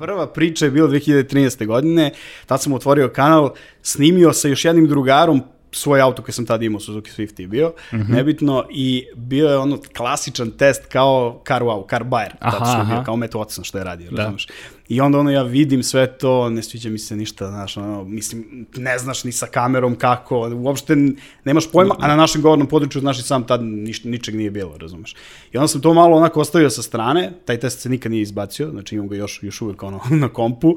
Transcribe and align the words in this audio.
Prva 0.00 0.26
priča 0.26 0.64
je 0.64 0.70
bila 0.70 0.88
2013. 0.88 1.66
godine, 1.66 2.12
tad 2.46 2.62
sam 2.62 2.72
otvorio 2.72 3.08
kanal, 3.08 3.50
snimio 3.82 4.32
sa 4.32 4.48
još 4.48 4.64
jednim 4.64 4.88
drugarom 4.88 5.42
svoj 5.72 6.00
auto 6.00 6.22
koji 6.22 6.32
sam 6.32 6.46
tada 6.46 6.64
imao, 6.64 6.80
Suzuki 6.80 7.10
Swift 7.10 7.40
je 7.40 7.46
bio, 7.46 7.68
mm 7.92 7.96
-hmm. 7.96 8.08
nebitno, 8.08 8.66
i 8.70 9.06
bio 9.14 9.48
je 9.48 9.58
ono 9.58 9.78
klasičan 9.96 10.50
test 10.50 10.86
kao 10.86 11.42
car 11.46 11.62
wow, 11.62 11.90
car 11.90 12.04
buyer, 12.04 12.30
aha, 12.38 12.66
što 12.66 12.78
je 12.78 12.84
bio, 12.84 13.02
kao 13.04 13.16
Matt 13.16 13.34
Watson 13.34 13.64
što 13.64 13.78
je 13.78 13.84
radio, 13.84 14.10
da. 14.10 14.16
razumiješ. 14.16 14.48
I 14.90 15.00
onda 15.00 15.18
ono 15.18 15.30
ja 15.30 15.42
vidim 15.42 15.82
sve 15.82 16.18
to, 16.18 16.50
ne 16.50 16.62
sviđa 16.62 16.90
mi 16.90 16.98
se 16.98 17.16
ništa, 17.16 17.48
znaš, 17.48 17.76
ono, 17.76 18.04
mislim, 18.04 18.66
ne 18.76 18.98
znaš 18.98 19.24
ni 19.24 19.32
sa 19.32 19.46
kamerom 19.46 19.96
kako, 19.96 20.50
uopšte 20.54 20.96
nemaš 21.44 21.70
pojma, 21.72 21.94
a 21.98 22.08
na 22.08 22.16
našem 22.16 22.42
govornom 22.42 22.68
području, 22.68 23.00
znaš 23.00 23.18
i 23.18 23.22
sam 23.22 23.46
tad 23.46 23.62
niš, 23.62 24.04
ničeg 24.04 24.36
nije 24.36 24.50
bilo, 24.50 24.78
razumeš. 24.78 25.16
I 25.52 25.56
onda 25.56 25.68
sam 25.68 25.80
to 25.80 25.94
malo 25.94 26.16
onako 26.16 26.40
ostavio 26.40 26.70
sa 26.70 26.82
strane, 26.82 27.32
taj 27.44 27.60
test 27.60 27.80
se 27.80 27.88
nikad 27.88 28.12
nije 28.12 28.22
izbacio, 28.22 28.70
znači 28.70 28.94
imam 28.94 29.08
ga 29.08 29.16
još, 29.16 29.42
još 29.42 29.62
uvijek 29.62 29.82
ono, 29.82 30.00
na 30.22 30.28
kompu, 30.28 30.76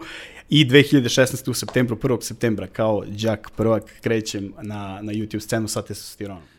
i 0.50 0.66
2016. 0.66 1.50
u 1.50 1.54
septembru, 1.54 1.96
1. 1.96 2.22
septembra, 2.22 2.68
kao 2.68 3.04
đak 3.08 3.52
prvak, 3.56 3.84
krećem 4.02 4.54
na, 4.62 5.00
na 5.02 5.14
YouTube 5.14 5.40
scenu 5.40 5.68
sa 5.68 5.82
testosteronom. 5.82 6.53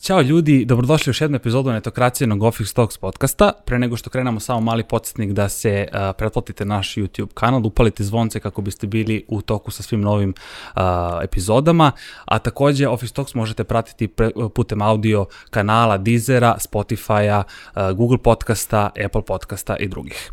Ćao 0.00 0.20
ljudi, 0.22 0.64
dobrodošli 0.64 1.10
u 1.10 1.12
još 1.12 1.20
jednu 1.20 1.36
epizodu 1.36 1.72
netokracijenog 1.72 2.42
Office 2.42 2.74
Talks 2.74 2.98
podcasta. 2.98 3.52
Pre 3.64 3.78
nego 3.78 3.96
što 3.96 4.10
krenemo 4.10 4.40
samo 4.40 4.60
mali 4.60 4.84
podsjetnik 4.84 5.32
da 5.32 5.48
se 5.48 5.88
uh, 5.92 5.98
pretplatite 6.18 6.64
naš 6.64 6.94
YouTube 6.94 7.34
kanal, 7.34 7.66
upalite 7.66 8.04
zvonce 8.04 8.40
kako 8.40 8.62
biste 8.62 8.86
bili 8.86 9.24
u 9.28 9.42
toku 9.42 9.70
sa 9.70 9.82
svim 9.82 10.00
novim 10.00 10.34
uh, 10.74 10.82
epizodama, 11.22 11.92
a 12.24 12.38
takođe 12.38 12.88
Office 12.88 13.14
Talks 13.14 13.34
možete 13.34 13.64
pratiti 13.64 14.08
pre, 14.08 14.30
putem 14.54 14.82
audio 14.82 15.26
kanala 15.50 15.98
Deezera, 15.98 16.56
Spotify-a, 16.58 17.42
uh, 17.42 17.96
Google 17.96 18.18
podcasta, 18.18 18.90
Apple 19.04 19.22
podcasta 19.22 19.76
i 19.76 19.88
drugih. 19.88 20.32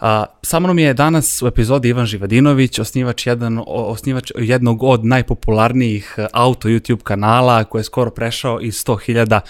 A, 0.00 0.24
sa 0.42 0.60
mnom 0.60 0.78
je 0.78 0.94
danas 0.94 1.42
u 1.42 1.46
epizodi 1.46 1.88
Ivan 1.88 2.06
Živadinović, 2.06 2.78
osnivač, 2.78 3.26
jedan, 3.26 3.62
osnivač 3.66 4.32
jednog 4.36 4.82
od 4.82 5.04
najpopularnijih 5.04 6.16
auto 6.32 6.68
YouTube 6.68 7.02
kanala 7.02 7.64
koji 7.64 7.80
je 7.80 7.84
skoro 7.84 8.10
prešao 8.10 8.60
iz 8.60 8.84
100.000 8.84 9.40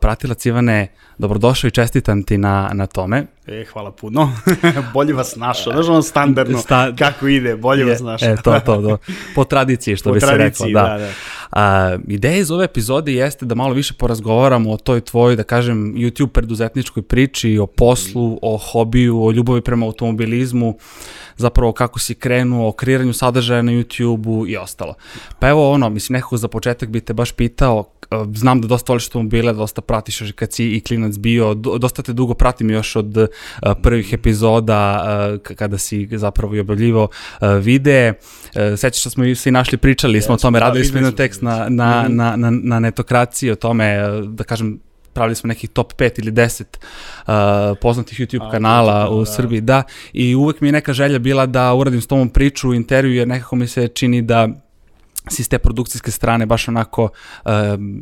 pratilac. 0.00 0.46
Ivane, 0.46 0.88
dobrodošao 1.18 1.68
i 1.68 1.70
čestitam 1.70 2.22
ti 2.22 2.38
na, 2.38 2.70
na 2.74 2.86
tome. 2.86 3.33
E, 3.46 3.64
hvala 3.72 3.92
puno. 3.92 4.32
bolje 4.94 5.12
vas 5.12 5.36
našao. 5.36 5.72
Znaš 5.72 5.88
ono 5.88 6.02
standardno 6.02 6.58
Sta... 6.58 6.92
kako 6.98 7.28
ide, 7.28 7.56
bolje 7.56 7.80
je, 7.80 7.86
vas 7.86 8.00
našao. 8.00 8.28
e, 8.28 8.36
to, 8.36 8.60
to, 8.60 8.82
to. 8.82 8.98
Po 9.34 9.44
tradiciji, 9.44 9.96
što 9.96 10.10
po 10.10 10.14
bi 10.14 10.20
tradiciji, 10.20 10.66
se 10.66 10.66
rekao. 10.66 10.82
Da. 10.82 10.98
da, 10.98 10.98
da. 10.98 11.10
A, 11.50 11.98
ideja 12.08 12.36
iz 12.36 12.50
ove 12.50 12.64
epizode 12.64 13.12
jeste 13.12 13.46
da 13.46 13.54
malo 13.54 13.74
više 13.74 13.94
porazgovaramo 13.94 14.72
o 14.72 14.76
toj 14.76 15.00
tvojoj, 15.00 15.36
da 15.36 15.42
kažem, 15.42 15.94
YouTube 15.94 16.28
preduzetničkoj 16.28 17.02
priči, 17.02 17.58
o 17.58 17.66
poslu, 17.66 18.38
o 18.42 18.58
hobiju, 18.58 19.24
o 19.24 19.30
ljubavi 19.32 19.60
prema 19.60 19.86
automobilizmu, 19.86 20.78
zapravo 21.36 21.72
kako 21.72 21.98
si 21.98 22.14
krenuo, 22.14 22.68
o 22.68 22.72
kreiranju 22.72 23.12
sadržaja 23.12 23.62
na 23.62 23.72
YouTube-u 23.72 24.46
i 24.46 24.56
ostalo. 24.56 24.94
Pa 25.38 25.48
evo 25.48 25.70
ono, 25.70 25.90
mislim, 25.90 26.14
nekako 26.14 26.36
za 26.36 26.48
početak 26.48 26.88
bi 26.88 27.00
te 27.00 27.12
baš 27.12 27.32
pitao, 27.32 27.84
znam 28.34 28.60
da 28.60 28.68
dosta 28.68 28.92
voliš 28.92 29.06
automobile, 29.06 29.52
dosta 29.52 29.80
pratiš 29.80 30.20
još 30.20 30.32
kad 30.32 30.52
si 30.52 30.76
i 30.76 30.80
klinac 30.80 31.16
bio, 31.16 31.54
dosta 31.54 32.02
te 32.02 32.12
dugo 32.12 32.34
pratim 32.34 32.70
još 32.70 32.96
od 32.96 33.28
prvih 33.82 34.12
epizoda 34.12 35.04
kada 35.56 35.78
si 35.78 36.08
zapravo 36.12 36.54
i 36.54 36.60
objavljivo 36.60 37.08
videe. 37.60 38.14
Sećaš 38.76 39.04
da 39.04 39.10
smo 39.10 39.24
i 39.24 39.34
svi 39.34 39.50
našli, 39.50 39.78
pričali 39.78 40.22
smo 40.22 40.34
o 40.34 40.38
tome, 40.38 40.58
da, 40.58 40.64
radili 40.64 40.84
smo 40.84 40.98
jedan 40.98 41.12
tekst 41.12 41.42
na, 41.42 41.68
na, 41.68 42.02
mhm. 42.02 42.16
na, 42.16 42.36
na, 42.36 42.50
na 42.50 42.78
netokraciji 42.78 43.50
o 43.50 43.56
tome, 43.56 43.98
da 44.28 44.44
kažem, 44.44 44.80
pravili 45.14 45.34
smo 45.34 45.48
nekih 45.48 45.70
top 45.70 45.92
5 45.92 46.18
ili 46.18 46.32
10 46.32 46.62
uh, 46.62 47.78
poznatih 47.80 48.20
YouTube 48.20 48.48
A, 48.48 48.50
kanala 48.50 49.10
u 49.10 49.18
da. 49.18 49.26
Srbiji, 49.26 49.60
da, 49.60 49.82
i 50.12 50.34
uvek 50.34 50.60
mi 50.60 50.68
je 50.68 50.72
neka 50.72 50.92
želja 50.92 51.18
bila 51.18 51.46
da 51.46 51.74
uradim 51.74 52.00
s 52.00 52.06
tomom 52.06 52.28
priču, 52.28 52.74
intervju, 52.74 53.14
jer 53.14 53.28
nekako 53.28 53.56
mi 53.56 53.66
se 53.66 53.88
čini 53.88 54.22
da 54.22 54.48
si 55.28 55.44
s 55.44 55.48
te 55.48 55.58
produkcijske 55.58 56.10
strane 56.10 56.46
baš 56.46 56.68
onako, 56.68 57.08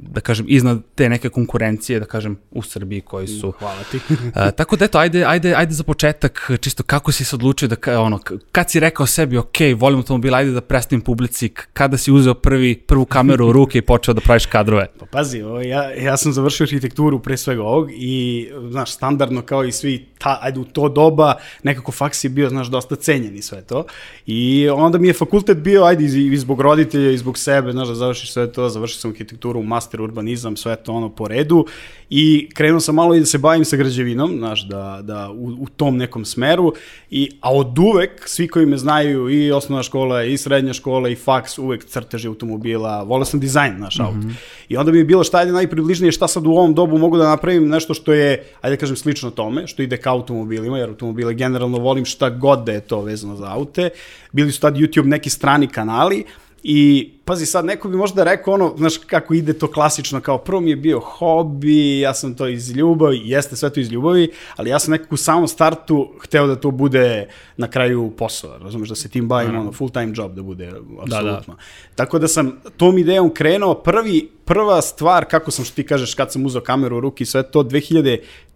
da 0.03 0.21
kažem, 0.21 0.47
iznad 0.49 0.83
te 0.94 1.09
neke 1.09 1.28
konkurencije, 1.28 2.00
da 2.00 2.06
kažem, 2.06 2.38
u 2.50 2.62
Srbiji 2.62 3.00
koji 3.00 3.27
su... 3.27 3.49
Mm, 3.49 3.53
hvala 3.59 3.83
ti. 3.91 3.97
uh, 3.97 4.50
tako 4.59 4.77
da 4.77 4.84
eto, 4.84 4.99
ajde, 4.99 5.25
ajde, 5.25 5.55
ajde 5.55 5.75
za 5.75 5.82
početak, 5.82 6.50
čisto 6.61 6.82
kako 6.82 7.12
si 7.12 7.25
se 7.25 7.37
odlučio 7.37 7.69
da, 7.69 8.00
ono, 8.00 8.21
kad 8.53 8.71
si 8.71 8.81
rekao 8.81 9.06
sebi, 9.06 9.37
ok, 9.37 9.56
volim 9.77 9.99
automobil, 9.99 10.34
ajde 10.34 10.50
da 10.50 10.61
predstavim 10.61 11.00
publici, 11.00 11.49
kada 11.49 11.97
si 11.97 12.12
uzeo 12.12 12.34
prvi, 12.34 12.75
prvu 12.77 13.05
kameru 13.05 13.49
u 13.49 13.53
ruke 13.53 13.78
i 13.78 13.82
počeo 13.82 14.15
da 14.15 14.21
praviš 14.21 14.47
kadrove? 14.47 14.87
Pa 14.99 15.06
pazi, 15.06 15.43
o, 15.43 15.61
ja, 15.61 15.91
ja 15.91 16.16
sam 16.16 16.32
završio 16.32 16.65
arhitekturu 16.65 17.19
pre 17.22 17.37
svega 17.37 17.62
ovog 17.62 17.91
i, 17.93 18.49
znaš, 18.71 18.93
standardno 18.93 19.43
kao 19.43 19.65
i 19.65 19.72
svi, 19.72 20.06
ta, 20.19 20.38
ajde 20.43 20.61
u 20.61 20.65
to 20.65 20.88
doba, 20.88 21.34
nekako 21.62 21.93
faks 21.93 22.25
je 22.25 22.31
bio, 22.31 22.49
znaš, 22.49 22.66
dosta 22.66 22.97
cenjen 22.97 23.37
i 23.37 23.43
sve 23.43 23.62
to. 23.62 23.84
I 24.27 24.69
onda 24.69 24.99
mi 24.99 25.09
je 25.09 25.15
fakultet 25.15 25.59
bio, 25.59 25.84
ajde, 25.84 26.05
i 26.05 26.37
zbog 26.37 26.61
roditelja, 26.61 27.12
i 27.15 27.19
zbog 27.19 27.39
sebe, 27.39 27.73
znaš, 27.73 27.89
da 27.89 27.95
završiš 27.95 28.33
sve 28.33 28.53
to, 28.53 28.69
završio 28.69 29.00
sam 29.00 29.11
arhitekturu, 29.11 29.62
master 29.62 30.03
urbanizam, 30.03 30.56
sve 30.56 30.77
to 30.77 30.93
ono 30.93 31.09
po 31.09 31.28
redu 31.28 31.67
i 32.15 32.49
krenuo 32.55 32.81
sam 32.81 32.95
malo 32.95 33.15
i 33.15 33.21
da 33.21 33.27
se 33.27 33.39
bavim 33.39 33.65
sa 33.65 33.77
građevinom, 33.77 34.34
znaš, 34.39 34.69
da, 34.69 35.00
da 35.03 35.31
u, 35.31 35.47
u 35.61 35.67
tom 35.77 35.97
nekom 35.97 36.25
smeru, 36.25 36.73
i, 37.11 37.31
a 37.41 37.53
od 37.53 37.78
uvek, 37.78 38.28
svi 38.28 38.49
koji 38.49 38.67
me 38.67 38.77
znaju, 38.77 39.31
i 39.31 39.53
osnovna 39.53 39.83
škola, 39.83 40.25
i 40.25 40.37
srednja 40.39 40.73
škola, 40.73 41.09
i 41.09 41.15
faks, 41.15 41.59
uvek 41.59 41.84
crteži 41.84 42.28
automobila, 42.28 43.03
volao 43.03 43.25
sam 43.25 43.41
dizajn, 43.41 43.79
naš 43.79 43.99
mm 43.99 44.03
-hmm. 44.03 44.06
auto. 44.06 44.29
I 44.69 44.77
onda 44.77 44.93
bi 44.93 44.99
mi 44.99 45.05
bilo 45.05 45.25
šta 45.25 45.41
je 45.41 45.53
najpribližnije, 45.53 46.12
šta 46.12 46.29
sad 46.29 46.47
u 46.47 46.50
ovom 46.50 46.75
dobu 46.75 46.99
mogu 46.99 47.17
da 47.19 47.29
napravim 47.29 47.69
nešto 47.69 47.94
što 47.94 48.12
je, 48.12 48.44
ajde 48.61 48.77
da 48.77 48.81
kažem, 48.81 48.97
slično 48.97 49.31
tome, 49.31 49.67
što 49.67 49.83
ide 49.83 49.97
ka 49.97 50.12
automobilima, 50.12 50.79
jer 50.79 50.89
automobile 50.89 51.34
generalno 51.34 51.79
volim 51.79 52.05
šta 52.05 52.31
god 52.31 52.65
da 52.65 52.73
je 52.73 52.81
to 52.81 53.00
vezano 53.00 53.37
za 53.37 53.49
aute. 53.49 53.91
Bili 54.33 54.53
su 54.53 54.61
tad 54.61 54.77
YouTube 54.77 55.06
neki 55.06 55.31
strani 55.31 55.69
kanali, 55.69 56.25
I 56.62 57.11
pazi 57.25 57.47
sad, 57.47 57.65
neko 57.65 57.89
bi 57.89 57.97
možda 57.97 58.25
rekao 58.25 58.55
ono, 58.55 58.75
znaš 58.77 58.99
kako 58.99 59.34
ide 59.34 59.53
to 59.53 59.71
klasično, 59.71 60.21
kao 60.21 60.39
prvo 60.39 60.61
mi 60.61 60.71
je 60.71 60.77
bio 60.77 61.00
hobi, 61.00 62.00
ja 62.00 62.15
sam 62.15 62.34
to 62.34 62.49
iz 62.49 62.71
ljubavi, 62.71 63.21
jeste 63.25 63.56
sve 63.56 63.71
to 63.71 63.81
iz 63.81 63.93
ljubavi, 63.93 64.31
ali 64.56 64.71
ja 64.71 64.78
sam 64.78 64.91
nekako 64.91 65.15
u 65.15 65.19
samom 65.19 65.49
startu 65.49 66.12
hteo 66.21 66.47
da 66.47 66.56
to 66.56 66.71
bude 66.71 67.28
na 67.56 67.71
kraju 67.71 68.12
posao, 68.19 68.59
razumeš, 68.59 68.89
da 68.89 68.95
se 68.95 69.09
tim 69.09 69.28
bavim, 69.28 69.53
mm. 69.53 69.59
ono, 69.59 69.73
full 69.73 69.91
time 69.91 70.12
job 70.17 70.34
da 70.34 70.43
bude, 70.43 70.67
apsolutno. 71.03 71.33
Da, 71.33 71.41
da. 71.47 71.56
Tako 71.95 72.19
da 72.19 72.28
sam 72.28 72.61
tom 72.77 72.99
idejom 72.99 73.34
krenuo, 73.34 73.75
prvi, 73.75 74.29
prva 74.44 74.83
stvar, 74.83 75.25
kako 75.25 75.50
sam 75.50 75.65
što 75.65 75.75
ti 75.75 75.87
kažeš, 75.87 76.15
kad 76.15 76.33
sam 76.33 76.47
uzeo 76.47 76.62
kameru 76.62 76.97
u 76.97 77.00
ruki, 77.00 77.25
sve 77.25 77.43
to 77.43 77.62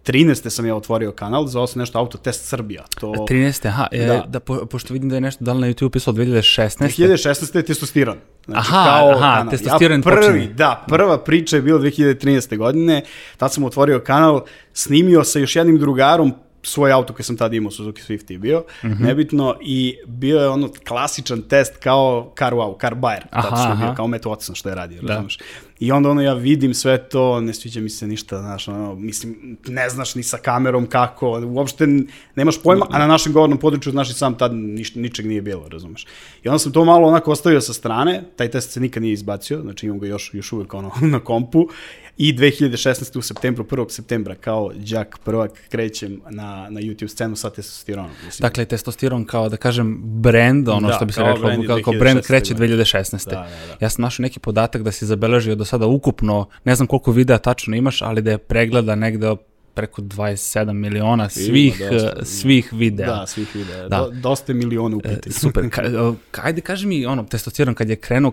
2013. 0.07 0.49
sam 0.49 0.65
ja 0.65 0.75
otvorio 0.75 1.11
kanal, 1.11 1.47
zvao 1.47 1.67
se 1.67 1.79
nešto 1.79 1.99
Autotest 1.99 2.45
Srbija. 2.45 2.83
To... 2.99 3.07
13. 3.07 3.67
aha, 3.67 3.87
e, 3.91 4.05
da. 4.05 4.23
da 4.27 4.39
po, 4.39 4.65
pošto 4.65 4.93
vidim 4.93 5.09
da 5.09 5.15
je 5.15 5.21
nešto, 5.21 5.43
da 5.43 5.53
li 5.53 5.61
na 5.61 5.67
YouTube 5.67 5.89
pisalo 5.89 6.17
2016. 6.17 6.77
2016. 6.77 7.55
je 7.55 7.63
testostiron. 7.63 8.17
Znači, 8.45 8.67
aha, 8.69 8.85
kao 8.85 9.09
aha, 9.09 9.19
kanal. 9.19 9.49
testostiron 9.49 9.99
ja 9.99 10.03
prvi, 10.03 10.27
počinje. 10.27 10.53
Da, 10.53 10.85
prva 10.87 11.17
priča 11.23 11.55
je 11.55 11.61
bila 11.61 11.79
2013. 11.79 12.57
godine, 12.57 13.03
tad 13.37 13.53
sam 13.53 13.63
otvorio 13.63 13.99
kanal, 13.99 14.41
snimio 14.73 15.23
sa 15.23 15.39
još 15.39 15.55
jednim 15.55 15.79
drugarom, 15.79 16.33
svoj 16.63 16.91
auto 16.91 17.13
koji 17.13 17.23
sam 17.23 17.37
tada 17.37 17.55
imao, 17.55 17.71
Suzuki 17.71 18.01
Swift 18.01 18.31
je 18.31 18.39
bio, 18.39 18.63
mm 18.83 18.87
-hmm. 18.87 18.99
nebitno, 18.99 19.57
i 19.61 19.97
bio 20.05 20.39
je 20.39 20.49
ono 20.49 20.69
klasičan 20.87 21.41
test 21.41 21.77
kao 21.77 22.33
car 22.39 22.53
wow, 22.53 22.81
car 22.81 22.95
buyer, 22.95 23.21
aha, 23.29 23.55
što 23.55 23.69
je 23.69 23.75
bio, 23.75 23.95
kao 23.95 24.07
Matt 24.07 24.25
Watson 24.25 24.55
što 24.55 24.69
je 24.69 24.75
radio, 24.75 25.01
da. 25.01 25.07
razumiješ. 25.07 25.37
I 25.79 25.91
onda 25.91 26.09
ono 26.09 26.21
ja 26.21 26.33
vidim 26.33 26.73
sve 26.73 27.09
to, 27.09 27.41
ne 27.41 27.53
sviđa 27.53 27.81
mi 27.81 27.89
se 27.89 28.07
ništa, 28.07 28.41
znaš, 28.41 28.67
ono, 28.67 28.95
mislim, 28.95 29.57
ne 29.67 29.89
znaš 29.89 30.15
ni 30.15 30.23
sa 30.23 30.37
kamerom 30.37 30.87
kako, 30.87 31.41
uopšte 31.45 31.87
nemaš 32.35 32.61
pojma, 32.63 32.85
a 32.89 32.99
na 32.99 33.07
našem 33.07 33.33
govornom 33.33 33.59
području, 33.59 33.91
znaš 33.91 34.09
i 34.09 34.13
sam 34.13 34.37
tad 34.37 34.53
niš, 34.53 34.95
ničeg 34.95 35.25
nije 35.25 35.41
bilo, 35.41 35.67
razumeš. 35.69 36.05
I 36.43 36.47
onda 36.49 36.59
sam 36.59 36.71
to 36.71 36.85
malo 36.85 37.07
onako 37.07 37.31
ostavio 37.31 37.61
sa 37.61 37.73
strane, 37.73 38.23
taj 38.35 38.51
test 38.51 38.71
se 38.71 38.79
nikad 38.79 39.03
nije 39.03 39.13
izbacio, 39.13 39.61
znači 39.61 39.85
imam 39.85 39.99
ga 39.99 40.07
još, 40.07 40.33
još 40.33 40.51
uvijek 40.51 40.73
ono 40.73 40.91
na 41.13 41.19
kompu, 41.19 41.67
i 42.17 42.33
2016. 42.33 43.17
u 43.17 43.21
septembru, 43.21 43.63
1. 43.63 43.89
septembra, 43.89 44.35
kao 44.35 44.71
đak 44.75 45.19
prvak 45.23 45.51
krećem 45.69 46.21
na, 46.29 46.67
na 46.69 46.81
YouTube 46.81 47.07
scenu 47.07 47.35
sa 47.35 47.49
testosteronom. 47.49 48.11
Mislim. 48.25 48.45
Dakle, 48.45 48.65
testosteron 48.65 49.25
kao, 49.25 49.49
da 49.49 49.57
kažem, 49.57 49.97
brand, 50.03 50.69
ono 50.69 50.87
da, 50.87 50.93
što 50.93 51.05
bi 51.05 51.13
se 51.13 51.21
rekao, 51.21 51.41
brand 51.41 51.67
kao, 51.67 51.79
kao 51.83 51.93
brand 51.93 52.21
kreće 52.21 52.55
2016. 52.55 53.25
Da, 53.25 53.31
da, 53.31 53.37
da. 53.39 53.85
Ja 53.85 53.89
sam 53.89 54.01
našao 54.01 54.23
neki 54.23 54.39
podatak 54.39 54.83
da 54.83 54.91
si 54.91 55.05
zabeležio 55.05 55.55
do 55.55 55.65
sada 55.67 55.85
ukupno, 55.85 56.47
ne 56.63 56.75
znam 56.75 56.87
koliko 56.87 57.11
videa 57.11 57.37
tačno 57.37 57.75
imaš, 57.75 58.01
ali 58.01 58.21
da 58.21 58.31
je 58.31 58.37
pregleda 58.37 58.95
negde 58.95 59.35
preko 59.73 60.01
27 60.01 60.73
miliona 60.73 61.29
svih, 61.29 61.79
Ima, 61.79 61.89
dosta, 61.91 62.25
svih 62.25 62.69
videa. 62.73 63.07
Da, 63.07 63.27
svih 63.27 63.55
videa. 63.55 63.87
Da. 63.87 63.97
Do, 63.97 64.09
dosta 64.11 64.53
miliona 64.53 64.97
upiti. 64.97 65.29
E, 65.29 65.31
super. 65.31 65.69
Ka, 66.31 66.41
ajde, 66.43 66.61
kaži 66.61 66.87
mi, 66.87 67.05
ono, 67.05 67.23
testosteron 67.23 67.75
kad 67.75 67.89
je 67.89 67.95
krenuo, 67.95 68.31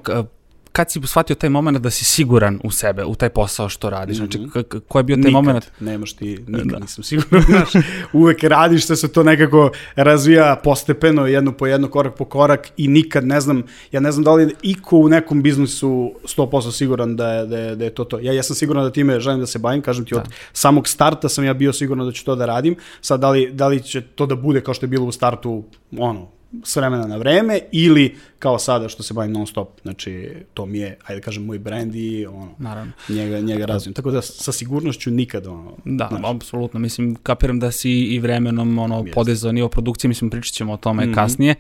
kad 0.75 0.91
si 0.91 1.00
shvatio 1.05 1.37
taj 1.37 1.50
moment 1.50 1.79
da 1.79 1.91
si 1.91 2.05
siguran 2.05 2.61
u 2.65 2.71
sebe, 2.71 3.05
u 3.05 3.15
taj 3.15 3.29
posao 3.29 3.69
što 3.69 3.91
radiš? 3.91 4.17
Znači, 4.17 4.38
Mhm. 4.38 4.49
ko 4.88 4.99
je 4.99 5.03
bio 5.03 5.17
taj 5.17 5.23
nikad, 5.23 5.32
moment? 5.35 5.65
nemaš 5.81 6.12
ti, 6.12 6.44
nikad 6.49 6.81
nisam 6.81 7.05
siguran, 7.05 7.43
znaš, 7.49 7.85
uvek 8.12 8.43
radiš 8.44 8.87
da 8.87 8.97
se 8.97 9.09
to 9.09 9.23
nekako 9.23 9.71
razvija 9.97 10.61
postepeno, 10.65 11.26
jedno 11.26 11.53
po 11.53 11.67
jedno, 11.67 11.88
korak 11.88 12.15
po 12.15 12.25
korak 12.25 12.69
i 12.76 12.88
nikad 12.88 13.26
ne 13.26 13.41
znam, 13.41 13.62
ja 13.93 14.00
ne 14.00 14.12
znam 14.12 14.25
da 14.25 14.35
li 14.35 14.43
je 14.43 14.50
iko 14.62 14.97
u 14.97 15.09
nekom 15.09 15.43
biznisu 15.43 15.88
100% 16.26 16.73
siguran 16.73 17.17
da 17.17 17.29
je, 17.29 17.47
da 17.47 17.59
je, 17.59 17.76
da 17.76 17.85
je 17.85 17.91
to 17.91 18.05
to. 18.05 18.19
Ja, 18.19 18.32
ja 18.32 18.43
sam 18.43 18.56
siguran 18.56 18.85
da 18.85 18.93
time 18.93 19.21
želim 19.21 19.41
da 19.41 19.47
se 19.47 19.59
bavim, 19.59 19.82
kažem 19.82 20.05
ti, 20.05 20.15
od 20.15 20.23
samog 20.53 20.88
starta 20.88 21.29
sam 21.29 21.44
ja 21.44 21.55
bio 21.55 21.73
siguran 21.73 22.06
da 22.06 22.12
ću 22.12 22.25
to 22.25 22.37
da 22.37 22.47
radim, 22.47 22.76
sad 23.00 23.21
da 23.21 23.31
li, 23.31 23.50
da 23.53 23.69
li 23.69 23.82
će 23.82 24.00
to 24.03 24.26
da 24.26 24.35
bude 24.37 24.61
kao 24.61 24.75
što 24.75 24.85
je 24.85 24.91
bilo 24.91 25.06
u 25.06 25.12
startu, 25.12 25.65
ono, 25.99 26.34
s 26.62 26.77
vremena 26.77 27.06
na 27.06 27.17
vreme 27.17 27.61
ili 27.73 28.17
kao 28.39 28.59
sada 28.59 28.89
što 28.89 29.03
se 29.03 29.15
bavim 29.15 29.33
non 29.33 29.47
stop. 29.47 29.81
Znači, 29.83 30.31
to 30.55 30.67
mi 30.67 30.79
je, 30.79 30.99
ajde 31.05 31.21
da 31.21 31.25
kažem, 31.25 31.45
moj 31.45 31.59
brand 31.59 31.95
i 31.95 32.27
ono, 32.27 32.51
Naravno. 32.59 32.93
njega, 33.09 33.41
njega 33.41 33.67
razvijem. 33.67 33.95
Tako 33.95 34.11
da 34.11 34.23
sa 34.23 34.53
sigurnošću 34.53 35.11
nikad 35.11 35.47
ono, 35.47 35.73
Da, 35.85 36.09
znaš, 36.11 36.23
apsolutno. 36.27 36.81
Mislim, 36.81 37.15
kapiram 37.15 37.61
da 37.61 37.71
si 37.71 37.91
i 37.91 38.19
vremenom 38.19 38.79
ono, 38.79 39.05
podizao 39.15 39.53
nivo 39.53 39.69
produkcije, 39.69 40.09
mislim, 40.09 40.31
pričat 40.31 40.55
ćemo 40.55 40.73
o 40.73 40.77
tome 40.77 41.05
Mhm. 41.05 41.15
kasnije. 41.15 41.55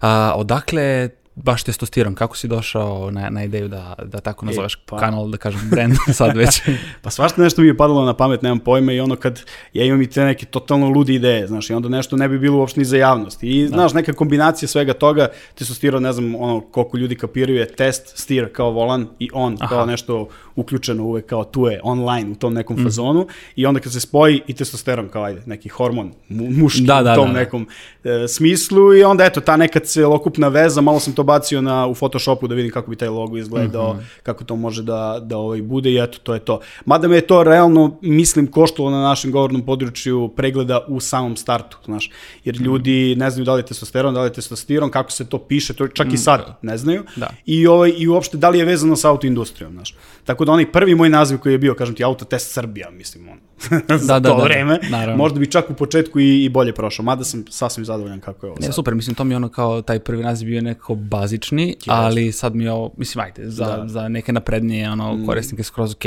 A, 0.00 0.32
odakle 0.36 1.08
baš 1.36 1.62
testosteron, 1.62 2.14
kako 2.14 2.36
si 2.36 2.48
došao 2.48 3.10
na, 3.10 3.30
na 3.30 3.44
ideju 3.44 3.68
da, 3.68 3.94
da 4.04 4.20
tako 4.20 4.46
nazoveš 4.46 4.76
pa- 4.86 4.98
kanal, 4.98 5.28
da 5.28 5.36
kažem, 5.36 5.60
brand 5.70 5.92
sad 6.18 6.36
već? 6.36 6.62
Pa 7.02 7.10
svašta 7.10 7.42
nešto 7.42 7.62
mi 7.62 7.68
je 7.68 7.76
padalo 7.76 8.04
na 8.04 8.14
pamet, 8.14 8.42
nemam 8.42 8.58
pojma 8.58 8.92
i 8.92 9.00
ono 9.00 9.16
kad 9.16 9.42
ja 9.72 9.84
imam 9.84 10.02
i 10.02 10.10
te 10.10 10.24
neke 10.24 10.46
totalno 10.46 10.88
ludi 10.88 11.14
ideje, 11.14 11.46
znaš, 11.46 11.70
i 11.70 11.74
onda 11.74 11.88
nešto 11.88 12.16
ne 12.16 12.28
bi 12.28 12.38
bilo 12.38 12.58
uopšte 12.58 12.80
ni 12.80 12.84
za 12.84 12.96
javnost. 12.96 13.42
I 13.42 13.68
znaš, 13.68 13.92
neka 13.92 14.12
kombinacija 14.12 14.68
svega 14.68 14.92
toga, 14.92 15.28
testosteron, 15.54 16.02
ne 16.02 16.12
znam, 16.12 16.34
ono, 16.34 16.60
koliko 16.60 16.96
ljudi 16.96 17.14
kapiraju 17.16 17.58
je 17.58 17.68
test, 17.68 18.18
steer 18.18 18.52
kao 18.52 18.70
volan 18.70 19.06
i 19.18 19.30
on 19.32 19.56
kao 19.68 19.86
nešto 19.86 20.28
uključeno 20.56 21.04
uvek 21.04 21.26
kao 21.26 21.44
tu 21.44 21.66
je, 21.66 21.80
online 21.82 22.30
u 22.30 22.34
tom 22.34 22.54
nekom 22.54 22.84
fazonu 22.84 23.26
i 23.56 23.66
onda 23.66 23.80
kad 23.80 23.92
se 23.92 24.00
spoji 24.00 24.40
i 24.46 24.54
testosteron 24.54 25.08
kao 25.08 25.24
ajde, 25.24 25.42
neki 25.46 25.68
hormon 25.68 26.12
mu, 26.28 26.50
muški 26.50 26.82
Da, 26.82 27.02
da, 27.02 27.12
u 27.12 27.14
tom 27.14 27.26
da, 27.26 27.32
da. 27.32 27.38
nekom 27.38 27.68
e, 28.04 28.28
smislu 28.28 28.94
i 28.94 29.04
onda 29.04 29.24
eto, 29.24 29.40
ta 29.40 29.56
neka 29.56 29.80
celokupna 29.80 30.48
veza, 30.48 30.80
malo 30.80 31.00
sam 31.00 31.12
to 31.12 31.22
bacio 31.26 31.60
na, 31.60 31.86
u 31.86 31.94
Photoshopu 31.94 32.46
da 32.46 32.54
vidim 32.54 32.72
kako 32.72 32.90
bi 32.90 32.96
taj 32.96 33.08
logo 33.10 33.36
izgledao, 33.36 33.94
Mhm. 33.94 34.02
kako 34.22 34.44
to 34.44 34.56
može 34.56 34.82
da, 34.82 34.96
da 35.22 35.36
ovaj 35.38 35.62
bude 35.62 35.90
i 35.90 35.98
eto, 35.98 36.18
to 36.18 36.34
je 36.34 36.40
to. 36.40 36.56
Mada 36.84 37.08
me 37.08 37.16
je 37.16 37.20
to 37.22 37.42
realno, 37.42 37.66
mislim, 38.02 38.46
koštalo 38.48 38.90
na 38.90 39.00
našem 39.00 39.32
govornom 39.32 39.62
području 39.62 39.96
pregleda 40.28 40.56
u 40.88 41.00
samom 41.00 41.36
startu, 41.36 41.78
znaš, 41.84 42.10
jer 42.44 42.54
Mhm. 42.54 42.64
ljudi 42.64 43.14
ne 43.16 43.30
znaju 43.30 43.44
da 43.44 43.54
li 43.54 43.60
je 43.60 43.66
testosteron, 43.66 44.14
da 44.14 44.20
li 44.20 44.26
je 44.26 44.32
testosteron, 44.32 44.90
kako 44.90 45.12
se 45.12 45.26
to 45.26 45.38
piše, 45.40 45.74
to 45.74 45.88
čak 45.88 46.06
i 46.08 46.16
sad 46.16 46.58
ne 46.62 46.78
znaju. 46.78 47.00
Mhm. 47.02 47.20
Da. 47.20 47.28
I, 47.46 47.66
ovaj, 47.66 47.92
I 47.96 48.08
uopšte 48.08 48.36
da 48.36 48.48
li 48.48 48.58
je 48.58 48.64
vezano 48.64 48.96
sa 48.96 49.10
autoindustrijom, 49.10 49.72
znaš. 49.72 49.94
Tako 50.24 50.44
da 50.44 50.52
onaj 50.52 50.72
prvi 50.72 50.94
moj 50.94 51.08
naziv 51.08 51.38
koji 51.38 51.52
je 51.52 51.58
bio, 51.58 51.74
kažem 51.74 51.94
ti, 51.94 52.04
Autotest 52.04 52.52
Srbija, 52.52 52.90
mislim, 52.90 53.28
on, 53.28 53.38
za 53.98 54.14
Da, 54.14 54.20
da, 54.20 54.28
to 54.28 54.34
da, 54.34 54.38
da, 54.38 54.44
vreme, 54.44 54.78
naravno. 54.90 55.16
možda 55.16 55.38
bi 55.38 55.46
čak 55.48 55.70
u 55.70 55.74
početku 55.74 56.20
i, 56.20 56.44
i 56.44 56.48
bolje 56.48 56.72
prošao, 56.74 57.04
mada 57.04 57.24
sam 57.24 57.44
sasvim 57.48 57.84
zadovoljan 57.84 58.20
kako 58.20 58.46
je 58.46 58.50
ovo 58.50 58.58
Ne, 58.60 58.66
sad. 58.66 58.74
super, 58.74 58.94
mislim, 58.94 59.14
to 59.14 59.24
mi 59.24 59.34
ono 59.34 59.48
kao, 59.48 59.82
taj 59.82 59.98
prvi 59.98 60.22
naziv 60.22 60.46
bio 60.46 60.62
nekako 60.62 60.94
bazični, 61.20 61.76
ali 61.86 62.32
sad 62.32 62.54
mi 62.54 62.64
je 62.64 62.72
ovo, 62.72 62.90
mislim, 62.96 63.24
ajde, 63.24 63.50
za, 63.50 63.66
Da. 63.66 63.84
Mm. 63.84 63.88
za 63.88 64.08
neke 64.08 64.32
naprednije 64.32 64.90
ono, 64.90 65.26
korisnike 65.26 65.62
skroz 65.62 65.92
ok. 65.92 66.04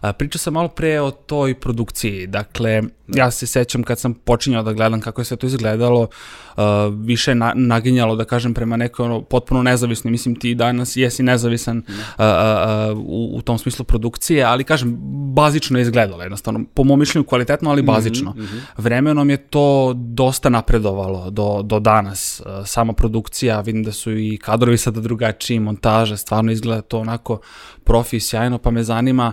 A, 0.00 0.12
pričao 0.12 0.38
sam 0.38 0.54
malo 0.54 0.68
pre 0.68 1.00
o 1.00 1.10
toj 1.10 1.54
produkciji, 1.54 2.26
dakle, 2.26 2.82
ja 3.08 3.30
se 3.30 3.46
sećam 3.46 3.82
kad 3.82 3.98
sam 3.98 4.14
počinjao 4.14 4.62
da 4.62 4.72
gledam 4.72 5.00
kako 5.00 5.20
je 5.20 5.24
sve 5.24 5.36
to 5.36 5.46
izgledalo, 5.46 6.08
a, 6.56 6.90
više 6.94 7.30
je 7.30 7.34
na, 7.34 7.52
naginjalo, 7.56 8.16
da 8.16 8.24
kažem, 8.24 8.54
prema 8.54 8.76
nekoj 8.76 9.04
ono, 9.04 9.22
potpuno 9.22 9.62
nezavisni, 9.62 10.10
mislim, 10.10 10.36
ti 10.36 10.54
danas 10.54 10.96
jesi 10.96 11.22
nezavisan 11.22 11.82
a, 12.16 12.24
a, 12.24 12.28
a, 12.28 12.92
u, 12.96 13.36
u 13.36 13.42
tom 13.42 13.58
smislu 13.58 13.84
produkcije, 13.84 14.44
ali 14.44 14.64
kažem, 14.64 14.96
bazično 15.34 15.78
je 15.78 15.82
izgledalo, 15.82 16.22
jednostavno, 16.22 16.64
po 16.74 16.84
mom 16.84 16.98
mišljenju 16.98 17.24
kvalitetno, 17.24 17.70
ali 17.70 17.82
bazično. 17.82 18.34
Vremenom 18.76 19.30
je 19.30 19.36
to 19.36 19.92
dosta 19.94 20.48
napredovalo 20.48 21.30
do, 21.30 21.62
do 21.62 21.80
danas. 21.80 22.42
Sama 22.64 22.92
produkcija, 22.92 23.60
vidim 23.60 23.84
da 23.84 23.92
su 23.92 24.12
i 24.12 24.36
kadrovi 24.44 24.78
sada 24.78 25.00
drugačiji, 25.00 25.60
montaže, 25.60 26.16
stvarno 26.16 26.52
izgleda 26.52 26.82
to 26.82 26.98
onako 26.98 27.40
profi, 27.84 28.20
sjajno, 28.20 28.58
pa 28.58 28.70
me 28.70 28.82
zanima 28.82 29.32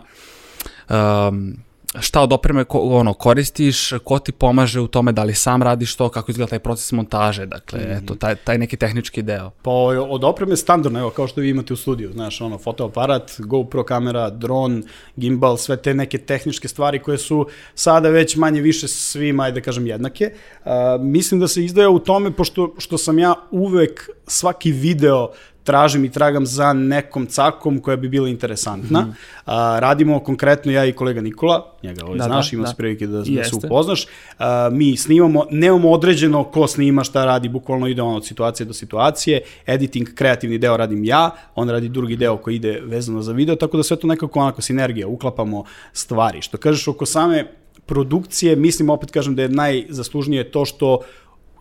um, 0.90 1.54
šta 2.00 2.22
od 2.22 2.34
opreme 2.34 2.64
ko, 2.64 2.80
ono, 2.80 3.14
koristiš, 3.14 3.94
ko 4.04 4.20
ti 4.20 4.32
pomaže 4.32 4.80
u 4.80 4.88
tome, 4.88 5.12
da 5.12 5.24
li 5.24 5.36
sam 5.36 5.64
radiš 5.64 5.96
to, 5.96 6.10
kako 6.10 6.32
izgleda 6.32 6.50
taj 6.50 6.60
proces 6.60 6.92
montaže, 6.92 7.46
dakle, 7.46 7.80
eto, 7.88 8.16
taj, 8.16 8.36
taj 8.36 8.58
neki 8.58 8.78
tehnički 8.78 9.22
deo. 9.22 9.52
Pa 9.62 9.72
od 9.72 10.24
opreme 10.24 10.58
standardno, 10.58 11.00
evo 11.00 11.10
kao 11.10 11.28
što 11.28 11.42
vi 11.42 11.50
imate 11.50 11.74
u 11.74 11.76
studiju, 11.76 12.12
znaš, 12.14 12.42
ono, 12.42 12.58
fotoaparat, 12.58 13.32
GoPro 13.40 13.84
kamera, 13.84 14.30
dron, 14.30 14.84
gimbal, 15.16 15.58
sve 15.58 15.78
te 15.78 15.94
neke 15.94 16.18
tehničke 16.18 16.68
stvari 16.68 17.00
koje 17.00 17.18
su 17.18 17.48
sada 17.76 18.10
već 18.10 18.36
manje 18.36 18.62
više 18.62 18.88
svima, 18.88 19.44
ajde 19.44 19.60
da 19.60 19.66
kažem, 19.66 19.88
jednake. 19.88 20.32
Uh, 20.66 20.72
mislim 21.00 21.40
da 21.40 21.48
se 21.48 21.66
izdaja 21.66 21.90
u 21.90 22.00
tome, 22.00 22.32
pošto 22.32 22.76
što 22.78 22.98
sam 22.98 23.20
ja 23.20 23.36
uvek 23.52 24.10
svaki 24.28 24.72
video 24.72 25.32
tražim 25.64 26.06
i 26.06 26.12
tragam 26.12 26.46
za 26.46 26.74
nekom 26.74 27.26
cakom 27.26 27.80
koja 27.80 27.98
bi 27.98 28.10
bila 28.10 28.30
interesantna. 28.30 29.02
Mm 29.02 29.06
-hmm. 29.06 29.14
A, 29.46 29.80
radimo 29.80 30.20
konkretno 30.20 30.72
ja 30.72 30.86
i 30.86 30.94
kolega 30.94 31.22
Nikola, 31.22 31.74
njega 31.84 32.06
ovaj 32.06 32.18
Da, 32.18 32.24
znaš, 32.24 32.52
da, 32.52 32.56
ima 32.56 32.64
da. 32.64 32.70
se 32.70 32.76
prilike 32.76 33.08
da, 33.08 33.18
da 33.18 33.44
se 33.44 33.56
upoznaš. 33.56 34.08
A, 34.40 34.70
mi 34.72 34.98
snimamo, 34.98 35.46
nemamo 35.52 35.92
određeno 35.92 36.44
ko 36.44 36.68
snima, 36.68 37.04
šta 37.04 37.26
radi, 37.26 37.50
bukvalno 37.50 37.88
ide 37.88 38.02
ono 38.02 38.18
od 38.18 38.26
situacije 38.26 38.66
do 38.66 38.74
situacije. 38.74 39.42
Editing, 39.68 40.14
kreativni 40.16 40.58
deo 40.58 40.78
radim 40.78 41.04
ja, 41.04 41.30
on 41.56 41.70
radi 41.70 41.90
drugi 41.90 42.16
deo 42.16 42.38
koji 42.38 42.56
ide 42.56 42.82
vezano 42.86 43.22
za 43.22 43.32
video, 43.32 43.56
tako 43.56 43.78
da 43.78 43.84
sve 43.84 43.98
to 43.98 44.08
nekako 44.08 44.40
onako 44.40 44.62
sinergija, 44.62 45.08
uklapamo 45.08 45.64
stvari. 45.94 46.42
Što 46.42 46.58
kažeš 46.58 46.88
oko 46.88 47.06
same 47.06 47.46
produkcije, 47.86 48.56
mislim 48.56 48.90
opet 48.90 49.12
kažem 49.12 49.36
da 49.36 49.42
je 49.42 49.50
najzaslužnije 49.50 50.52
to 50.52 50.66
što 50.66 51.00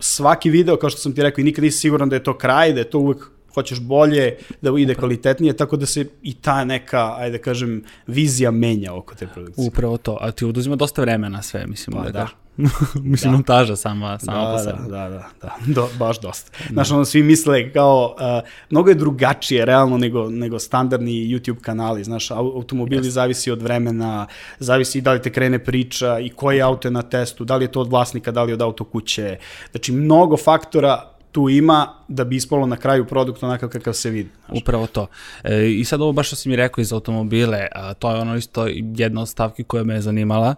svaki 0.00 0.50
video, 0.50 0.76
kao 0.76 0.90
što 0.90 1.00
sam 1.00 1.14
ti 1.14 1.22
rekao, 1.22 1.42
i 1.42 1.44
nikad 1.44 1.64
nisi 1.64 1.78
siguran 1.78 2.08
da 2.08 2.16
je 2.16 2.22
to 2.22 2.38
kraj, 2.38 2.72
da 2.72 2.78
je 2.78 2.90
to 2.90 2.98
uvek 2.98 3.30
hoćeš 3.54 3.80
bolje, 3.80 4.36
da 4.62 4.70
ide 4.78 4.94
kvalitetnije, 4.94 5.52
tako 5.52 5.76
da 5.76 5.86
se 5.86 6.06
i 6.22 6.34
ta 6.34 6.64
neka, 6.64 7.14
ajde 7.16 7.38
da 7.38 7.42
kažem, 7.44 7.82
vizija 8.06 8.50
menja 8.50 8.94
oko 8.94 9.14
te 9.14 9.26
produkcije. 9.26 9.66
Upravo 9.68 9.96
to, 9.96 10.18
a 10.20 10.30
ti 10.30 10.44
oduzima 10.44 10.76
dosta 10.76 11.02
vremena 11.02 11.42
sve, 11.42 11.66
mislim 11.66 11.96
Pa 11.96 12.04
da, 12.04 12.10
da. 12.10 12.28
mislim, 13.02 13.32
montaža 13.32 13.76
sama, 13.76 14.18
sama 14.18 14.44
po 14.44 14.52
Da, 14.52 14.58
sebi. 14.58 14.78
da, 14.90 15.08
da, 15.08 15.08
da, 15.08 15.30
da, 15.42 15.54
Do, 15.66 15.88
baš 15.98 16.20
dosta. 16.20 16.50
Znaš, 16.70 16.90
ono, 16.90 17.04
svi 17.04 17.22
misle 17.22 17.72
kao, 17.72 18.16
uh, 18.16 18.48
mnogo 18.70 18.88
je 18.88 18.94
drugačije 18.94 19.64
realno 19.64 19.98
nego, 19.98 20.30
nego 20.30 20.58
standardni 20.58 21.12
YouTube 21.12 21.60
kanali, 21.60 22.04
znaš, 22.04 22.28
au- 22.28 22.54
automobili 22.54 23.10
zavisi 23.10 23.50
od 23.50 23.62
vremena, 23.62 24.26
zavisi 24.58 24.98
i 24.98 25.00
da 25.00 25.12
li 25.12 25.22
te 25.22 25.32
krene 25.32 25.58
priča 25.58 26.18
i 26.18 26.28
koji 26.28 26.62
auto 26.62 26.88
je 26.88 26.92
na 26.92 27.02
testu, 27.02 27.44
da 27.44 27.56
li 27.56 27.64
je 27.64 27.72
to 27.72 27.80
od 27.80 27.88
vlasnika, 27.90 28.30
da 28.30 28.42
li 28.42 28.50
je 28.50 28.54
od 28.54 28.62
auto 28.62 28.84
kuće, 28.84 29.38
znači 29.70 29.92
mnogo 29.92 30.36
faktora 30.36 31.10
tu 31.32 31.48
ima 31.48 31.94
da 32.10 32.24
bi 32.24 32.36
ispalo 32.36 32.66
na 32.66 32.76
kraju 32.76 33.06
produkt 33.06 33.42
onakav 33.42 33.68
kakav 33.68 33.92
se 33.92 34.10
vidi. 34.10 34.28
Znaš. 34.46 34.62
Upravo 34.62 34.86
to. 34.86 35.06
E, 35.44 35.70
I 35.70 35.84
sad 35.84 36.00
ovo 36.00 36.12
baš 36.12 36.26
što 36.26 36.36
si 36.36 36.48
mi 36.48 36.56
rekao 36.56 36.82
iz 36.82 36.92
automobile, 36.92 37.66
a, 37.72 37.94
to 37.94 38.10
je 38.10 38.20
ono 38.20 38.36
isto 38.36 38.66
jedna 38.96 39.20
od 39.22 39.28
stavki 39.28 39.64
koja 39.64 39.84
me 39.84 39.94
je 39.94 40.00
zanimala. 40.00 40.54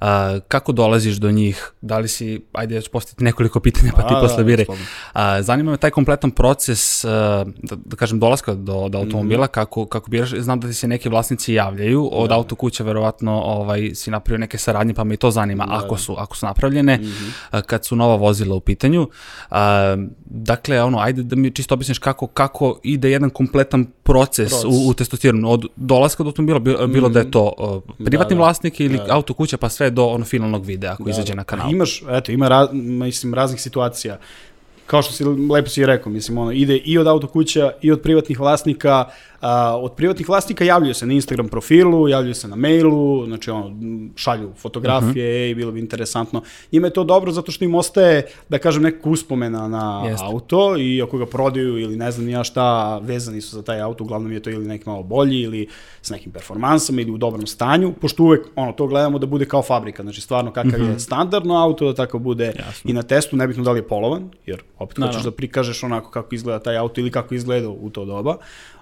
a, 0.00 0.38
kako 0.48 0.72
dolaziš 0.72 1.16
do 1.16 1.30
njih? 1.30 1.70
Da 1.80 1.98
li 1.98 2.08
si, 2.08 2.40
ajde 2.52 2.74
ja 2.74 2.80
ću 2.80 2.90
postaviti 2.90 3.24
nekoliko 3.24 3.60
pitanja 3.60 3.92
pa 3.96 4.02
ti 4.02 4.14
A, 4.16 4.20
posle 4.20 4.36
da, 4.36 4.44
biraj. 4.44 4.64
slobodno. 4.64 4.86
A, 5.12 5.42
zanima 5.42 5.70
me 5.70 5.76
taj 5.76 5.90
kompletan 5.90 6.30
proces, 6.30 7.04
a, 7.04 7.44
da, 7.62 7.76
da 7.84 7.96
kažem, 7.96 8.18
dolaska 8.20 8.54
do, 8.54 8.88
do 8.88 8.98
automobila, 8.98 9.46
kako, 9.46 9.86
kako 9.86 10.10
biraš, 10.10 10.30
znam 10.30 10.60
da 10.60 10.68
ti 10.68 10.74
se 10.74 10.88
neki 10.88 11.08
vlasnici 11.08 11.54
javljaju, 11.54 12.08
od 12.12 12.32
autokuća 12.32 12.84
verovatno 12.84 13.40
ovaj, 13.40 13.90
si 13.94 14.10
napravio 14.10 14.38
neke 14.38 14.58
saradnje, 14.58 14.94
pa 14.94 15.04
me 15.04 15.16
to 15.16 15.30
zanima, 15.30 15.66
ako, 15.68 15.96
su, 15.96 16.14
ako 16.18 16.36
su 16.36 16.46
napravljene, 16.46 17.00
a, 17.50 17.62
kad 17.62 17.84
su 17.84 17.96
nova 17.96 18.16
vozila 18.16 18.54
u 18.56 18.60
pitanju. 18.60 19.08
A, 19.50 19.96
dakle, 20.24 20.87
ono, 20.88 20.98
ajde 20.98 21.22
da 21.22 21.36
mi 21.36 21.50
čisto 21.50 21.74
objasniš 21.74 21.98
kako, 21.98 22.26
kako 22.26 22.80
ide 22.82 23.10
jedan 23.10 23.30
kompletan 23.30 23.86
proces, 24.02 24.48
Proces. 24.48 24.64
u, 24.64 24.88
u 24.88 24.94
testosteronu, 24.94 25.50
od 25.50 25.66
dolaska 25.76 26.22
do 26.22 26.28
automobila, 26.28 26.58
bilo, 26.58 26.86
bilo 26.86 27.08
da 27.08 27.18
je 27.18 27.30
to 27.30 27.52
uh, 27.58 27.94
privatni 28.04 28.36
da. 28.36 28.42
vlasnik 28.42 28.80
ili 28.80 29.00
auto 29.08 29.34
kuća, 29.34 29.56
pa 29.56 29.68
sve 29.68 29.90
do 29.90 30.04
ono 30.04 30.24
finalnog 30.24 30.64
videa 30.64 30.92
ako 30.92 31.10
izađe 31.10 31.34
na 31.34 31.42
A 31.42 31.44
kanal. 31.44 31.70
Imaš, 31.70 32.02
eto, 32.10 32.32
ima 32.32 32.48
raz, 32.48 32.68
mislim, 32.72 33.34
raznih 33.34 33.60
situacija. 33.60 34.18
Kao 34.86 35.02
što 35.02 35.12
si 35.12 35.24
lepo 35.24 35.68
si 35.68 35.86
rekao, 35.86 36.12
mislim, 36.12 36.38
ono, 36.38 36.52
ide 36.52 36.76
i 36.76 36.98
od 36.98 37.06
autokuća 37.06 37.70
i 37.82 37.92
od 37.92 38.00
privatnih 38.00 38.40
vlasnika. 38.40 39.04
A, 39.40 39.76
od 39.76 39.92
privatnih 39.92 40.28
vlasnika 40.28 40.64
javljaju 40.64 40.94
se 40.94 41.06
na 41.06 41.12
Instagram 41.12 41.48
profilu, 41.48 42.08
javljaju 42.08 42.34
se 42.34 42.48
na 42.48 42.56
mailu, 42.56 43.26
znači 43.26 43.50
ono, 43.50 43.76
šalju 44.16 44.52
fotografije, 44.56 45.08
uh 45.08 45.14
-huh. 45.14 45.48
ej, 45.48 45.54
bilo 45.54 45.72
bi 45.72 45.80
interesantno. 45.80 46.42
Njima 46.72 46.86
je 46.86 46.92
to 46.92 47.04
dobro 47.04 47.32
zato 47.32 47.52
što 47.52 47.64
im 47.64 47.74
ostaje, 47.74 48.26
da 48.48 48.58
kažem, 48.58 48.82
neka 48.82 49.10
uspomena 49.10 49.68
na 49.68 50.02
Jeste. 50.06 50.26
auto 50.26 50.76
i 50.78 51.02
ako 51.02 51.18
ga 51.18 51.26
prodaju 51.26 51.78
ili 51.78 51.96
ne 51.96 52.10
znam 52.10 52.28
ja 52.28 52.44
šta, 52.44 52.98
vezani 52.98 53.40
su 53.40 53.56
za 53.56 53.62
taj 53.62 53.80
auto, 53.80 54.04
uglavnom 54.04 54.32
je 54.32 54.42
to 54.42 54.50
ili 54.50 54.66
neki 54.66 54.84
malo 54.86 55.02
bolji 55.02 55.40
ili 55.40 55.68
s 56.02 56.10
nekim 56.10 56.32
performansama 56.32 57.00
ili 57.00 57.10
u 57.10 57.18
dobrom 57.18 57.46
stanju, 57.46 57.92
pošto 58.00 58.22
uvek 58.22 58.46
ono, 58.56 58.72
to 58.72 58.86
gledamo 58.86 59.18
da 59.18 59.26
bude 59.26 59.44
kao 59.44 59.62
fabrika, 59.62 60.02
znači 60.02 60.20
stvarno 60.20 60.52
kakav 60.52 60.80
je 60.80 60.98
standardno 60.98 61.54
auto, 61.54 61.86
da 61.86 61.94
tako 61.94 62.18
bude 62.18 62.44
Jasno. 62.44 62.90
i 62.90 62.92
na 62.92 63.02
testu, 63.02 63.36
nebitno 63.36 63.64
da 63.64 63.72
li 63.72 63.78
je 63.78 63.88
polovan, 63.88 64.30
jer 64.46 64.62
opet 64.78 64.98
Naravno. 64.98 65.12
hoćeš 65.12 65.24
da 65.24 65.36
prikažeš 65.36 65.82
onako 65.82 66.10
kako 66.10 66.34
izgleda 66.34 66.58
taj 66.58 66.76
auto 66.76 67.00
ili 67.00 67.10
kako 67.10 67.34
izgleda 67.34 67.68
u 67.68 67.90
to 67.90 68.04
doba. 68.04 68.36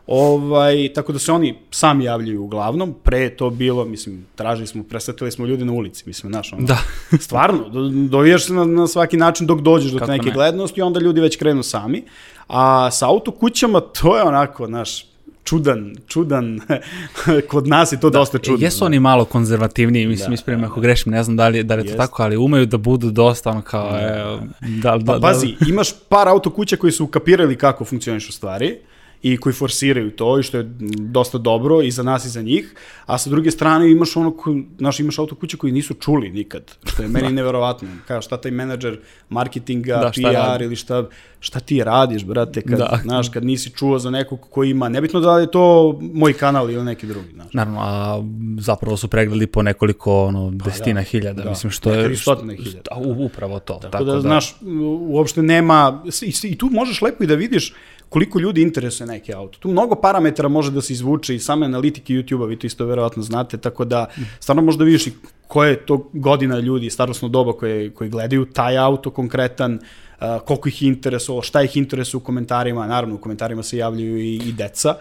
Ovaj, 0.07 0.93
tako 0.95 1.13
da 1.13 1.19
se 1.19 1.33
oni 1.33 1.55
sami 1.71 2.05
javljaju 2.05 2.43
uglavnom, 2.43 2.95
pre 3.03 3.19
je 3.19 3.37
to 3.37 3.51
bilo, 3.51 3.85
mislim, 3.85 4.27
tražili 4.35 4.67
smo, 4.67 4.85
presretili 4.85 5.33
smo 5.33 5.47
ljude 5.47 5.65
na 5.65 5.73
ulici, 5.73 6.05
mislim, 6.07 6.33
znaš, 6.33 6.53
ono, 6.53 6.67
Da. 6.67 6.79
stvarno, 7.27 7.69
do, 7.69 7.89
dovijaš 7.89 8.47
se 8.47 8.53
na, 8.53 8.65
na 8.65 8.87
svaki 8.87 9.17
način 9.17 9.47
dok 9.47 9.61
dođeš 9.61 9.91
do 9.93 9.99
Kako 9.99 10.11
neke 10.11 10.27
ne. 10.27 10.33
gledanosti 10.33 10.81
i 10.81 10.83
onda 10.83 11.01
ljudi 11.01 11.21
već 11.21 11.37
krenu 11.37 11.63
sami, 11.63 12.05
a 12.49 12.91
sa 12.91 13.09
auto 13.09 13.31
kućama 13.31 13.81
to 13.81 14.17
je 14.17 14.23
onako, 14.23 14.67
znaš, 14.67 15.07
čudan, 15.45 15.95
čudan, 16.09 16.61
kod 17.51 17.67
nas 17.67 17.93
je 17.93 18.01
to 18.01 18.11
dosta 18.11 18.39
čudno. 18.39 18.67
Jesu 18.67 18.85
oni 18.85 19.01
malo 19.01 19.25
konzervativniji, 19.25 20.07
mislim, 20.07 20.31
Da, 20.31 20.35
ispravim 20.35 20.65
ako 20.65 20.81
grešim, 20.81 21.13
ne 21.13 21.23
znam 21.23 21.37
da 21.37 21.49
li, 21.49 21.63
da 21.63 21.75
li 21.75 21.81
je 21.81 21.85
to 21.85 21.91
Jest. 21.91 21.99
tako, 21.99 22.23
ali 22.23 22.37
umeju 22.37 22.67
da 22.67 22.77
budu 22.79 23.11
dosta 23.11 23.51
ono 23.51 23.63
kao, 23.63 23.97
e, 23.97 24.39
da, 24.83 24.99
da, 24.99 25.13
Pa 25.13 25.19
pazi, 25.21 25.55
imaš 25.69 25.89
par 26.09 26.29
auto 26.29 26.51
kuća 26.51 26.77
koji 26.77 26.93
su 26.93 27.05
ukapirali 27.05 27.59
kako 27.59 27.85
funkcionišu 27.85 28.33
stvari 28.33 28.79
i 29.27 29.37
koji 29.37 29.53
forsiraju 29.53 30.11
to 30.11 30.39
i 30.39 30.43
što 30.43 30.57
je 30.57 30.67
dosta 30.99 31.39
dobro 31.39 31.83
i 31.83 31.91
za 31.91 32.03
nas 32.03 32.25
i 32.25 32.29
za 32.29 32.43
njih, 32.43 32.75
a 33.07 33.19
sa 33.19 33.31
druge 33.31 33.51
strane 33.51 33.91
imaš 33.91 34.17
ono, 34.17 34.31
ko, 34.33 34.57
znaš, 34.79 35.01
imaš 35.01 35.19
auto 35.19 35.35
kuće 35.35 35.57
koji 35.57 35.73
nisu 35.73 35.95
čuli 35.95 36.31
nikad, 36.31 36.63
što 36.85 37.03
je 37.03 37.09
meni 37.09 37.33
neverovatno. 37.33 37.89
Kao 38.07 38.23
šta 38.23 38.37
taj 38.37 38.51
menadžer 38.51 38.99
marketinga, 39.29 39.97
Da, 39.97 40.11
PR 40.13 40.35
radi? 40.35 40.65
ili 40.65 40.77
šta, 40.77 41.05
šta 41.41 41.61
ti 41.61 41.85
radiš, 41.85 42.25
brate, 42.25 42.63
kad, 42.63 42.79
Da. 42.79 42.99
znaš, 43.03 43.29
kad 43.29 43.45
nisi 43.45 43.71
čuo 43.71 43.99
za 43.99 44.11
nekog 44.11 44.41
ko 44.41 44.65
ima, 44.65 44.89
nebitno 44.89 45.21
da 45.21 45.37
li 45.37 45.43
je 45.43 45.51
to 45.51 45.67
moj 46.03 46.33
kanal 46.33 46.71
ili 46.71 46.85
neki 46.85 47.07
drugi, 47.07 47.33
znaš. 47.33 47.53
Naravno, 47.53 47.81
a 47.81 48.23
zapravo 48.59 48.97
su 48.97 49.09
pregledali 49.09 49.47
po 49.47 49.63
nekoliko 49.63 50.25
ono, 50.25 50.51
desetina 50.51 51.03
hiljada, 51.03 51.43
da. 51.43 51.51
mislim 51.51 51.71
što 51.71 51.93
je... 51.93 52.17
stotine 52.17 52.57
hiljada. 52.57 52.91
A, 52.91 52.99
u- 52.99 53.25
upravo 53.25 53.59
to. 53.61 53.75
Tako, 53.83 54.05
da, 54.05 54.21
znaš, 54.21 54.55
uopšte 55.01 55.43
nema, 55.43 56.03
i, 56.23 56.49
i 56.49 56.59
tu 56.59 56.69
možeš 56.69 57.03
lepo 57.03 57.25
i 57.25 57.27
da 57.27 57.35
vidiš 57.35 57.75
koliko 58.09 58.39
ljudi 58.39 58.63
interesuje 58.63 59.07
neki 59.07 59.35
auto. 59.35 59.59
Tu 59.59 59.69
mnogo 59.69 59.95
parametara 59.95 60.49
može 60.49 60.71
da 60.71 60.83
se 60.83 60.93
izvuče 60.93 61.35
i 61.35 61.39
same 61.39 61.67
analitike 61.67 62.15
YouTube-a, 62.15 62.47
vi 62.47 62.59
to 62.59 62.67
isto 62.67 62.87
verovatno 62.87 63.23
znate, 63.23 63.57
tako 63.57 63.85
da 63.85 64.07
stvarno 64.41 64.63
možda 64.63 64.85
vidiš 64.85 65.07
i 65.07 65.13
koje 65.47 65.71
je 65.71 65.87
to 65.87 66.11
godina 66.13 66.59
ljudi, 66.59 66.91
starostno 66.91 67.29
doba 67.29 67.53
koje, 67.53 67.91
koji 67.91 68.11
gledaju 68.11 68.45
taj 68.45 68.79
auto 68.79 69.11
konkretan, 69.11 69.79
a, 70.19 70.39
koliko 70.39 70.69
ih 70.69 70.83
interesovalo, 70.83 71.43
šta 71.43 71.63
ih 71.63 71.77
interesuje 71.77 72.19
u 72.19 72.25
komentarima, 72.25 72.87
naravno 72.87 73.15
u 73.15 73.19
komentarima 73.19 73.63
se 73.63 73.79
javljaju 73.79 74.19
i, 74.19 74.35
i 74.37 74.53
deca, 74.53 74.95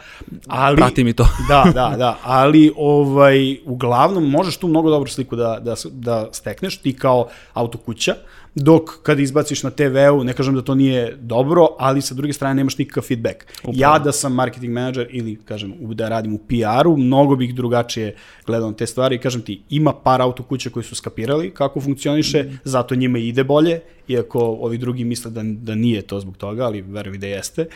ali... 0.47 0.77
Pratim 0.77 1.07
i 1.07 1.13
to. 1.13 1.27
da, 1.49 1.63
da, 1.73 1.95
da, 1.97 2.19
ali 2.23 2.71
ovaj, 2.77 3.57
uglavnom 3.65 4.29
možeš 4.29 4.57
tu 4.57 4.67
mnogo 4.67 4.89
dobru 4.89 5.09
sliku 5.09 5.35
da, 5.35 5.59
da, 5.61 5.75
da 5.91 6.29
stekneš 6.31 6.77
ti 6.77 6.93
kao 6.93 7.27
auto 7.53 7.77
kuća, 7.77 8.15
dok 8.55 8.89
kada 9.03 9.21
izbaciš 9.21 9.63
na 9.63 9.69
TV-u, 9.69 10.23
ne 10.23 10.33
kažem 10.33 10.55
da 10.55 10.61
to 10.61 10.75
nije 10.75 11.17
dobro, 11.21 11.67
ali 11.79 12.01
sa 12.01 12.15
druge 12.15 12.33
strane 12.33 12.55
nemaš 12.55 12.77
nikakav 12.77 13.03
feedback. 13.03 13.45
Upravo. 13.59 13.75
Ja 13.77 13.99
da 13.99 14.11
sam 14.11 14.33
marketing 14.33 14.73
manager 14.73 15.07
ili 15.11 15.39
kažem 15.45 15.73
da 15.79 16.09
radim 16.09 16.33
u 16.33 16.37
PR-u, 16.37 16.97
mnogo 16.97 17.35
bih 17.35 17.55
drugačije 17.55 18.15
gledao 18.45 18.69
na 18.69 18.75
te 18.75 18.87
stvari 18.87 19.15
i 19.15 19.19
kažem 19.19 19.41
ti, 19.41 19.61
ima 19.69 19.93
par 19.93 20.21
auto 20.21 20.43
kuća 20.43 20.69
koji 20.69 20.83
su 20.83 20.95
skapirali 20.95 21.51
kako 21.51 21.81
funkcioniše, 21.81 22.43
mm. 22.43 22.59
zato 22.63 22.95
njima 22.95 23.17
ide 23.17 23.43
bolje, 23.43 23.79
iako 24.07 24.39
ovi 24.39 24.77
drugi 24.77 25.03
misle 25.03 25.31
da, 25.31 25.41
da 25.43 25.75
nije 25.75 26.01
to 26.01 26.19
zbog 26.19 26.37
toga, 26.37 26.65
ali 26.65 26.81
verujem 26.81 27.19
da 27.19 27.27
jeste. 27.27 27.67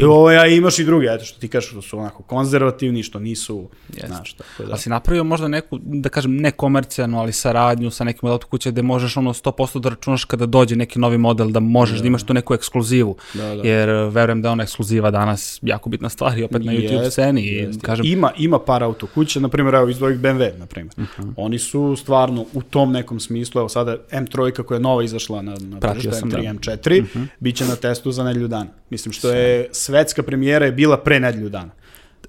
I 0.00 0.04
ovaj, 0.04 0.38
a 0.38 0.46
imaš 0.46 0.78
i 0.78 0.84
druge, 0.84 1.06
eto 1.06 1.24
što 1.24 1.40
ti 1.40 1.48
kažeš, 1.48 1.70
što 1.70 1.82
su 1.82 1.98
onako 1.98 2.22
konzervativni, 2.22 3.02
što 3.02 3.18
nisu, 3.18 3.68
Jeste. 3.88 4.06
znaš, 4.06 4.32
tako 4.32 4.62
da. 4.62 4.68
Da 4.68 4.76
si 4.76 4.90
napravio 4.90 5.24
možda 5.24 5.48
neku, 5.48 5.78
da 5.82 6.08
kažem, 6.08 6.36
ne 6.36 6.50
komercijalnu, 6.50 7.18
ali 7.20 7.32
saradnju 7.32 7.90
sa 7.90 8.04
nekim 8.04 8.28
od 8.28 8.32
auto 8.32 8.46
kuća 8.46 8.70
gde 8.70 8.82
možeš 8.82 9.16
ono 9.16 9.32
100% 9.32 9.80
da 9.80 9.88
računaš 9.88 10.24
kada 10.24 10.46
dođe 10.46 10.76
neki 10.76 10.98
novi 10.98 11.18
model, 11.18 11.48
da 11.48 11.60
možeš 11.60 12.00
da, 12.00 12.06
imaš 12.06 12.22
tu 12.22 12.34
neku 12.34 12.54
ekskluzivu. 12.54 13.16
Da, 13.34 13.54
da. 13.54 13.68
Jer 13.68 13.88
e, 13.88 14.10
verujem 14.10 14.42
da 14.42 14.48
je 14.48 14.52
ona 14.52 14.62
ekskluziva 14.62 15.10
danas 15.10 15.58
jako 15.62 15.88
bitna 15.88 16.08
stvar 16.08 16.38
i 16.38 16.44
opet 16.44 16.64
na 16.64 16.72
YouTube 16.72 16.92
Jeste, 16.92 17.10
sceni. 17.10 17.42
I, 17.42 17.54
jeste. 17.54 17.86
kažem, 17.86 18.06
Ima, 18.06 18.30
ima 18.38 18.58
par 18.58 18.82
auto 18.82 19.06
kuća, 19.06 19.40
na 19.40 19.48
primjer, 19.48 19.74
evo 19.74 19.88
izdvojih 19.88 20.18
BMW, 20.18 20.58
na 20.58 20.66
primjer. 20.66 20.94
Mhm. 20.98 21.28
Oni 21.36 21.58
su 21.58 21.96
stvarno 21.96 22.44
u 22.52 22.62
tom 22.62 22.92
nekom 22.92 23.20
smislu, 23.20 23.58
evo 23.58 23.68
sada 23.68 23.96
M3 24.10 24.62
koja 24.62 24.76
je 24.76 24.80
nova 24.80 25.02
izašla 25.04 25.42
na, 25.42 25.54
na 25.60 25.75
Pratio 25.80 26.10
tržište, 26.10 26.20
sam, 26.20 26.30
M3, 26.30 26.42
da. 26.42 26.80
M4, 26.80 27.26
bit 27.40 27.56
će 27.56 27.64
na 27.64 27.76
testu 27.76 28.12
za 28.12 28.24
nedelju 28.24 28.48
dana. 28.48 28.70
Mislim, 28.90 29.12
što 29.12 29.30
je 29.30 29.68
svetska 29.72 30.22
premijera 30.22 30.66
je 30.66 30.72
bila 30.72 30.96
pre 30.96 31.20
nedelju 31.20 31.48
dana. 31.48 31.70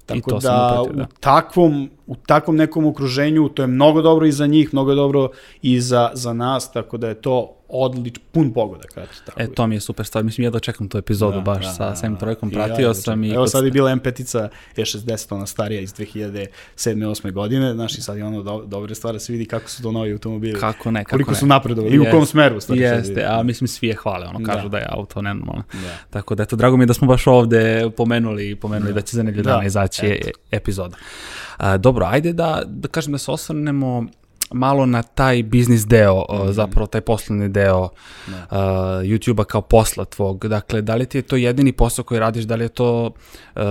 Tako 0.06 0.30
to 0.30 0.38
da, 0.38 0.82
upratio, 0.82 0.96
da. 0.96 1.02
u 1.02 1.06
takvom, 1.20 1.90
u 2.06 2.16
takvom 2.16 2.56
nekom 2.56 2.86
okruženju 2.86 3.48
to 3.48 3.62
je 3.62 3.66
mnogo 3.66 4.02
dobro 4.02 4.26
i 4.26 4.32
za 4.32 4.46
njih, 4.46 4.68
mnogo 4.72 4.94
dobro 4.94 5.30
i 5.62 5.80
za, 5.80 6.10
za 6.14 6.32
nas, 6.32 6.72
tako 6.72 6.96
da 6.96 7.08
je 7.08 7.14
to 7.14 7.57
odlič, 7.70 8.18
pun 8.32 8.52
pogodak. 8.52 8.90
Eto, 8.92 9.06
tako 9.26 9.42
E, 9.42 9.46
to 9.48 9.66
mi 9.66 9.74
je 9.74 9.80
super 9.80 10.06
stvar. 10.06 10.24
Mislim, 10.24 10.44
ja 10.44 10.50
dočekam 10.50 10.88
tu 10.88 10.98
epizodu 10.98 11.34
Da, 11.34 11.40
baš 11.42 11.64
da, 11.64 11.70
sa 11.70 11.88
da, 11.88 11.96
sam 11.96 12.12
da. 12.12 12.18
trojkom, 12.18 12.48
ja 12.48 12.54
pratio 12.54 12.88
da 12.88 12.94
sam 12.94 13.24
i... 13.24 13.30
Evo 13.30 13.46
sad 13.46 13.64
je 13.64 13.70
bila 13.70 13.90
M5-ica 13.90 14.48
E60, 14.76 15.34
ona 15.34 15.46
starija 15.46 15.80
iz 15.80 15.94
2007. 15.94 16.48
8. 16.76 17.32
godine, 17.32 17.74
znaš 17.74 17.98
i 17.98 18.02
sad 18.02 18.16
je 18.16 18.24
ono 18.24 18.42
do, 18.42 18.64
dobre 18.66 18.94
stvari 18.94 19.14
da 19.14 19.20
se 19.20 19.32
vidi 19.32 19.46
kako 19.46 19.70
su 19.70 19.82
to 19.82 19.92
novi 19.92 20.12
automobili. 20.12 20.60
Kako 20.60 20.90
ne, 20.90 21.04
kako 21.04 21.10
Koliko 21.10 21.30
ne. 21.30 21.36
su 21.36 21.46
napredovali 21.46 21.94
i 21.94 22.00
u 22.00 22.04
kom 22.10 22.26
smeru. 22.26 22.60
Stvari, 22.60 22.80
Jeste, 22.80 23.24
a 23.24 23.42
mislim 23.42 23.68
svi 23.68 23.86
je 23.86 23.94
hvale, 23.94 24.26
ono 24.26 24.46
kažu 24.46 24.62
da, 24.62 24.68
Da. 24.68 24.78
je 24.78 24.86
auto 24.88 25.22
nenormalno. 25.22 25.62
Da. 25.72 25.78
Tako 26.10 26.34
da 26.34 26.42
eto, 26.42 26.56
drago 26.56 26.76
mi 26.76 26.82
je 26.82 26.86
da 26.86 26.94
smo 26.94 27.06
baš 27.06 27.26
ovde 27.26 27.58
pomenuli, 27.96 28.56
pomenuli 28.56 28.92
da, 28.92 29.00
će 29.00 29.16
za 29.16 29.22
nedelju 29.22 29.42
Da, 29.42 29.50
dana 29.50 29.64
izaći 29.64 30.06
e- 30.06 30.20
epizoda. 30.50 30.96
A, 31.56 31.76
dobro, 31.76 32.06
ajde 32.06 32.32
da, 32.32 32.62
da 32.66 32.88
kažem 32.88 33.12
da 33.12 33.18
se 33.18 33.30
osvrnemo 33.30 34.06
malo 34.50 34.86
na 34.86 35.02
taj 35.04 35.42
biznis 35.42 35.86
deo, 35.86 36.24
mm 36.30 36.48
zapravo 36.50 36.86
taj 36.86 37.00
poslovni 37.00 37.48
deo 37.50 37.80
uh, 37.80 37.90
YouTube-a 39.02 39.44
kao 39.44 39.60
posla 39.60 40.04
tvog. 40.06 40.46
Dakle, 40.46 40.82
da 40.82 40.94
li 40.94 41.06
ti 41.06 41.18
je 41.18 41.22
to 41.22 41.36
jedini 41.36 41.72
posao 41.72 42.04
koji 42.04 42.20
radiš, 42.20 42.44
da 42.44 42.54
li 42.54 42.64
je 42.64 42.68
to 42.68 43.10
uh, 43.56 43.62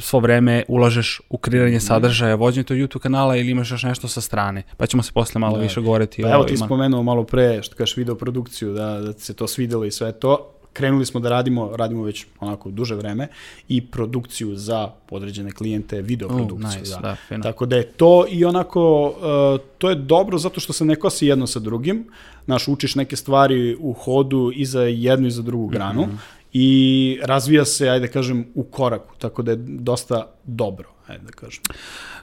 svo 0.00 0.20
vreme 0.20 0.64
ulažeš 0.68 1.20
u 1.30 1.38
kreiranje 1.38 1.76
Mhm. 1.76 1.80
sadržaja, 1.80 2.34
vođenje 2.34 2.64
tog 2.64 2.76
YouTube 2.76 2.98
kanala 2.98 3.36
ili 3.36 3.50
imaš 3.50 3.70
još 3.70 3.82
nešto 3.82 4.08
sa 4.08 4.20
strane? 4.20 4.62
Pa 4.76 4.86
ćemo 4.86 5.02
se 5.02 5.12
posle 5.12 5.38
malo 5.38 5.58
više 5.58 5.80
govoriti 5.80 6.22
Pa 6.22 6.28
o 6.28 6.32
evo 6.32 6.44
ti 6.44 6.54
ima- 6.54 6.66
spomenuo 6.66 7.02
malo 7.02 7.24
pre, 7.24 7.62
što 7.62 7.76
kažeš 7.76 7.96
video 7.96 8.14
produkciju, 8.14 8.72
da, 8.72 8.86
da 8.92 9.12
ti 9.12 9.22
se 9.22 9.34
to 9.34 9.46
svidelo 9.46 9.84
i 9.84 9.90
sve 9.90 10.12
to. 10.12 10.52
Krenuli 10.76 11.06
smo 11.06 11.20
da 11.20 11.28
radimo, 11.28 11.76
radimo 11.76 12.02
već 12.02 12.26
onako 12.40 12.70
duže 12.70 12.94
vreme 12.94 13.28
i 13.68 13.80
produkciju 13.86 14.56
za 14.56 14.90
određene 15.10 15.50
klijente, 15.50 16.02
video 16.02 16.28
produkciju. 16.28 16.80
nice, 16.80 16.94
da. 16.94 17.00
da, 17.00 17.16
fino. 17.28 17.42
Tako 17.42 17.66
da 17.66 17.76
je 17.76 17.84
to 17.84 18.24
i 18.30 18.44
onako, 18.44 19.04
uh, 19.08 19.60
to 19.78 19.88
je 19.90 19.94
dobro 19.96 20.38
zato 20.38 20.60
što 20.60 20.72
se 20.72 20.84
ne 20.84 20.96
kosi 20.96 21.26
jedno 21.26 21.46
sa 21.46 21.58
drugim. 21.60 22.04
Znaš, 22.44 22.68
učiš 22.68 22.94
neke 22.94 23.16
stvari 23.16 23.76
u 23.80 23.92
hodu 23.92 24.50
i 24.54 24.64
za 24.64 24.82
jednu 24.82 25.26
i 25.26 25.30
za 25.30 25.42
drugu 25.42 25.66
granu 25.66 26.02
Mhm. 26.02 26.14
i 26.52 27.18
razvija 27.22 27.64
se, 27.64 27.88
ajde 27.88 28.06
da 28.06 28.12
kažem, 28.12 28.46
u 28.54 28.62
koraku. 28.64 29.14
Tako 29.18 29.42
da 29.42 29.50
je 29.50 29.56
dosta 29.60 30.26
dobro, 30.44 30.88
ajde 31.06 31.24
da 31.24 31.32
kažem. 31.32 31.62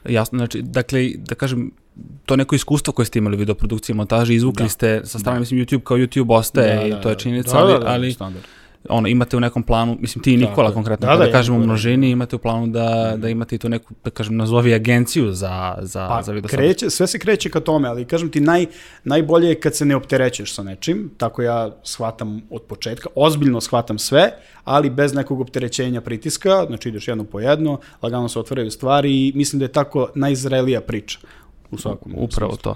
Jasno, 0.08 0.38
znači, 0.38 0.62
dakle, 0.62 1.10
da 1.16 1.34
kažem, 1.34 1.70
to 2.26 2.36
neko 2.36 2.54
iskustvo 2.54 2.92
koje 2.92 3.06
ste 3.06 3.18
imali 3.18 3.36
u 3.36 3.38
videoprodukciji 3.38 3.96
montaži, 3.96 4.34
izvukli 4.34 4.64
Da. 4.64 4.68
ste 4.68 5.00
sa 5.04 5.18
strane, 5.18 5.40
mislim, 5.40 5.60
YouTube 5.60 5.82
kao 5.82 5.96
YouTube 5.96 6.34
ostaje 6.34 6.88
i 6.88 7.02
to 7.02 7.10
je 7.10 7.18
činjenica, 7.18 7.58
ali, 7.58 7.74
ali 7.86 8.12
standard. 8.12 8.44
Ono, 8.88 9.08
imate 9.08 9.36
u 9.36 9.40
nekom 9.40 9.62
planu, 9.62 9.96
mislim, 10.00 10.22
ti 10.22 10.34
i 10.34 10.40
Tako 10.40 10.50
Nikola 10.50 10.68
je. 10.68 10.74
konkretno, 10.74 11.06
Da, 11.06 11.12
kada 11.12 11.24
da, 11.24 11.32
kažemo 11.32 11.58
u 11.58 11.60
množini, 11.60 12.10
imate 12.10 12.36
u 12.36 12.38
planu 12.38 12.66
da, 12.66 13.14
da 13.16 13.28
imate 13.28 13.54
i 13.54 13.58
tu 13.58 13.68
neku, 13.68 13.94
da 14.04 14.10
kažem, 14.10 14.36
nazovi 14.36 14.74
agenciju 14.74 15.32
za, 15.32 15.78
za, 15.80 16.08
Pa, 16.08 16.22
za 16.22 16.32
video 16.32 16.48
sadržaj. 16.48 16.68
kreće, 16.68 16.90
sve 16.90 17.06
se 17.06 17.18
kreće 17.18 17.50
ka 17.50 17.60
tome, 17.60 17.88
ali 17.88 18.04
kažem 18.04 18.30
ti, 18.30 18.40
naj, 18.40 18.66
najbolje 19.04 19.48
je 19.48 19.60
kad 19.60 19.76
se 19.76 19.84
ne 19.84 19.96
opterećeš 19.96 20.54
sa 20.54 20.62
nečim, 20.62 21.10
tako 21.16 21.42
ja 21.42 21.70
shvatam 21.82 22.42
od 22.50 22.62
početka, 22.62 23.08
ozbiljno 23.14 23.60
shvatam 23.60 23.98
sve, 23.98 24.30
ali 24.64 24.90
bez 24.90 25.14
nekog 25.14 25.40
opterećenja 25.40 26.00
pritiska, 26.00 26.64
znači 26.66 26.88
ideš 26.88 27.08
jedno 27.08 27.24
po 27.24 27.40
jedno, 27.40 27.78
lagano 28.02 28.28
se 28.28 28.38
otvaraju 28.38 28.70
stvari 28.70 29.28
i 29.28 29.32
mislim 29.34 29.58
da 29.58 29.64
je 29.64 29.72
tako 29.72 30.08
najzrelija 30.14 30.80
priča 30.80 31.18
u 31.74 31.78
svakom 31.78 32.12
Upravo 32.14 32.52
smislu. 32.52 32.62
to. 32.64 32.74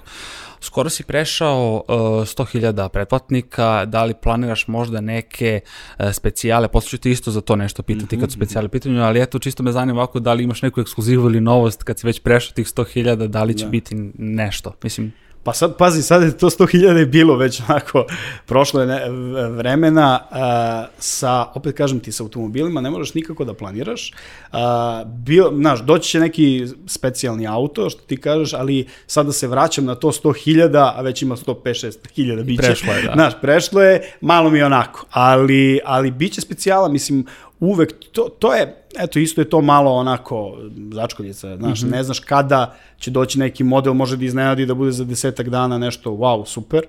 Skoro 0.61 0.89
si 0.89 1.03
prešao 1.03 1.75
uh, 1.77 1.95
100.000 1.95 2.89
pretplatnika, 2.89 3.85
da 3.85 4.03
li 4.03 4.13
planiraš 4.13 4.67
možda 4.67 5.01
neke 5.01 5.59
uh, 5.99 6.11
specijale, 6.11 6.67
posle 6.67 6.89
ću 6.89 6.97
ti 6.97 7.11
isto 7.11 7.31
za 7.31 7.41
to 7.41 7.55
nešto 7.55 7.83
pitati 7.83 8.15
Mhm, 8.15 8.21
kad 8.21 8.31
su 8.31 8.35
specijale 8.35 8.65
u 8.65 8.69
pitanju, 8.69 9.01
ali 9.01 9.21
eto 9.21 9.39
čisto 9.39 9.63
me 9.63 9.71
zanima 9.71 9.99
ovako 9.99 10.19
da 10.19 10.33
li 10.33 10.43
imaš 10.43 10.61
neku 10.61 10.81
ekskluzivu 10.81 11.25
ili 11.25 11.41
novost 11.41 11.83
kad 11.83 11.99
si 11.99 12.07
već 12.07 12.19
prešao 12.19 12.53
tih 12.53 12.67
100.000, 12.67 13.27
da 13.27 13.43
li 13.43 13.53
će 13.53 13.65
Da. 13.65 13.69
biti 13.69 13.95
nešto. 14.17 14.73
Mislim, 14.83 15.13
Pa 15.43 15.53
sad, 15.53 15.77
pazi, 15.77 16.01
sad 16.01 16.23
je 16.23 16.37
to 16.37 16.49
100.000 16.49 17.05
bilo 17.05 17.35
već 17.35 17.61
onako, 17.69 18.05
prošlo 18.45 18.81
je 18.81 18.87
ne, 18.87 19.09
vremena 19.49 20.19
a, 20.31 20.85
sa, 20.99 21.45
opet 21.55 21.77
kažem 21.77 21.99
ti, 21.99 22.11
sa 22.11 22.23
automobilima 22.23 22.81
ne 22.81 22.89
možeš 22.89 23.13
nikako 23.13 23.45
da 23.45 23.53
planiraš. 23.53 24.11
A, 24.51 25.03
bio, 25.05 25.51
znaš, 25.55 25.79
doći 25.79 26.09
će 26.09 26.19
neki 26.19 26.67
specijalni 26.87 27.47
auto, 27.47 27.89
što 27.89 28.01
ti 28.01 28.17
kažeš, 28.17 28.53
ali 28.53 28.87
sad 29.07 29.25
da 29.25 29.31
se 29.31 29.47
vraćam 29.47 29.85
na 29.85 29.95
to 29.95 30.07
100.000, 30.07 30.91
a 30.95 31.01
već 31.01 31.21
ima 31.21 31.35
105-6.000 31.35 32.43
biće. 32.43 32.61
Prešlo 32.61 32.93
je, 32.93 33.01
da. 33.01 33.11
Znaš, 33.13 33.33
prešlo 33.41 33.81
je, 33.81 34.13
malo 34.21 34.49
mi 34.49 34.61
onako, 34.61 35.05
ali, 35.11 35.79
ali 35.85 36.11
biće 36.11 36.41
specijala, 36.41 36.89
mislim, 36.89 37.25
uvek, 37.59 37.93
to, 38.11 38.29
to 38.39 38.53
je, 38.53 38.83
eto, 38.99 39.19
isto 39.19 39.41
je 39.41 39.49
to 39.49 39.61
malo 39.61 39.91
onako 39.91 40.57
začkoljica, 40.93 41.57
znaš, 41.57 41.81
ne 41.81 42.03
znaš 42.03 42.19
kada 42.19 42.75
će 42.99 43.11
doći 43.11 43.39
neki 43.39 43.63
model, 43.63 43.93
može 43.93 44.17
da 44.17 44.25
iznenadi 44.25 44.65
da 44.65 44.73
bude 44.73 44.91
za 44.91 45.03
desetak 45.03 45.49
dana 45.49 45.77
nešto, 45.77 46.11
wow, 46.11 46.45
super, 46.45 46.81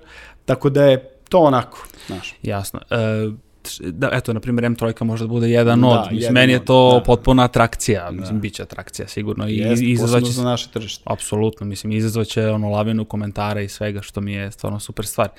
tako 0.45 0.69
da 0.69 0.83
je 0.83 1.09
to 1.29 1.39
onako, 1.39 1.85
znaš. 2.07 2.35
jasno. 2.43 2.79
E, 2.89 3.31
da, 3.79 4.09
eto, 4.11 4.33
na 4.33 4.39
primjer, 4.39 4.65
M3 4.65 5.03
može 5.03 5.23
da 5.23 5.27
bude 5.27 5.49
jedan 5.49 5.81
da, 5.81 5.87
od, 5.87 6.11
mislim, 6.11 6.33
meni 6.33 6.53
je 6.53 6.65
to 6.65 6.91
da, 6.93 7.03
potpuna 7.03 7.43
atrakcija, 7.43 8.05
da. 8.05 8.11
mislim, 8.11 8.39
bit 8.39 8.53
će 8.53 8.63
atrakcija 8.63 9.07
sigurno. 9.07 9.47
I, 9.47 9.57
Jest, 9.57 9.81
izazvaće, 9.81 10.31
za 10.31 10.43
naše 10.43 10.69
tržište. 10.69 11.03
Apsolutno, 11.05 11.65
mislim, 11.65 11.91
izazvaće 11.93 12.47
ono 12.47 12.69
lavinu 12.69 13.05
komentara 13.05 13.61
i 13.61 13.69
svega 13.69 14.01
što 14.01 14.21
mi 14.21 14.33
je 14.33 14.51
stvarno 14.51 14.79
super 14.79 15.05
stvar. 15.05 15.27
E, 15.27 15.31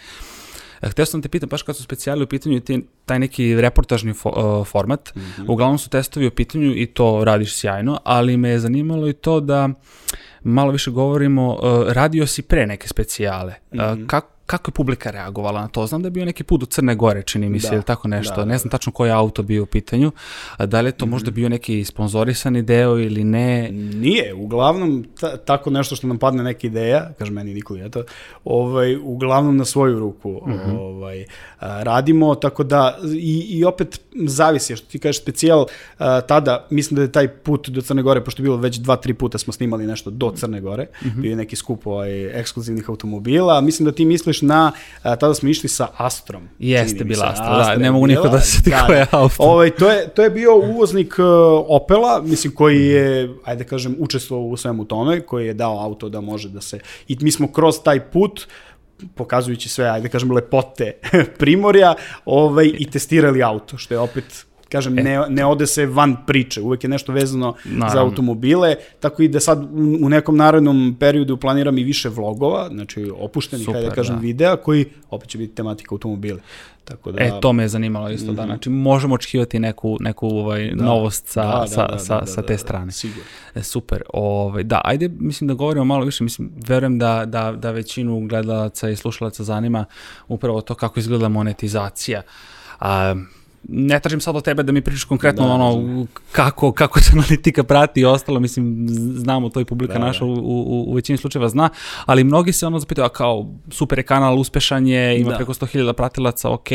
hteo 0.91 1.07
sam 1.07 1.23
te 1.23 1.29
pitam, 1.29 1.49
baš 1.49 1.63
kad 1.63 1.77
su 1.77 1.83
specijali 1.83 2.23
u 2.23 2.27
pitanju 2.27 2.61
ti, 2.61 2.85
taj 3.07 3.19
neki 3.19 3.61
reportažni 3.61 4.15
fo, 4.15 4.29
uh, 4.29 4.67
format, 4.67 5.15
mm 5.15 5.21
-hmm. 5.21 5.45
uglavnom 5.49 5.79
su 5.79 5.89
testovi 5.89 6.27
u 6.27 6.31
pitanju 6.31 6.73
i 6.77 6.87
to 6.87 7.25
radiš 7.25 7.57
sjajno, 7.57 7.99
ali 8.05 8.37
me 8.37 8.49
je 8.49 8.59
zanimalo 8.59 9.09
i 9.09 9.13
to 9.13 9.41
da 9.41 9.69
malo 10.43 10.73
više 10.73 10.91
govorimo, 10.91 11.53
uh, 11.53 11.93
radio 11.93 12.27
si 12.27 12.43
pre 12.43 12.67
neke 12.67 12.89
specijale. 12.89 13.55
Mm 13.73 13.79
-hmm. 13.79 14.03
uh, 14.03 14.07
kako 14.07 14.32
kako 14.47 14.71
je 14.71 14.73
publika 14.73 15.11
reagovala 15.11 15.61
na 15.61 15.69
to? 15.69 15.87
Znam 15.87 16.03
da 16.03 16.07
je 16.07 16.11
bio 16.11 16.25
neki 16.25 16.45
put 16.45 16.63
u 16.63 16.67
Crne 16.67 16.95
Gore, 16.95 17.23
čini 17.23 17.49
mi 17.49 17.61
se, 17.61 17.69
da, 17.69 17.75
ili 17.75 17.85
tako 17.85 18.09
nešto. 18.09 18.37
Da, 18.37 18.45
ne 18.45 18.59
znam 18.59 18.69
da. 18.69 18.79
tačno 18.79 18.93
koji 18.93 19.11
auto 19.11 19.43
bio 19.43 19.63
u 19.63 19.67
pitanju. 19.67 20.13
Da 20.67 20.81
li 20.81 20.89
je 20.89 20.93
to 20.93 21.07
mm 21.07 21.09
-hmm. 21.09 21.13
možda 21.13 21.31
bio 21.31 21.49
neki 21.49 21.85
sponzorisani 21.85 22.63
deo 22.63 22.99
ili 22.99 23.25
ne? 23.25 23.71
Nije, 23.73 24.35
uglavnom 24.35 25.05
ta, 25.21 25.37
tako 25.37 25.71
nešto 25.71 25.97
što 25.97 26.07
nam 26.07 26.19
padne 26.19 26.43
neka 26.43 26.67
ideja, 26.67 27.11
kaže 27.19 27.33
meni 27.33 27.55
Nikoli, 27.55 27.87
eto, 27.87 28.05
ovaj, 28.45 28.97
uglavnom 28.97 29.57
na 29.57 29.65
svoju 29.65 29.99
ruku 29.99 30.31
mm 30.47 30.53
-hmm. 30.53 30.79
ovaj, 30.79 31.25
radimo, 31.61 32.35
tako 32.35 32.65
da 32.65 32.99
i, 33.15 33.47
i 33.51 33.65
opet 33.65 34.01
zavisi, 34.27 34.77
što 34.77 34.87
ti 34.87 34.99
kažeš 34.99 35.23
specijal, 35.23 35.67
tada 35.99 36.67
mislim 36.71 36.97
da 36.97 37.03
je 37.03 37.13
taj 37.13 37.29
put 37.29 37.69
do 37.69 37.81
Crne 37.81 38.03
Gore, 38.03 38.25
pošto 38.25 38.43
je 38.43 38.45
bilo 38.45 38.57
već 38.57 38.77
dva, 38.77 38.97
tri 38.97 39.15
puta 39.15 39.39
smo 39.39 39.53
snimali 39.53 39.87
nešto 39.87 40.11
do 40.11 40.33
Crne 40.37 40.61
Gore, 40.61 40.85
mm 40.85 41.09
-hmm. 41.09 41.21
bio 41.21 41.31
je 41.31 41.37
neki 41.37 41.57
skup 41.57 41.87
ovaj, 41.87 42.41
ekskluzivnih 42.41 42.89
automobila, 42.89 43.61
mislim 43.61 43.85
da 43.87 43.93
ti 43.93 44.05
misliš 44.05 44.32
na, 44.41 44.73
tada 45.03 45.35
smo 45.35 45.49
išli 45.49 45.69
sa 45.69 45.89
Astrom. 45.97 46.49
Jeste 46.59 47.05
bila 47.05 47.27
Astra, 47.29 47.57
da, 47.57 47.77
ne 47.77 47.91
mogu 47.91 48.07
niko 48.07 48.29
da 48.29 48.41
se 48.41 48.63
ti 48.63 48.71
da, 48.71 48.87
koja 48.87 48.99
je 48.99 49.07
auto. 49.11 49.35
Ovaj, 49.39 49.71
to, 49.71 49.91
je, 49.91 50.09
to 50.09 50.23
je 50.23 50.31
bio 50.31 50.57
uvoznik 50.57 51.15
uh, 51.19 51.27
Opela, 51.69 52.23
mislim, 52.25 52.55
koji 52.55 52.87
je, 52.87 53.35
ajde 53.45 53.65
kažem, 53.65 53.97
učestvovao 53.99 54.47
u 54.47 54.57
svemu 54.57 54.85
tome, 54.85 55.21
koji 55.21 55.47
je 55.47 55.55
dao 55.55 55.79
auto 55.79 56.09
da 56.09 56.21
može 56.21 56.49
da 56.49 56.61
se, 56.61 56.79
i 57.09 57.17
mi 57.21 57.33
smo 57.33 57.53
kroz 57.53 57.75
taj 57.85 58.01
put, 58.01 58.47
pokazujući 59.15 59.69
sve, 59.69 59.89
ajde 59.89 60.09
kažem, 60.09 60.33
lepote 60.33 60.93
Primorja, 61.39 61.95
ovaj, 62.25 62.71
i 62.79 62.91
testirali 62.91 63.43
auto, 63.43 63.79
što 63.79 63.95
je 63.95 63.99
opet 63.99 64.47
kažem, 64.73 64.99
e. 64.99 65.03
ne, 65.03 65.21
ne 65.29 65.47
ode 65.47 65.67
se 65.67 65.87
van 65.87 66.17
priče, 66.27 66.61
uvek 66.61 66.85
je 66.85 66.91
nešto 66.91 67.13
vezano 67.13 67.55
Naravno. 67.65 67.89
za 67.93 68.01
automobile, 68.01 68.77
tako 69.01 69.23
i 69.23 69.29
da 69.29 69.41
sad 69.41 69.69
u 70.03 70.09
nekom 70.09 70.37
narodnom 70.37 70.97
periodu 71.01 71.37
planiram 71.37 71.79
i 71.79 71.85
više 71.85 72.09
vlogova, 72.09 72.69
znači 72.69 73.11
opuštenih, 73.19 73.65
Super, 73.65 73.83
da 73.83 73.91
kažem, 73.91 74.17
da. 74.17 74.21
videa, 74.21 74.57
koji 74.57 74.87
opet 75.11 75.29
će 75.29 75.39
biti 75.39 75.55
tematika 75.55 75.95
automobile. 75.95 76.41
Tako 76.85 77.13
da, 77.13 77.23
e, 77.23 77.33
to 77.41 77.53
me 77.53 77.63
je 77.63 77.69
zanimalo 77.69 78.11
isto, 78.11 78.33
mm 78.33 78.35
-hmm. 78.35 78.37
da, 78.37 78.43
mhm. 78.43 78.51
znači 78.51 78.71
možemo 78.71 79.15
očekivati 79.15 79.59
neku, 79.59 79.97
neku 80.01 80.29
ovaj, 80.29 80.71
da. 80.75 80.85
novost 80.85 81.27
sa, 81.27 81.43
da, 81.43 81.61
da, 81.61 81.67
sa, 81.67 81.87
da, 81.87 81.99
sa, 81.99 82.21
da, 82.21 82.27
sa 82.27 82.43
te 82.43 82.59
strane. 82.59 82.93
Sigurno. 82.93 83.23
E, 83.55 83.63
super, 83.63 84.03
ovaj, 84.13 84.63
da, 84.63 84.81
ajde, 84.85 85.09
mislim 85.19 85.49
da 85.49 85.55
govorimo 85.55 85.85
malo 85.85 86.05
više, 86.05 86.25
mislim, 86.25 86.53
verujem 86.69 86.99
da, 86.99 87.25
da, 87.27 87.53
da 87.53 87.71
većinu 87.71 88.27
gledalaca 88.29 88.91
i 88.91 88.97
slušalaca 88.97 89.45
zanima 89.45 89.85
upravo 90.29 90.61
to 90.61 90.75
kako 90.75 91.01
izgleda 91.01 91.29
monetizacija. 91.29 92.23
A, 92.81 93.15
ne 93.69 94.01
tražim 94.01 94.21
sad 94.21 94.37
od 94.37 94.45
tebe 94.45 94.63
da 94.63 94.73
mi 94.73 94.81
pričaš 94.83 95.05
konkretno 95.05 95.47
da, 95.47 95.53
ono 95.53 96.07
kako, 96.33 96.73
kako 96.73 97.01
se 97.01 97.11
analitika 97.19 97.63
prati 97.63 98.01
i 98.01 98.05
ostalo, 98.05 98.41
mislim 98.41 98.87
znamo 99.17 99.49
to 99.49 99.61
i 99.61 99.65
publika 99.65 99.93
da, 99.93 99.99
naša 99.99 100.25
da. 100.25 100.31
u, 100.31 100.35
u, 100.35 100.85
u 100.91 100.95
većini 100.95 101.19
slučajeva 101.19 101.49
zna, 101.49 101.69
ali 102.07 102.25
mnogi 102.25 102.53
se 102.53 102.67
ono 102.67 102.79
zapitaju, 102.79 103.05
a 103.05 103.09
kao 103.09 103.47
super 103.71 103.99
je 103.99 104.03
kanal, 104.03 104.39
uspešan 104.39 104.87
je, 104.87 105.21
ima 105.21 105.31
da. 105.31 105.37
preko 105.37 105.53
100.000 105.53 105.93
pratilaca, 105.93 106.51
ok, 106.51 106.69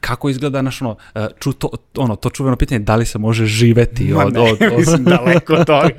kako 0.00 0.28
izgleda 0.28 0.62
naš 0.62 0.82
ono, 0.82 0.96
e, 1.14 1.26
ču, 1.38 1.52
to, 1.52 1.70
ono, 1.96 2.16
to 2.16 2.30
čuveno 2.30 2.56
pitanje, 2.56 2.78
da 2.78 2.96
li 2.96 3.06
se 3.06 3.18
može 3.18 3.46
živeti 3.46 4.04
Ma 4.04 4.24
od, 4.24 4.32
ne, 4.32 4.40
od, 4.40 4.58
od... 4.72 4.78
mislim, 4.78 5.04
daleko 5.04 5.54
od 5.54 5.66
toga. 5.66 5.90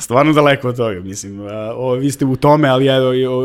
Stvarno 0.00 0.32
daleko 0.32 0.68
od 0.68 0.76
toga, 0.76 1.00
mislim. 1.00 1.40
O, 1.76 1.92
vi 1.92 2.10
ste 2.10 2.24
u 2.24 2.36
tome, 2.36 2.68
ali 2.68 2.84
ja 2.84 2.98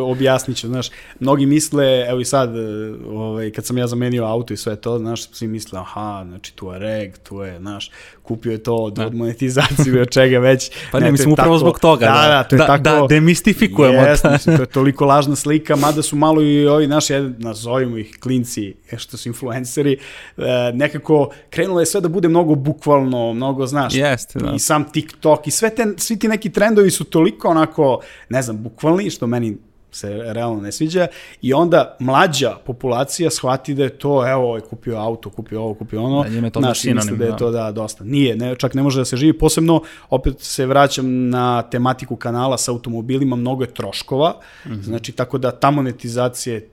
objasnit 0.03 0.57
ću, 0.57 0.67
znaš, 0.67 0.89
mnogi 1.19 1.45
misle, 1.45 2.05
evo 2.09 2.19
i 2.19 2.25
sad, 2.25 2.55
e, 2.55 2.93
ovaj, 3.11 3.51
kad 3.51 3.65
sam 3.65 3.77
ja 3.77 3.87
zamenio 3.87 4.23
auto 4.23 4.53
i 4.53 4.57
sve 4.57 4.75
to, 4.75 4.99
znaš, 4.99 5.29
svi 5.31 5.47
misle, 5.47 5.79
aha, 5.79 6.25
znači 6.27 6.55
tu 6.55 6.71
je 6.71 6.79
reg, 6.79 7.17
tu 7.17 7.41
je, 7.41 7.59
znaš, 7.59 7.91
kupio 8.23 8.51
je 8.51 8.63
to 8.63 8.75
od, 8.75 8.93
da. 8.93 9.05
od 9.05 9.15
monetizacije, 9.15 10.01
od 10.01 10.09
čega 10.09 10.39
već. 10.39 10.71
Pa 10.91 10.99
ne, 10.99 11.05
ne 11.05 11.11
mislim, 11.11 11.31
upravo 11.31 11.49
tako, 11.49 11.59
zbog 11.59 11.79
toga, 11.79 12.05
da, 12.05 12.27
da, 12.27 12.43
to 12.43 12.55
je 12.55 12.57
da, 12.57 12.65
tako, 12.67 12.83
da 12.83 13.07
demistifikujemo. 13.09 14.01
Jest, 14.01 14.23
mislim, 14.31 14.57
to 14.57 14.63
je 14.63 14.67
toliko 14.67 15.05
lažna 15.05 15.35
slika, 15.35 15.75
mada 15.75 16.01
su 16.01 16.15
malo 16.15 16.41
i 16.41 16.67
ovi 16.67 16.87
naši, 16.87 17.13
nazovimo 17.37 17.97
ih 17.97 18.17
klinci, 18.19 18.73
što 18.97 19.17
su 19.17 19.29
influenceri, 19.29 19.97
e, 20.37 20.41
nekako 20.73 21.29
krenulo 21.49 21.79
je 21.79 21.85
sve 21.85 22.01
da 22.01 22.07
bude 22.07 22.27
mnogo 22.27 22.55
bukvalno, 22.55 23.33
mnogo, 23.33 23.67
znaš, 23.67 23.95
Jeste, 23.95 24.39
da. 24.39 24.51
i 24.55 24.59
sam 24.59 24.91
TikTok 24.91 25.47
i 25.47 25.51
sve 25.51 25.69
te, 25.69 25.85
svi 25.97 26.19
ti 26.19 26.27
neki 26.27 26.49
trendovi 26.49 26.91
su 26.91 27.03
toliko 27.03 27.47
onako, 27.47 28.01
ne 28.29 28.41
znam, 28.41 28.63
bukvalni, 28.63 29.09
što 29.09 29.27
meni 29.27 29.57
se 29.91 30.09
realno 30.25 30.61
ne 30.61 30.71
sviđa 30.71 31.07
i 31.41 31.53
onda 31.53 31.95
mlađa 31.99 32.55
populacija 32.65 33.29
shvati 33.29 33.73
da 33.73 33.83
je 33.83 33.89
to, 33.89 34.29
evo, 34.31 34.43
ovaj 34.43 34.61
kupio 34.61 34.97
auto, 34.97 35.29
kupio 35.29 35.61
ovo, 35.61 35.73
kupio 35.73 36.03
ono, 36.03 36.23
da, 36.23 36.29
njime 36.29 36.49
to 36.49 36.59
naš, 36.59 36.83
misle 36.83 37.17
da 37.17 37.25
je 37.25 37.37
to 37.37 37.51
da, 37.51 37.71
dosta. 37.71 38.03
Nije, 38.03 38.35
ne, 38.35 38.55
čak 38.55 38.73
ne 38.73 38.83
može 38.83 38.99
da 38.99 39.05
se 39.05 39.17
živi, 39.17 39.37
posebno, 39.37 39.81
opet 40.09 40.35
se 40.39 40.65
vraćam 40.65 41.29
na 41.29 41.61
tematiku 41.61 42.15
kanala 42.15 42.57
sa 42.57 42.71
automobilima, 42.71 43.35
mnogo 43.35 43.63
je 43.63 43.73
troškova, 43.73 44.35
mm 44.65 44.69
-hmm. 44.69 44.81
znači 44.81 45.11
tako 45.11 45.37
da 45.37 45.51
ta 45.51 45.71
monetizacija 45.71 46.55
je 46.55 46.69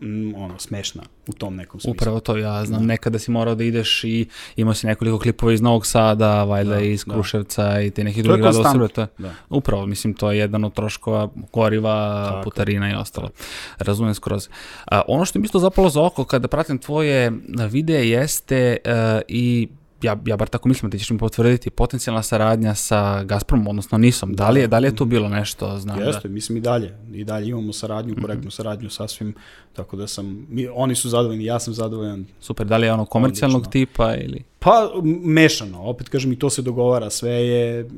mm, 0.00 0.34
ono, 0.34 0.58
smešna 0.58 1.02
u 1.26 1.32
tom 1.32 1.56
nekom 1.56 1.80
smislu. 1.80 1.92
Upravo 1.92 2.20
to, 2.20 2.36
ja 2.36 2.64
znam, 2.64 2.80
da. 2.80 2.86
nekada 2.86 3.18
si 3.18 3.30
morao 3.30 3.54
da 3.54 3.64
ideš 3.64 4.04
i 4.04 4.26
imao 4.56 4.74
si 4.74 4.86
nekoliko 4.86 5.18
klipova 5.18 5.52
iz 5.52 5.60
Novog 5.60 5.86
Sada, 5.86 6.44
valjda 6.44 6.74
da, 6.74 6.80
iz 6.80 7.04
da. 7.04 7.12
Kruševca 7.12 7.64
da. 7.64 7.80
i 7.80 7.90
te 7.90 8.04
nekih 8.04 8.22
drugih 8.22 8.42
gradova 8.42 8.72
Srbije. 8.72 8.88
To, 8.88 9.06
da. 9.18 9.34
Upravo, 9.50 9.86
mislim, 9.86 10.14
to 10.14 10.32
je 10.32 10.38
jedan 10.38 10.64
od 10.64 10.74
troškova 10.74 11.28
goriva, 11.52 12.26
Tako. 12.28 12.44
putarina 12.44 12.90
i 12.90 12.94
ostalo. 12.94 13.30
Razumem 13.78 14.14
skroz. 14.14 14.48
A, 14.86 15.02
ono 15.08 15.24
što 15.24 15.38
mi 15.38 15.44
isto 15.44 15.58
zapalo 15.58 15.88
za 15.88 16.02
oko 16.02 16.24
kada 16.24 16.48
pratim 16.48 16.78
tvoje 16.78 17.32
videe 17.70 18.08
jeste 18.08 18.76
uh, 18.84 18.92
i 19.28 19.68
ja, 20.02 20.16
ja 20.26 20.36
bar 20.36 20.48
tako 20.48 20.68
mislim 20.68 20.90
da 20.90 20.98
ćeš 20.98 21.10
mi 21.10 21.18
potvrditi 21.18 21.70
potencijalna 21.70 22.22
saradnja 22.22 22.74
sa 22.74 23.24
Gazpromom, 23.24 23.66
odnosno 23.68 23.98
NISom. 23.98 24.34
Da 24.34 24.50
li 24.50 24.60
je, 24.60 24.66
da 24.66 24.78
li 24.78 24.86
je 24.86 24.96
tu 24.96 25.04
bilo 25.04 25.28
nešto? 25.28 25.78
Znam 25.78 26.00
Jeste, 26.00 26.28
da... 26.28 26.34
mislim 26.34 26.58
i 26.58 26.60
dalje. 26.60 26.98
I 27.12 27.24
dalje 27.24 27.48
imamo 27.48 27.72
saradnju, 27.72 28.12
mhm. 28.12 28.22
korektnu 28.22 28.50
saradnju 28.50 28.90
sasvim, 28.90 29.34
tako 29.72 29.96
da 29.96 30.06
sam, 30.06 30.46
mi, 30.48 30.68
oni 30.74 30.94
su 30.94 31.08
zadovoljni, 31.08 31.44
ja 31.44 31.60
sam 31.60 31.74
zadovoljan. 31.74 32.26
Super, 32.40 32.66
da 32.66 32.76
li 32.76 32.86
je 32.86 32.92
ono 32.92 33.04
komercijalnog 33.04 33.62
odlično. 33.62 33.72
tipa 33.72 34.14
ili? 34.14 34.44
Pa, 34.58 34.90
mešano, 35.24 35.82
opet 35.82 36.08
kažem 36.08 36.32
i 36.32 36.38
to 36.38 36.50
se 36.50 36.62
dogovara, 36.62 37.10
sve 37.10 37.30
je, 37.30 37.88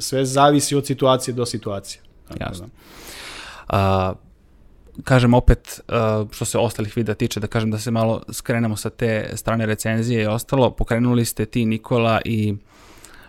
sve 0.00 0.24
zavisi 0.24 0.76
od 0.76 0.86
situacije 0.86 1.34
do 1.34 1.46
situacije. 1.46 2.02
Tako 2.28 2.42
Jasno. 2.42 2.66
Da. 2.66 2.72
A, 3.68 4.14
kažem 5.04 5.34
opet, 5.34 5.80
uh, 5.88 6.30
što 6.30 6.44
se 6.44 6.58
ostalih 6.58 6.96
videa 6.96 7.14
tiče, 7.14 7.40
da 7.40 7.46
kažem 7.46 7.70
da 7.70 7.78
se 7.78 7.90
malo 7.90 8.22
skrenemo 8.32 8.76
sa 8.76 8.90
te 8.90 9.30
strane 9.34 9.66
recenzije 9.66 10.22
i 10.22 10.26
ostalo, 10.26 10.70
pokrenuli 10.70 11.24
ste 11.24 11.46
ti, 11.46 11.64
Nikola 11.64 12.20
i 12.24 12.54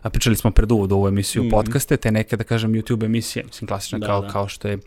a 0.02 0.10
pričali 0.10 0.36
smo 0.36 0.52
pred 0.52 0.72
uvod 0.72 0.92
ovu 0.92 1.08
emisiju 1.08 1.44
mm. 1.44 1.50
podcaste, 1.50 1.98
te 1.98 2.12
neke, 2.12 2.38
da 2.38 2.44
kažem, 2.44 2.74
YouTube 2.74 3.06
emisije, 3.06 3.44
mislim, 3.46 3.68
klasične 3.68 4.00
da, 4.00 4.06
kao, 4.08 4.22
da. 4.22 4.28
kao 4.28 4.48
što 4.48 4.68
je 4.68 4.78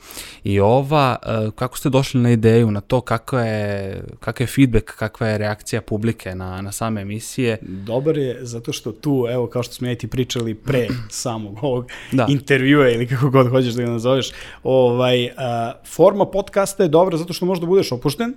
i 0.45 0.61
ova. 0.61 1.17
Uh, 1.23 1.55
kako 1.55 1.79
ste 1.79 1.91
došli 1.91 2.21
na 2.21 2.31
ideju, 2.31 2.71
na 2.71 2.81
to 2.81 3.01
kakva 3.01 3.43
je, 3.43 4.03
kakav 4.21 4.43
je 4.43 4.47
feedback, 4.47 4.85
kakva 4.85 5.29
je 5.29 5.39
reakcija 5.39 5.81
publike 5.81 6.35
na, 6.35 6.63
na 6.63 6.73
same 6.73 7.01
emisije? 7.01 7.59
Dobar 7.63 8.17
je, 8.19 8.39
zato 8.41 8.73
što 8.73 8.93
tu, 8.93 9.27
evo, 9.31 9.47
kao 9.47 9.63
što 9.63 9.75
smo 9.75 9.89
ja 9.89 9.95
ti 9.95 10.09
pričali 10.09 10.55
pre 10.55 10.89
samog 11.23 11.59
ovog 11.63 11.87
da. 12.13 12.27
intervjua 12.29 12.91
ili 12.91 13.07
kako 13.07 13.31
god 13.31 13.49
hoćeš 13.49 13.75
da 13.75 13.83
ga 13.83 13.91
nazoveš, 13.91 14.31
ovaj, 14.63 15.25
uh, 15.25 15.31
forma 15.87 16.27
podcasta 16.27 16.83
je 16.83 16.89
dobra 16.89 17.17
zato 17.17 17.33
što 17.33 17.47
možda 17.47 17.67
budeš 17.67 17.93
opušten, 17.93 18.35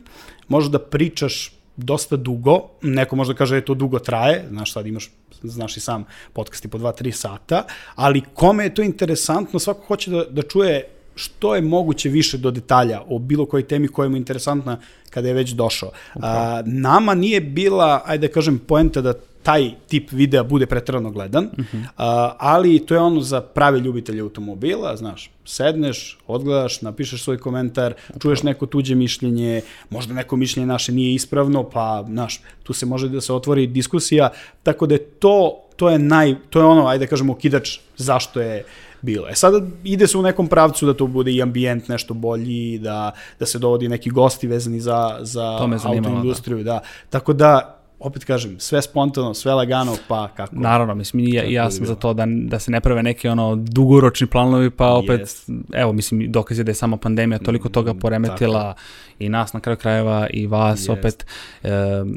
možeš 0.47 0.71
da 0.71 0.79
pričaš 0.79 1.62
dosta 1.77 2.15
dugo, 2.15 2.69
neko 2.81 3.15
možda 3.15 3.33
kaže 3.33 3.59
da 3.59 3.65
to 3.65 3.73
dugo 3.73 3.99
traje, 3.99 4.45
znaš 4.49 4.73
sad 4.73 4.87
imaš, 4.87 5.11
znaš 5.43 5.77
i 5.77 5.79
sam 5.79 6.05
podcasti 6.33 6.67
po 6.67 6.77
2-3 6.77 7.11
sata, 7.11 7.65
ali 7.95 8.23
kome 8.33 8.63
je 8.63 8.75
to 8.75 8.81
interesantno, 8.81 9.59
svako 9.59 9.85
hoće 9.87 10.11
da, 10.11 10.25
da 10.25 10.41
čuje 10.41 10.87
što 11.15 11.55
je 11.55 11.61
moguće 11.61 12.09
više 12.09 12.37
do 12.37 12.51
detalja 12.51 13.01
o 13.07 13.19
bilo 13.19 13.45
kojoj 13.45 13.67
temi 13.67 13.87
koja 13.87 14.09
mu 14.09 14.15
je 14.15 14.19
interesantna 14.19 14.79
kada 15.09 15.27
je 15.27 15.33
već 15.33 15.51
došao. 15.51 15.91
A, 16.15 16.61
nama 16.65 17.13
nije 17.13 17.41
bila, 17.41 18.01
ajde 18.05 18.27
da 18.27 18.33
kažem, 18.33 18.59
poenta 18.67 19.01
da 19.01 19.13
taj 19.43 19.71
tip 19.87 20.11
videa 20.11 20.43
bude 20.43 20.65
pretrano 20.65 21.11
gledan, 21.11 21.49
uh 21.57 21.65
-huh. 21.73 21.85
a, 21.97 22.35
ali 22.39 22.79
to 22.79 22.93
je 22.93 22.99
ono 22.99 23.21
za 23.21 23.41
prave 23.41 23.79
ljubitelje 23.79 24.21
automobila, 24.21 24.95
znaš, 24.97 25.31
sedneš, 25.45 26.17
odgledaš, 26.27 26.81
napišeš 26.81 27.23
svoj 27.23 27.37
komentar, 27.37 27.91
Upravo. 27.91 28.19
čuješ 28.19 28.43
neko 28.43 28.65
tuđe 28.65 28.95
mišljenje, 28.95 29.61
možda 29.89 30.13
neko 30.13 30.35
mišljenje 30.35 30.67
naše 30.67 30.91
nije 30.91 31.13
ispravno, 31.13 31.63
pa, 31.63 32.03
znaš, 32.07 32.41
tu 32.63 32.73
se 32.73 32.85
može 32.85 33.09
da 33.09 33.21
se 33.21 33.33
otvori 33.33 33.67
diskusija, 33.67 34.29
tako 34.63 34.87
da 34.87 34.95
je 34.95 35.05
to, 35.05 35.59
to 35.75 35.89
je 35.89 35.99
naj, 35.99 36.35
to 36.49 36.59
je 36.59 36.65
ono, 36.65 36.87
ajde 36.87 37.05
da 37.05 37.09
kažemo, 37.09 37.35
kidač 37.35 37.79
zašto 37.97 38.41
je 38.41 38.63
bilo. 39.01 39.27
E 39.29 39.35
sada 39.35 39.61
ide 39.83 40.07
se 40.07 40.17
u 40.17 40.21
nekom 40.21 40.47
pravcu 40.47 40.85
da 40.85 40.93
to 40.93 41.07
bude 41.07 41.31
i 41.31 41.41
ambijent 41.41 41.87
nešto 41.87 42.13
bolji, 42.13 42.79
da, 42.79 43.11
da 43.39 43.45
se 43.45 43.59
dovodi 43.59 43.89
neki 43.89 44.09
gosti 44.09 44.47
vezani 44.47 44.79
za, 44.79 45.17
za 45.21 45.57
autoindustriju. 45.83 46.57
Da. 46.57 46.63
da. 46.63 46.81
Tako 47.09 47.33
da 47.33 47.82
opet 48.03 48.25
kažem, 48.25 48.59
sve 48.59 48.81
spontano, 48.81 49.33
sve 49.33 49.53
lagano, 49.53 49.95
pa 50.07 50.27
kako. 50.27 50.55
Naravno, 50.55 50.95
mislim, 50.95 51.27
ja, 51.27 51.43
ja 51.43 51.71
sam 51.71 51.85
za 51.85 51.95
to 51.95 52.13
da, 52.13 52.25
da 52.27 52.59
se 52.59 52.71
ne 52.71 52.81
prave 52.81 53.03
neki 53.03 53.27
ono 53.27 53.55
dugoročni 53.55 54.27
planovi, 54.27 54.69
pa 54.69 54.87
opet, 54.87 55.21
yes. 55.21 55.61
evo, 55.73 55.93
mislim, 55.93 56.31
dokaz 56.31 56.57
je 56.57 56.63
da 56.63 56.71
je 56.71 56.75
sama 56.75 56.97
pandemija 56.97 57.39
toliko 57.39 57.69
toga 57.69 57.93
mm, 57.93 57.99
poremetila 57.99 58.73
i 59.19 59.29
nas 59.29 59.53
na 59.53 59.59
kraju 59.59 59.77
krajeva 59.77 60.27
i 60.29 60.47
vas 60.47 60.79
yes. 60.79 60.91
opet. 60.91 61.25
E, 61.63 61.69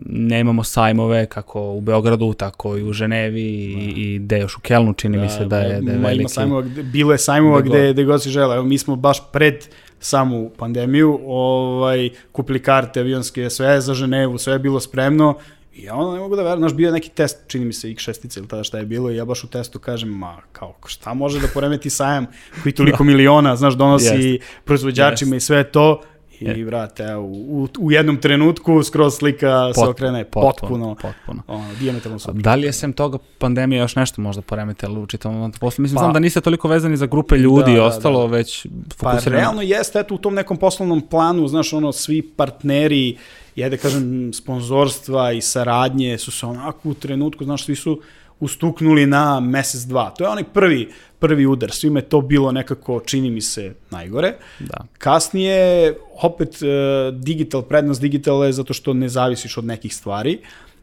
nemamo 0.07 0.65
sajmove 0.65 1.27
kako 1.27 1.73
u 1.73 1.81
Beogradu, 1.81 2.35
tako 2.35 2.77
i 2.77 2.83
u 2.83 2.93
Ženevi 2.93 3.43
i, 3.43 3.93
i 3.97 4.19
gde 4.19 4.39
još 4.39 4.57
u 4.57 4.61
Kelnu, 4.61 4.93
čini 4.93 5.17
da, 5.17 5.23
mi 5.23 5.29
se 5.29 5.45
da 5.45 5.59
je, 5.59 5.81
da 5.81 5.93
je 5.93 5.99
veliki. 5.99 6.21
Ima 6.21 6.29
sajmova, 6.29 6.63
bilo 6.93 7.13
je 7.13 7.19
sajmova 7.19 7.61
gde, 7.61 7.93
gde 7.93 8.05
god 8.05 8.23
si 8.23 8.31
žele. 8.31 8.57
Evo, 8.57 8.65
mi 8.65 8.79
smo 8.79 8.97
baš 8.97 9.33
pred 9.33 9.69
samu 10.01 10.51
pandemiju, 10.59 11.21
ovaj, 11.27 12.11
kupili 12.33 12.63
karte 12.63 13.01
avionske, 13.01 13.51
sve 13.51 13.81
za 13.81 13.95
Ženevu, 13.95 14.39
sve 14.39 14.53
je 14.53 14.59
bilo 14.59 14.81
spremno 14.81 15.35
I 15.77 15.83
ja 15.83 15.95
ono 15.95 16.13
ne 16.13 16.21
mogu 16.21 16.37
da 16.37 16.43
verujem, 16.43 16.59
znaš, 16.59 16.73
bio 16.73 16.87
je 16.87 16.93
neki 16.93 17.11
test, 17.11 17.39
čini 17.47 17.65
mi 17.65 17.73
se 17.73 17.89
X6 17.89 18.39
ili 18.39 18.49
tada 18.49 18.65
šta 18.65 18.79
je 18.79 18.87
bilo 18.87 19.11
i 19.11 19.17
ja 19.17 19.25
baš 19.25 19.45
u 19.45 19.47
testu 19.47 19.79
kažem, 19.79 20.09
ma 20.09 20.37
kao, 20.53 20.75
šta 20.87 21.15
može 21.15 21.41
da 21.41 21.49
poremeti 21.55 21.91
sajam 21.91 22.27
koji 22.63 22.73
toliko 22.73 22.99
da. 22.99 23.05
miliona, 23.05 23.57
znaš, 23.57 23.75
donosi 23.75 24.07
yes. 24.07 24.41
proizvođačima 24.65 25.35
yes. 25.35 25.37
i 25.37 25.41
sve 25.41 25.71
to 25.73 26.03
I, 26.41 26.61
e. 26.61 26.65
brate, 26.65 27.03
evo, 27.03 27.23
u, 27.25 27.69
u 27.79 27.93
jednom 27.93 28.17
trenutku 28.17 28.83
skroz 28.83 29.15
slika 29.17 29.73
Pot, 29.75 29.85
se 29.85 29.91
okrene 29.91 30.25
potpuno, 30.25 30.95
potpuno. 30.95 31.43
Ono, 31.47 31.75
diametralno 31.81 32.19
suprotno. 32.19 32.43
Da 32.43 32.55
li 32.55 32.67
je 32.67 32.73
sem 32.73 32.93
toga 32.93 33.19
pandemija 33.39 33.83
još 33.83 33.97
nešto 33.97 34.21
možda 34.21 34.43
poremetila 34.43 35.01
u 35.01 35.07
čitavom 35.07 35.53
poslu? 35.53 35.83
Mislim, 35.83 35.97
pa, 35.97 36.01
znam 36.01 36.13
da 36.13 36.19
niste 36.19 36.41
toliko 36.41 36.69
vezani 36.69 36.97
za 36.97 37.07
grupe 37.07 37.37
ljudi 37.37 37.71
da, 37.71 37.73
i 37.73 37.77
da, 37.77 37.85
ostalo, 37.85 38.23
da, 38.23 38.29
da. 38.29 38.37
već 38.37 38.67
fokusirano. 38.97 39.37
Pa 39.37 39.43
realno 39.43 39.63
jeste, 39.63 40.01
eto, 40.01 40.15
u 40.15 40.19
tom 40.19 40.35
nekom 40.35 40.57
poslovnom 40.57 41.01
planu, 41.01 41.49
znaš, 41.49 41.73
ono, 41.73 41.93
svi 41.93 42.23
partneri, 42.23 43.17
ja 43.57 43.69
da 43.69 43.77
kažem, 43.77 44.33
sponzorstva 44.33 45.33
i 45.33 45.41
saradnje 45.41 46.19
su 46.19 46.31
se 46.31 46.47
onako 46.47 46.89
u 46.89 46.95
trenutku, 46.95 47.45
znaš, 47.45 47.65
svi 47.65 47.77
su 47.77 48.01
ustuknuli 48.41 49.07
na 49.07 49.41
mesec, 49.41 49.81
dva. 49.81 50.11
To 50.11 50.25
je 50.25 50.29
onaj 50.29 50.45
prvi, 50.45 50.89
prvi 51.19 51.47
udar. 51.47 51.71
Svime 51.71 52.03
to 52.03 52.21
bilo 52.21 52.53
nekako, 52.53 53.01
čini 53.07 53.31
mi 53.31 53.41
se, 53.41 53.75
najgore. 53.91 54.35
Da. 54.59 54.87
Kasnije, 54.99 55.95
opet, 56.23 56.63
e, 56.63 56.67
digital, 57.13 57.63
prednost 57.63 58.01
digitala 58.01 58.47
je 58.47 58.53
zato 58.53 58.75
što 58.75 58.95
ne 58.95 59.09
zavisiš 59.09 59.59
od 59.59 59.65
nekih 59.65 59.95
stvari. 59.95 60.39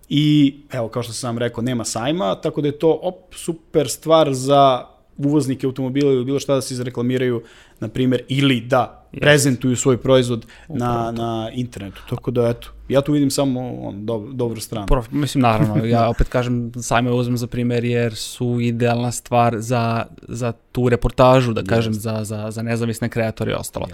I, 0.10 0.56
evo, 0.72 0.88
kao 0.88 1.04
što 1.04 1.14
sam 1.14 1.38
rekao, 1.38 1.64
nema 1.64 1.86
sajma, 1.86 2.36
tako 2.36 2.62
da 2.62 2.68
je 2.68 2.80
to 2.80 3.00
op, 3.02 3.36
super 3.36 3.90
stvar 3.90 4.34
za 4.34 4.93
uvoznike 5.18 5.66
automobila 5.66 6.12
ili 6.12 6.26
bilo 6.26 6.40
šta 6.40 6.56
da 6.56 6.62
se 6.62 6.74
izreklamiraju, 6.74 7.44
na 7.80 7.88
primjer, 7.88 8.22
ili 8.28 8.62
da 8.62 9.08
yes. 9.14 9.20
prezentuju 9.20 9.76
svoj 9.76 9.98
proizvod 9.98 10.46
na, 10.70 11.12
na 11.12 11.50
internetu. 11.54 12.02
Tako 12.10 12.32
da, 12.32 12.50
eto, 12.50 12.68
ja 12.90 13.02
tu 13.02 13.12
vidim 13.12 13.32
samo 13.32 13.80
on, 13.82 14.06
do, 14.06 14.28
dobru 14.34 14.62
stranu. 14.62 14.88
Prof, 14.88 15.08
mislim, 15.12 15.42
naravno, 15.42 15.86
ja 15.86 16.10
opet 16.14 16.30
kažem, 16.30 16.72
sajme 16.82 17.12
uzmem 17.12 17.38
za 17.38 17.48
primjer 17.48 17.86
jer 17.86 18.16
su 18.16 18.58
idealna 18.62 19.12
stvar 19.12 19.56
za, 19.60 20.06
za 20.28 20.54
tu 20.72 20.90
reportažu, 20.90 21.54
da 21.54 21.62
yes. 21.62 21.70
kažem, 21.70 21.94
za, 21.94 22.24
za, 22.24 22.52
za 22.52 22.62
nezavisne 22.62 23.10
kreatore 23.10 23.52
i 23.52 23.56
ostalo. 23.56 23.86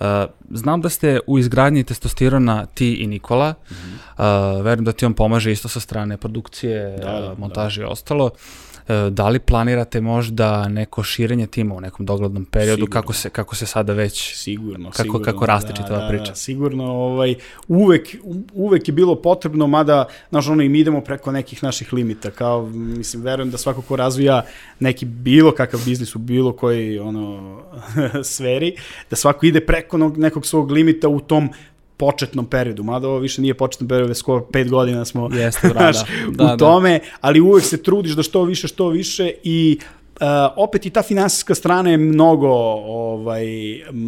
Yes. 0.00 0.24
Uh, 0.24 0.30
znam 0.50 0.80
da 0.80 0.88
ste 0.88 1.20
u 1.26 1.38
izgradnji 1.38 1.84
testosterona 1.84 2.66
ti 2.66 2.94
i 2.94 3.06
Nikola, 3.06 3.50
mm 3.50 3.74
-hmm. 3.74 4.56
uh, 4.56 4.64
verujem 4.64 4.84
da 4.84 4.92
ti 4.92 5.06
on 5.06 5.14
pomaže 5.14 5.52
isto 5.52 5.68
sa 5.68 5.80
strane 5.80 6.16
produkcije, 6.16 6.98
da, 7.02 7.20
da, 7.20 7.34
montaže 7.38 7.80
da. 7.80 7.86
i 7.86 7.90
ostalo. 7.90 8.24
Uh, 8.24 8.73
da 9.10 9.28
li 9.28 9.38
planirate 9.38 10.00
možda 10.00 10.68
neko 10.68 11.02
širenje 11.02 11.46
tima 11.46 11.74
u 11.74 11.80
nekom 11.80 12.06
doglednom 12.06 12.44
periodu, 12.44 12.80
sigurno. 12.80 13.00
kako 13.00 13.12
se, 13.12 13.30
kako 13.30 13.56
se 13.56 13.66
sada 13.66 13.92
već, 13.92 14.34
sigurno, 14.34 14.90
kako, 14.90 15.02
sigurno, 15.02 15.24
kako 15.24 15.46
raste 15.46 15.68
da, 15.68 15.76
čitava 15.76 16.00
da, 16.00 16.08
priča? 16.08 16.24
Da, 16.24 16.34
sigurno, 16.34 16.84
ovaj, 16.84 17.34
uvek, 17.68 18.16
uvek 18.52 18.88
je 18.88 18.92
bilo 18.92 19.22
potrebno, 19.22 19.66
mada, 19.66 20.04
znaš, 20.30 20.48
ono, 20.48 20.62
i 20.62 20.68
mi 20.68 20.78
idemo 20.78 21.00
preko 21.00 21.32
nekih 21.32 21.62
naših 21.62 21.92
limita, 21.92 22.30
kao, 22.30 22.66
mislim, 22.72 23.22
verujem 23.22 23.50
da 23.50 23.58
svako 23.58 23.82
ko 23.82 23.96
razvija 23.96 24.44
neki 24.80 25.06
bilo 25.06 25.52
kakav 25.52 25.80
biznis 25.84 26.16
u 26.16 26.18
bilo 26.18 26.52
koji, 26.52 26.98
ono, 26.98 27.58
sferi, 28.34 28.76
da 29.10 29.16
svako 29.16 29.46
ide 29.46 29.60
preko 29.60 29.98
nekog 29.98 30.46
svog 30.46 30.70
limita 30.70 31.08
u 31.08 31.20
tom 31.20 31.50
početnom 31.96 32.46
periodu, 32.46 32.82
mada 32.82 33.08
ovo 33.08 33.18
više 33.18 33.42
nije 33.42 33.54
početnom 33.54 33.88
periodu, 33.88 34.08
već 34.08 34.18
skoro 34.18 34.44
pet 34.52 34.70
godina 34.70 35.04
smo 35.04 35.28
Jeste, 35.32 35.68
da, 35.68 35.72
znaš, 35.72 35.96
da. 36.30 36.44
Da, 36.44 36.54
u 36.54 36.56
tome, 36.56 36.98
da. 36.98 37.04
ali 37.20 37.40
uvek 37.40 37.64
se 37.64 37.82
trudiš 37.82 38.12
da 38.12 38.22
što 38.22 38.42
više, 38.44 38.68
što 38.68 38.88
više 38.88 39.32
i 39.42 39.78
Uh, 40.14 40.20
opet 40.56 40.86
i 40.86 40.90
ta 40.90 41.02
finansijska 41.02 41.54
strana 41.54 41.90
je 41.90 41.96
mnogo, 41.96 42.48
ovaj, 42.86 43.46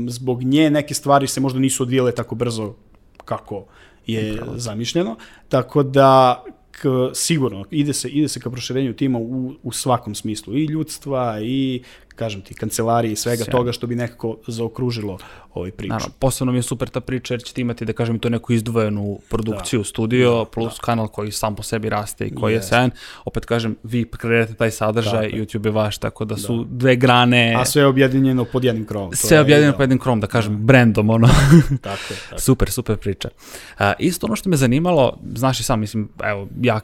zbog 0.08 0.42
nje 0.42 0.70
neke 0.70 0.94
stvari 0.94 1.26
se 1.26 1.40
možda 1.40 1.58
nisu 1.58 1.82
odvijele 1.82 2.12
tako 2.12 2.34
brzo 2.34 2.74
kako 3.24 3.64
je 4.06 4.32
Upravo. 4.32 4.58
zamišljeno, 4.58 5.16
tako 5.48 5.82
da 5.82 6.44
k, 6.70 6.88
sigurno 7.14 7.64
ide 7.70 7.92
se, 7.92 8.08
ide 8.08 8.28
se 8.28 8.40
ka 8.40 8.50
proširenju 8.50 8.92
tima 8.92 9.18
u, 9.18 9.52
u 9.62 9.72
svakom 9.72 10.14
smislu, 10.14 10.54
i 10.54 10.64
ljudstva, 10.64 11.40
i 11.40 11.82
kažem 12.16 12.40
ti, 12.40 12.54
kancelarije 12.54 13.12
i 13.12 13.16
svega 13.16 13.44
Sjajno. 13.44 13.58
toga 13.58 13.72
što 13.72 13.86
bi 13.86 13.94
nekako 13.94 14.36
zaokružilo 14.46 15.18
ovaj 15.54 15.70
priču. 15.70 15.88
Naravno, 15.88 16.14
posebno 16.18 16.52
mi 16.52 16.58
je 16.58 16.62
super 16.62 16.88
ta 16.88 17.00
priča 17.00 17.34
jer 17.34 17.42
ćete 17.42 17.60
imati, 17.60 17.84
da 17.84 17.92
kažem, 17.92 18.18
to 18.18 18.28
neku 18.28 18.52
izdvojenu 18.52 19.18
produkciju, 19.28 19.80
da. 19.80 19.84
studio, 19.84 20.38
da, 20.38 20.44
plus 20.44 20.74
da. 20.74 20.80
kanal 20.80 21.08
koji 21.08 21.32
sam 21.32 21.56
po 21.56 21.62
sebi 21.62 21.88
raste 21.88 22.26
i 22.26 22.34
koji 22.34 22.54
yes. 22.54 22.58
je 22.58 22.62
sjajan. 22.62 22.90
Opet 23.24 23.44
kažem, 23.44 23.76
vi 23.82 24.04
kreirate 24.04 24.54
taj 24.54 24.70
sadržaj, 24.70 25.30
da, 25.30 25.36
YouTube 25.36 25.66
je 25.66 25.72
vaš, 25.72 25.98
tako 25.98 26.24
da 26.24 26.36
su 26.36 26.64
da. 26.64 26.76
dve 26.76 26.96
grane... 26.96 27.54
A 27.58 27.64
sve 27.64 27.82
je 27.82 27.86
objedinjeno 27.86 28.44
pod 28.44 28.64
jednim 28.64 28.86
krom. 28.86 29.12
Sve 29.12 29.36
je 29.36 29.40
objedinjeno 29.40 29.72
pod 29.72 29.80
jednim 29.80 29.98
krom, 29.98 30.20
da 30.20 30.26
kažem, 30.26 30.52
da. 30.52 30.64
brandom, 30.64 31.10
ono. 31.10 31.28
tako, 31.82 32.14
tako. 32.30 32.40
Super, 32.40 32.70
super 32.70 32.96
priča. 32.96 33.28
Uh, 33.78 33.86
isto 33.98 34.26
ono 34.26 34.36
što 34.36 34.50
me 34.50 34.56
zanimalo, 34.56 35.18
znaš 35.34 35.60
i 35.60 35.62
sam, 35.62 35.80
mislim, 35.80 36.08
evo, 36.22 36.48
ja 36.60 36.80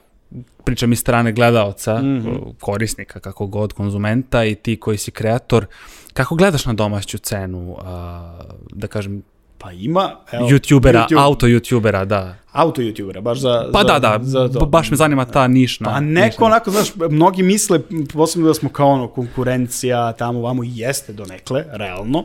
pričam 0.65 0.93
iz 0.93 0.99
strane 0.99 1.33
gledaoca, 1.33 2.03
mm 2.03 2.07
-hmm. 2.07 2.55
korisnika, 2.61 3.21
kako 3.21 3.47
god, 3.47 3.73
konzumenta 3.73 4.45
i 4.45 4.55
ti 4.55 4.77
koji 4.77 4.99
si 4.99 5.11
kreator, 5.11 5.67
kako 6.13 6.35
gledaš 6.35 6.67
na 6.67 6.73
domaću 6.73 7.19
cenu, 7.19 7.77
a, 7.85 8.39
da 8.73 8.87
kažem, 8.87 9.23
Pa 9.63 9.73
ima, 9.73 10.17
evo, 10.33 10.49
YouTubera, 10.49 11.07
YouTube, 11.09 11.19
auto 11.19 11.47
YouTubera, 11.47 12.05
da. 12.05 12.35
Auto 12.53 12.83
YouTubera, 12.83 13.21
baš 13.21 13.39
za... 13.39 13.71
Pa 13.73 13.79
za, 13.79 13.99
da, 13.99 13.99
da, 13.99 14.19
za 14.25 14.49
to. 14.49 14.67
baš 14.67 14.91
me 14.91 14.97
zanima 14.97 15.25
ta 15.25 15.49
nišna. 15.49 15.91
Pa 15.91 16.01
neko 16.01 16.27
nišna. 16.27 16.47
onako, 16.47 16.71
znaš, 16.71 16.95
mnogi 17.11 17.43
misle, 17.43 17.81
posebno 18.13 18.49
da 18.49 18.55
smo 18.55 18.69
kao 18.69 18.89
ono, 18.89 19.09
konkurencija 19.09 20.13
tamo 20.13 20.41
vamo 20.41 20.63
jeste 20.67 21.13
donekle, 21.13 21.65
realno, 21.73 22.19
uh, 22.19 22.25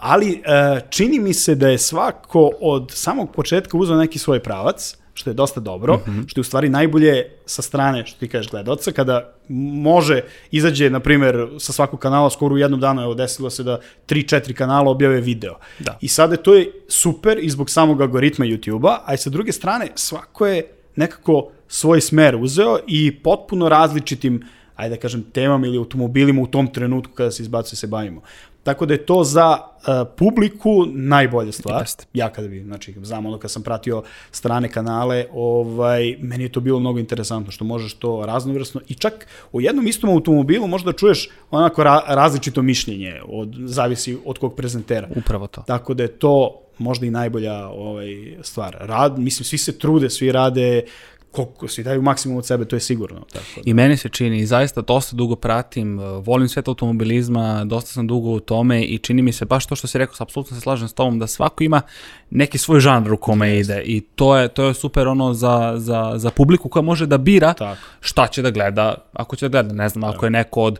ali 0.00 0.30
uh, 0.30 0.80
čini 0.90 1.18
mi 1.18 1.34
se 1.34 1.54
da 1.54 1.68
je 1.68 1.78
svako 1.78 2.50
od 2.60 2.90
samog 2.94 3.32
početka 3.32 3.76
uzeo 3.76 3.96
neki 3.96 4.18
svoj 4.18 4.40
pravac, 4.40 4.96
što 5.14 5.30
je 5.30 5.34
dosta 5.34 5.60
dobro, 5.60 5.96
mm 5.96 6.10
-hmm. 6.10 6.28
što 6.28 6.38
je 6.38 6.40
u 6.40 6.44
stvari 6.44 6.68
najbolje 6.68 7.30
sa 7.46 7.62
strane, 7.62 8.06
što 8.06 8.18
ti 8.18 8.28
kažeš, 8.28 8.50
gledoca, 8.50 8.92
kada 8.92 9.32
može, 9.48 10.22
izađe, 10.50 10.90
na 10.90 11.00
primer, 11.00 11.48
sa 11.58 11.72
svakog 11.72 12.00
kanala 12.00 12.30
skoro 12.30 12.54
u 12.54 12.58
jednom 12.58 12.80
danu, 12.80 13.02
evo, 13.02 13.14
desilo 13.14 13.50
se 13.50 13.62
da 13.62 13.80
3-4 14.08 14.52
kanala 14.52 14.90
objave 14.90 15.20
video. 15.20 15.54
Da. 15.78 15.98
I 16.00 16.08
sada 16.08 16.36
to 16.36 16.54
je 16.54 16.72
super 16.88 17.38
i 17.42 17.50
zbog 17.50 17.70
samog 17.70 18.00
algoritma 18.00 18.46
YouTube-a, 18.46 19.02
a 19.06 19.14
i 19.14 19.16
sa 19.16 19.30
druge 19.30 19.52
strane, 19.52 19.88
svako 19.94 20.46
je 20.46 20.62
nekako 20.96 21.50
svoj 21.68 22.00
smer 22.00 22.36
uzeo 22.36 22.78
i 22.86 23.16
potpuno 23.22 23.68
različitim 23.68 24.42
ajde 24.80 24.96
da 24.96 25.00
kažem, 25.00 25.22
temama 25.32 25.66
ili 25.66 25.78
automobilima 25.78 26.42
u 26.42 26.46
tom 26.46 26.72
trenutku 26.72 27.12
kada 27.12 27.30
se 27.30 27.42
izbacuje 27.42 27.76
se 27.76 27.86
bavimo. 27.86 28.22
Tako 28.62 28.86
da 28.86 28.94
je 28.94 29.06
to 29.06 29.24
za 29.24 29.58
uh, 29.58 30.08
publiku 30.16 30.86
najbolja 30.86 31.52
stvar. 31.52 31.82
Jeste. 31.82 32.04
Ja 32.14 32.28
kada 32.30 32.48
bi, 32.48 32.62
znači, 32.62 32.94
znam 33.02 33.26
ono 33.26 33.38
kad 33.38 33.50
sam 33.50 33.62
pratio 33.62 34.02
strane 34.30 34.68
kanale, 34.68 35.26
ovaj, 35.32 36.16
meni 36.20 36.44
je 36.44 36.52
to 36.52 36.60
bilo 36.60 36.80
mnogo 36.80 36.98
interesantno, 36.98 37.52
što 37.52 37.64
možeš 37.64 37.94
to 37.94 38.26
raznovrsno 38.26 38.80
i 38.88 38.94
čak 38.94 39.26
u 39.52 39.60
jednom 39.60 39.86
istom 39.86 40.10
automobilu 40.10 40.66
možda 40.66 40.92
čuješ 40.92 41.28
onako 41.50 41.84
ra 41.84 42.02
različito 42.08 42.62
mišljenje, 42.62 43.20
od, 43.28 43.56
zavisi 43.64 44.18
od 44.24 44.38
kog 44.38 44.54
prezentera. 44.54 45.08
Upravo 45.16 45.46
to. 45.46 45.62
Tako 45.66 45.94
da 45.94 46.02
je 46.02 46.18
to 46.18 46.60
možda 46.78 47.06
i 47.06 47.10
najbolja 47.10 47.68
ovaj, 47.68 48.36
stvar. 48.42 48.76
Rad, 48.80 49.18
mislim, 49.18 49.44
svi 49.44 49.58
se 49.58 49.78
trude, 49.78 50.10
svi 50.10 50.32
rade 50.32 50.82
koliko 51.30 51.68
svi 51.68 51.84
daju 51.84 52.02
maksimum 52.02 52.38
od 52.38 52.46
sebe, 52.46 52.64
to 52.64 52.76
je 52.76 52.80
sigurno. 52.80 53.20
Tako 53.32 53.44
da. 53.56 53.62
I 53.64 53.74
meni 53.74 53.96
se 53.96 54.08
čini, 54.08 54.46
zaista 54.46 54.80
dosta 54.80 55.16
dugo 55.16 55.36
pratim, 55.36 56.00
e, 56.00 56.02
volim 56.02 56.48
svet 56.48 56.68
automobilizma, 56.68 57.64
dosta 57.64 57.90
sam 57.92 58.06
dugo 58.06 58.30
u 58.30 58.40
tome 58.40 58.82
i 58.82 58.98
čini 58.98 59.22
mi 59.22 59.32
se 59.32 59.44
baš 59.44 59.66
to 59.66 59.76
što 59.76 59.86
si 59.86 59.98
rekao, 59.98 60.14
apsolutno 60.18 60.56
se 60.56 60.60
slažem 60.60 60.88
s 60.88 60.92
tobom, 60.92 61.18
da 61.18 61.26
svako 61.26 61.64
ima 61.64 61.82
neki 62.30 62.58
svoj 62.58 62.80
žanr 62.80 63.12
u 63.12 63.16
kome 63.16 63.46
yes. 63.46 63.60
ide 63.60 63.82
i 63.84 64.00
to 64.00 64.36
je, 64.36 64.48
to 64.48 64.64
je 64.64 64.74
super 64.74 65.08
ono 65.08 65.34
za, 65.34 65.74
za, 65.76 66.12
za 66.16 66.30
publiku 66.30 66.68
koja 66.68 66.82
može 66.82 67.06
da 67.06 67.18
bira 67.18 67.52
Tako. 67.52 67.80
šta 68.00 68.26
će 68.26 68.42
da 68.42 68.50
gleda, 68.50 68.94
ako 69.12 69.36
će 69.36 69.48
da 69.48 69.62
gleda, 69.62 69.74
ne 69.74 69.88
znam, 69.88 70.04
ako 70.04 70.26
je 70.26 70.30
neko 70.30 70.62
od 70.62 70.78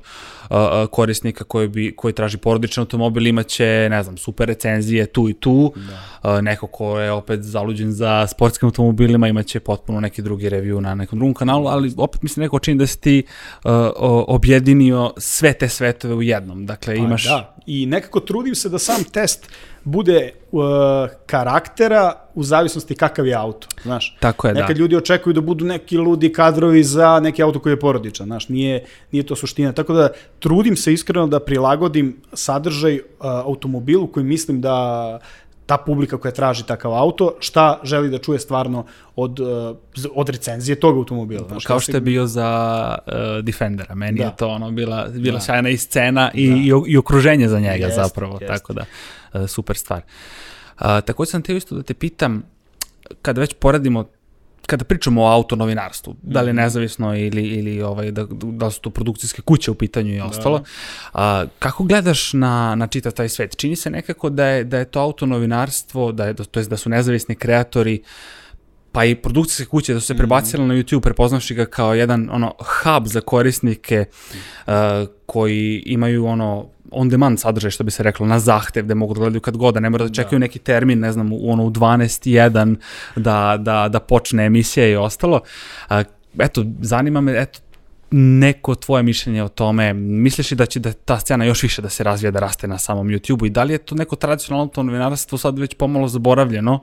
uh, 0.50 0.56
korisnika 0.90 1.44
koji, 1.44 1.68
bi, 1.68 1.94
koji 1.96 2.14
traži 2.14 2.38
porodičan 2.38 2.82
automobil 2.82 3.26
imaće, 3.26 3.88
ne 3.90 4.02
znam, 4.02 4.16
super 4.16 4.48
recenzije 4.48 5.06
tu 5.06 5.28
i 5.28 5.34
tu, 5.34 5.72
da. 5.76 6.30
uh, 6.30 6.42
neko 6.42 6.66
ko 6.66 7.00
je 7.00 7.12
opet 7.12 7.42
zaluđen 7.42 7.92
za 7.92 8.26
sportskim 8.26 8.66
automobilima 8.66 9.28
imaće 9.28 9.60
potpuno 9.60 10.00
neki 10.00 10.22
drugi 10.22 10.39
review 10.48 10.80
na 10.80 10.94
nekom 10.94 11.18
drugom 11.18 11.34
kanalu, 11.34 11.66
ali 11.66 11.92
opet 11.96 12.22
mislim 12.22 12.42
neko 12.42 12.58
čini 12.58 12.78
da 12.78 12.86
si 12.86 13.00
ti 13.00 13.22
uh, 13.64 13.70
objedinio 14.28 15.12
sve 15.16 15.52
te 15.52 15.68
svetove 15.68 16.14
u 16.14 16.22
jednom, 16.22 16.66
dakle 16.66 16.96
pa, 16.96 17.02
imaš... 17.02 17.24
Da, 17.24 17.56
i 17.66 17.86
nekako 17.86 18.20
trudim 18.20 18.54
se 18.54 18.68
da 18.68 18.78
sam 18.78 19.04
test 19.04 19.48
bude 19.84 20.32
uh, 20.52 20.62
karaktera 21.26 22.12
u 22.34 22.42
zavisnosti 22.42 22.94
kakav 22.94 23.26
je 23.26 23.34
auto, 23.34 23.68
znaš. 23.82 24.16
Tako 24.20 24.48
je, 24.48 24.54
Nekad 24.54 24.76
da. 24.76 24.80
ljudi 24.80 24.96
očekuju 24.96 25.34
da 25.34 25.40
budu 25.40 25.64
neki 25.64 25.98
ludi 25.98 26.32
kadrovi 26.32 26.84
za 26.84 27.20
neki 27.20 27.42
auto 27.42 27.60
koji 27.60 27.72
je 27.72 27.80
porodičan, 27.80 28.26
znaš, 28.26 28.48
nije, 28.48 28.84
nije 29.12 29.26
to 29.26 29.36
suština. 29.36 29.72
Tako 29.72 29.92
da 29.92 30.08
trudim 30.38 30.76
se 30.76 30.92
iskreno 30.92 31.26
da 31.26 31.40
prilagodim 31.40 32.16
sadržaj 32.32 32.94
uh, 32.94 33.00
automobilu 33.20 34.06
koji 34.06 34.24
mislim 34.24 34.60
da 34.60 35.18
ta 35.70 35.76
publika 35.76 36.18
koja 36.18 36.32
traži 36.32 36.66
takav 36.66 36.94
auto, 36.94 37.36
šta 37.40 37.80
želi 37.84 38.10
da 38.10 38.18
čuje 38.18 38.38
stvarno 38.38 38.86
od, 39.16 39.40
uh, 39.40 39.76
od 40.14 40.28
recenzije 40.28 40.80
tog 40.80 40.96
automobila. 40.96 41.48
Znaš, 41.48 41.64
Kao 41.64 41.80
što 41.80 41.92
je 41.92 42.00
bio 42.00 42.26
za 42.26 42.48
uh, 43.06 43.12
Defendera. 43.44 43.94
Meni 43.94 44.18
Da. 44.18 44.24
je 44.24 44.36
to 44.36 44.48
ono 44.48 44.70
bila, 44.70 45.06
bila 45.08 45.38
Da. 45.38 45.40
sjajna 45.40 45.68
i 45.68 45.76
scena 45.76 46.30
i, 46.34 46.48
Da. 46.50 46.56
i, 46.56 46.72
i 46.86 46.96
okruženje 46.96 47.48
za 47.48 47.60
njega 47.60 47.86
Jeste, 47.86 48.02
zapravo. 48.02 48.32
jeste. 48.32 48.46
Tako 48.46 48.72
da, 48.72 48.84
uh, 49.34 49.46
super 49.46 49.76
stvar. 49.76 50.02
Uh, 50.80 50.86
takođe 51.06 51.30
sam 51.30 51.42
te 51.42 51.56
isto 51.56 51.74
da 51.74 51.82
te 51.82 51.94
pitam, 51.94 52.42
kada 53.22 53.40
već 53.40 53.54
poradimo 53.54 54.04
kada 54.70 54.84
pričamo 54.84 55.22
o 55.22 55.26
autonovinarstvu, 55.26 56.16
da 56.22 56.40
li 56.40 56.48
je 56.48 56.52
Mhm. 56.52 56.62
nezavisno 56.62 57.16
ili, 57.16 57.42
ili 57.42 57.82
ovaj, 57.82 58.10
da, 58.10 58.26
da 58.30 58.70
su 58.70 58.80
to 58.80 58.90
produkcijske 58.90 59.42
kuće 59.42 59.70
u 59.70 59.74
pitanju 59.74 60.14
i 60.14 60.20
ostalo, 60.20 60.62
a, 61.14 61.44
kako 61.58 61.84
gledaš 61.84 62.32
na, 62.32 62.74
na 62.74 62.86
čitav 62.86 63.12
taj 63.12 63.28
svet? 63.28 63.56
Čini 63.56 63.76
se 63.76 63.90
nekako 63.90 64.30
da 64.30 64.46
je, 64.46 64.64
da 64.64 64.78
je 64.78 64.84
to 64.84 65.00
autonovinarstvo, 65.00 66.12
da 66.12 66.24
je, 66.26 66.34
to 66.34 66.60
jest 66.60 66.70
da 66.70 66.76
su 66.76 66.88
nezavisni 66.90 67.34
kreatori, 67.34 68.02
pa 68.92 69.04
i 69.04 69.14
produkcijske 69.14 69.64
kuće 69.64 69.94
da 69.94 70.00
su 70.00 70.06
se 70.06 70.16
prebacile 70.16 70.66
na 70.66 70.74
YouTube, 70.74 71.00
prepoznavši 71.00 71.54
ga 71.54 71.66
kao 71.66 71.94
jedan 71.94 72.28
ono 72.32 72.54
hub 72.58 73.06
za 73.06 73.20
korisnike 73.20 74.04
uh, 74.66 74.72
koji 75.26 75.82
imaju 75.86 76.26
ono 76.26 76.68
on 76.90 77.08
demand 77.08 77.40
sadržaj 77.40 77.70
što 77.70 77.84
bi 77.84 77.90
se 77.90 78.02
reklo 78.02 78.26
na 78.26 78.38
zahtev 78.38 78.86
da 78.86 78.94
mogu 78.94 79.14
da 79.14 79.20
gledaju 79.20 79.40
kad 79.40 79.56
god 79.56 79.74
da 79.74 79.80
ne 79.80 79.90
mora 79.90 80.04
da 80.04 80.14
čekaju 80.14 80.38
neki 80.38 80.58
termin 80.58 81.00
ne 81.00 81.12
znam 81.12 81.32
u 81.32 81.50
ono 81.50 81.64
u 81.64 81.70
12:1 81.70 82.76
da 83.16 83.56
da 83.58 83.88
da 83.88 84.00
počne 84.00 84.46
emisija 84.46 84.88
i 84.88 84.96
ostalo. 84.96 85.40
Uh, 85.90 85.96
eto 86.38 86.64
zanima 86.80 87.20
me 87.20 87.42
eto 87.42 87.60
neko 88.10 88.74
tvoje 88.74 89.02
mišljenje 89.02 89.42
o 89.42 89.48
tome, 89.48 89.92
misliš 89.94 90.50
li 90.50 90.56
da 90.56 90.66
će 90.66 90.80
da 90.80 90.92
ta 90.92 91.18
scena 91.18 91.44
još 91.44 91.62
više 91.62 91.82
da 91.82 91.88
se 91.88 92.04
razvija, 92.04 92.30
da 92.30 92.40
raste 92.40 92.68
na 92.68 92.78
samom 92.78 93.08
YouTube-u 93.08 93.46
i 93.46 93.50
da 93.50 93.62
li 93.62 93.72
je 93.72 93.78
to 93.78 93.94
neko 93.94 94.16
tradicionalno 94.16 94.66
to 94.66 94.82
novinarstvo 94.82 95.38
sad 95.38 95.58
već 95.58 95.74
pomalo 95.74 96.08
zaboravljeno? 96.08 96.80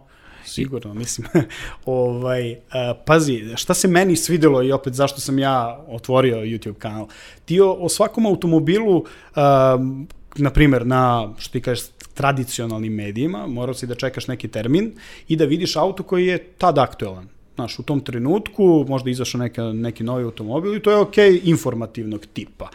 Sigurno, 0.48 0.94
mislim. 0.94 1.28
ovaj, 1.86 2.52
uh, 2.52 2.58
pazi, 3.06 3.44
šta 3.56 3.74
se 3.74 3.88
meni 3.88 4.16
svidelo 4.16 4.64
i 4.64 4.72
opet 4.72 4.94
zašto 4.94 5.22
sam 5.22 5.40
ja 5.40 5.86
otvorio 5.88 6.38
YouTube 6.38 6.78
kanal. 6.78 7.08
Ti 7.46 7.60
o, 7.62 7.72
o 7.72 7.90
svakom 7.90 8.26
automobilu, 8.26 8.96
um, 8.98 10.08
na 10.36 10.50
primjer, 10.50 10.86
na, 10.88 11.34
što 11.38 11.52
ti 11.52 11.62
kažeš, 11.62 11.86
tradicionalnim 12.14 12.94
medijima, 12.94 13.48
morao 13.48 13.74
si 13.74 13.88
da 13.88 13.96
čekaš 13.96 14.28
neki 14.28 14.48
termin 14.48 14.92
i 15.28 15.36
da 15.36 15.46
vidiš 15.46 15.76
auto 15.76 16.04
koji 16.04 16.26
je 16.26 16.44
tad 16.58 16.78
aktuelan. 16.78 17.28
Znaš, 17.56 17.80
u 17.80 17.84
tom 17.84 18.00
trenutku 18.02 18.86
možda 18.88 19.10
izašao 19.10 19.40
neka, 19.40 19.64
neki 19.64 20.04
novi 20.04 20.24
automobil 20.24 20.76
i 20.76 20.80
to 20.80 20.92
je 20.92 20.98
okay, 20.98 21.40
informativnog 21.44 22.26
tipa. 22.34 22.70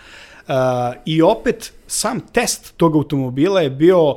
Uh, 0.49 0.55
I 1.07 1.23
opet, 1.23 1.73
sam 1.93 2.21
test 2.21 2.77
tog 2.77 2.97
automobila 2.97 3.61
je 3.61 3.71
bio 3.71 4.11
uh, 4.11 4.17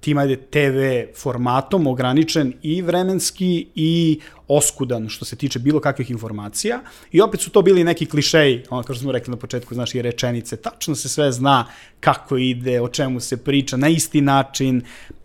tim 0.00 0.18
ajde 0.18 0.36
TV 0.36 0.80
formatom 1.20 1.86
ograničen 1.86 2.52
i 2.62 2.82
vremenski 2.82 3.66
i 3.74 4.20
oskudan 4.48 5.08
što 5.08 5.24
se 5.24 5.36
tiče 5.36 5.58
bilo 5.58 5.80
kakvih 5.80 6.10
informacija 6.10 6.80
i 7.12 7.20
opet 7.20 7.40
su 7.40 7.50
to 7.50 7.62
bili 7.62 7.84
neki 7.84 8.06
klišeji, 8.06 8.64
ono 8.70 8.82
kao 8.82 8.94
što 8.94 9.02
smo 9.02 9.12
rekli 9.12 9.30
na 9.30 9.36
početku, 9.36 9.74
znaš, 9.74 9.94
i 9.94 10.02
rečenice, 10.02 10.56
tačno 10.56 10.94
se 10.94 11.08
sve 11.08 11.32
zna 11.32 11.66
kako 12.00 12.36
ide, 12.36 12.80
o 12.80 12.88
čemu 12.88 13.20
se 13.20 13.36
priča, 13.36 13.76
na 13.76 13.88
isti 13.88 14.20
način, 14.20 14.82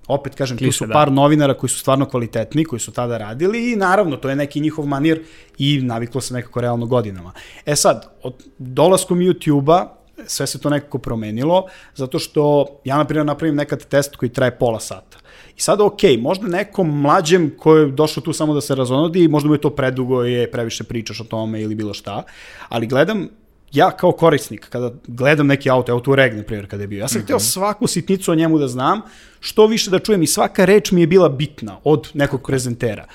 opet 0.08 0.36
kažem, 0.36 0.58
tu 0.58 0.64
Kliše, 0.64 0.78
su 0.78 0.86
da. 0.86 0.94
par 0.94 1.12
novinara 1.12 1.54
koji 1.54 1.70
su 1.70 1.80
stvarno 1.80 2.06
kvalitetni, 2.06 2.66
koji 2.66 2.80
su 2.80 2.92
tada 2.92 3.18
radili 3.18 3.72
i 3.72 3.76
naravno, 3.76 4.18
to 4.18 4.30
je 4.30 4.36
neki 4.36 4.60
njihov 4.60 4.86
manir 4.86 5.24
i 5.58 5.82
naviklo 5.82 6.22
se 6.22 6.34
nekako 6.34 6.62
realno 6.62 6.86
godinama. 6.86 7.34
E 7.66 7.76
sad, 7.76 8.18
od 8.24 8.44
dolaskom 8.58 9.20
YouTube-a, 9.20 9.99
sve 10.26 10.48
se 10.48 10.60
to 10.60 10.70
nekako 10.70 10.98
promenilo, 10.98 11.66
zato 11.96 12.20
što 12.20 12.66
ja, 12.86 12.98
na 12.98 13.06
primjer, 13.06 13.26
napravim 13.26 13.56
nekad 13.56 13.86
test 13.86 14.16
koji 14.16 14.30
traje 14.30 14.58
pola 14.58 14.80
sata. 14.80 15.18
I 15.58 15.62
sada, 15.62 15.84
ok, 15.84 16.00
možda 16.20 16.48
nekom 16.48 17.02
mlađem 17.02 17.56
ko 17.58 17.76
je 17.76 17.92
došao 17.92 18.24
tu 18.24 18.34
samo 18.34 18.54
da 18.54 18.62
se 18.62 18.76
razonodi, 18.76 19.28
možda 19.28 19.48
mu 19.48 19.56
je 19.56 19.62
to 19.62 19.70
predugo, 19.70 20.24
je 20.24 20.52
previše 20.52 20.84
pričaš 20.84 21.22
o 21.22 21.24
tome 21.24 21.62
ili 21.62 21.76
bilo 21.76 21.94
šta, 21.94 22.24
ali 22.70 22.88
gledam 22.88 23.28
ja 23.72 23.92
kao 23.92 24.12
korisnik, 24.12 24.70
kada 24.70 24.92
gledam 25.08 25.48
neki 25.48 25.70
auto, 25.70 25.92
auto 25.92 26.16
Reg, 26.16 26.36
na 26.36 26.44
primjer, 26.44 26.68
kada 26.68 26.84
je 26.84 26.88
bio, 26.88 27.00
ja 27.00 27.08
sam 27.08 27.20
mm 27.20 27.22
-hmm. 27.22 27.26
hteo 27.26 27.40
svaku 27.40 27.88
sitnicu 27.88 28.32
o 28.32 28.36
njemu 28.36 28.58
da 28.58 28.68
znam, 28.68 29.02
što 29.40 29.68
više 29.68 29.90
da 29.90 30.00
čujem 30.00 30.24
i 30.24 30.28
svaka 30.28 30.66
reč 30.66 30.92
mi 30.92 31.02
je 31.02 31.08
bila 31.08 31.30
bitna 31.30 31.80
od 31.84 32.10
nekog 32.14 32.42
prezentera. 32.48 33.06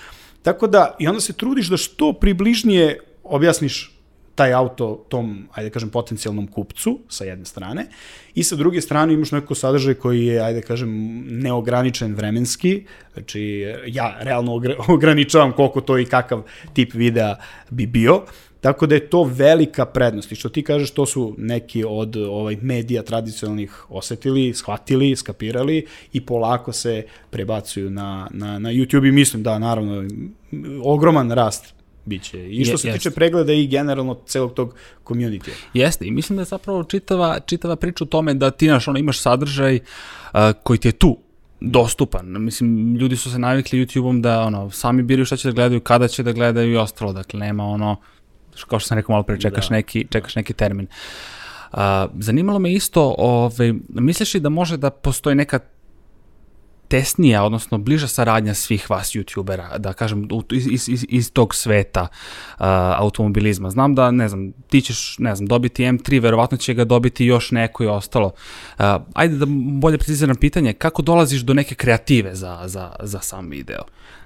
Tako 0.43 0.67
da, 0.67 0.97
i 0.99 1.09
onda 1.09 1.21
se 1.21 1.33
trudiš 1.33 1.69
da 1.69 1.77
što 1.77 2.13
približnije 2.13 2.99
objasniš 3.23 3.94
taj 4.35 4.53
auto 4.53 5.05
tom, 5.09 5.49
ajde 5.53 5.69
da 5.69 5.73
kažem, 5.73 5.91
potencijalnom 5.91 6.47
kupcu 6.47 6.99
sa 7.09 7.25
jedne 7.25 7.45
strane 7.45 7.87
i 8.35 8.43
sa 8.43 8.57
druge 8.57 8.81
strane 8.81 9.15
imaš 9.15 9.33
neko 9.33 9.55
sadržaj 9.55 9.95
koji 9.95 10.27
je, 10.27 10.41
ajde 10.41 10.61
da 10.61 10.67
kažem, 10.67 10.91
neograničen 11.43 12.15
vremenski, 12.15 12.85
znači 13.13 13.67
ja 13.87 14.17
realno 14.21 14.55
ograničavam 14.89 15.53
koliko 15.53 15.81
to 15.81 15.99
i 15.99 16.05
kakav 16.05 16.43
tip 16.73 16.95
videa 16.95 17.37
bi 17.71 17.87
bio, 17.87 18.25
Tako 18.65 18.87
da 18.87 18.95
je 18.95 19.11
to 19.11 19.23
velika 19.25 19.85
prednost. 19.87 20.33
I 20.33 20.35
što 20.35 20.49
ti 20.49 20.63
kažeš, 20.65 20.91
to 20.91 21.07
su 21.07 21.35
neki 21.39 21.85
od 21.85 22.17
ovaj 22.17 22.57
medija 22.63 23.03
tradicionalnih 23.03 23.85
osetili, 23.89 24.55
shvatili, 24.55 25.17
skapirali 25.17 25.87
i 26.13 26.21
polako 26.21 26.73
se 26.73 27.05
prebacuju 27.31 27.91
na, 27.91 28.29
na, 28.31 28.59
na 28.59 28.73
YouTube 28.73 29.09
i 29.09 29.13
mislim 29.13 29.43
da, 29.43 29.59
naravno, 29.59 30.09
ogroman 30.83 31.31
rast 31.31 31.75
biće. 32.05 32.51
I 32.51 32.65
što 32.65 32.79
se 32.79 32.89
Je, 32.89 32.95
tiče 32.95 33.09
jest. 33.09 33.17
pregleda 33.17 33.53
i 33.53 33.67
generalno 33.67 34.15
celog 34.27 34.55
tog 34.55 34.75
community. 35.05 35.51
Jeste, 35.75 36.07
i 36.07 36.11
mislim 36.11 36.37
da 36.37 36.41
je 36.41 36.47
zapravo 36.47 36.85
čitava, 36.85 37.41
čitava 37.41 37.77
priča 37.77 38.05
o 38.05 38.07
tome 38.07 38.35
da 38.35 38.51
ti 38.51 38.69
naš, 38.69 38.89
ono, 38.89 38.99
imaš 38.99 39.21
sadržaj 39.21 39.77
uh, 39.77 40.41
koji 40.63 40.79
ti 40.79 40.89
je 40.89 40.93
tu, 40.93 41.19
dostupan. 41.61 42.27
Mislim, 42.43 42.97
ljudi 42.97 43.17
su 43.17 43.31
se 43.31 43.39
navikli 43.39 43.87
YouTube-om 43.87 44.21
da 44.23 44.43
ono, 44.43 44.71
sami 44.71 45.03
biraju 45.03 45.27
šta 45.27 45.37
će 45.37 45.49
da 45.49 45.53
gledaju, 45.53 45.81
kada 45.81 46.09
će 46.09 46.23
da 46.23 46.33
gledaju 46.33 46.73
i 46.73 46.77
ostalo. 46.77 47.13
Dakle, 47.13 47.41
nema 47.41 47.65
ono, 47.65 47.97
kao 48.69 48.79
što 48.79 48.89
sam 48.89 48.99
rekao 48.99 49.13
malo 49.13 49.23
pre, 49.23 49.41
čekaš, 49.41 49.69
Da. 49.69 49.75
neki, 49.75 50.07
čekaš 50.11 50.37
neki 50.37 50.53
termin. 50.53 50.87
Uh, 51.73 51.79
zanimalo 52.19 52.59
me 52.59 52.73
isto, 52.73 53.15
ovaj, 53.19 53.75
misliš 53.89 54.35
li 54.35 54.41
da 54.41 54.49
može 54.49 54.77
da 54.77 54.91
postoji 54.91 55.37
neka 55.37 55.59
tesnija, 56.89 57.45
odnosno 57.45 57.79
bliža 57.79 58.09
saradnja 58.09 58.55
svih 58.55 58.91
vas 58.91 59.15
youtubera, 59.15 59.79
da 59.79 59.93
kažem, 59.93 60.29
iz, 60.53 60.89
iz, 60.89 61.07
iz 61.09 61.33
tog 61.33 61.55
sveta 61.55 62.03
uh, 62.03 62.09
automobilizma. 62.99 63.71
Znam 63.71 63.95
da, 63.95 64.11
ne 64.11 64.29
znam, 64.29 64.53
ti 64.53 64.81
ćeš, 64.81 65.19
ne 65.19 65.37
znam, 65.37 65.47
dobiti 65.47 65.85
M3, 65.85 66.23
verovatno 66.23 66.57
će 66.57 66.75
ga 66.75 66.85
dobiti 66.85 67.25
još 67.25 67.51
neko 67.51 67.85
i 67.85 67.87
ostalo. 67.87 68.33
Uh, 68.79 68.85
ajde 69.15 69.37
da 69.37 69.47
bolje 69.81 69.99
preciziram 69.99 70.37
pitanje, 70.37 70.73
kako 70.73 71.03
dolaziš 71.03 71.41
do 71.41 71.55
neke 71.55 71.75
kreative 71.75 72.35
za, 72.35 72.63
za, 72.65 72.93
za 73.03 73.21
sam 73.21 73.51
video? 73.51 73.83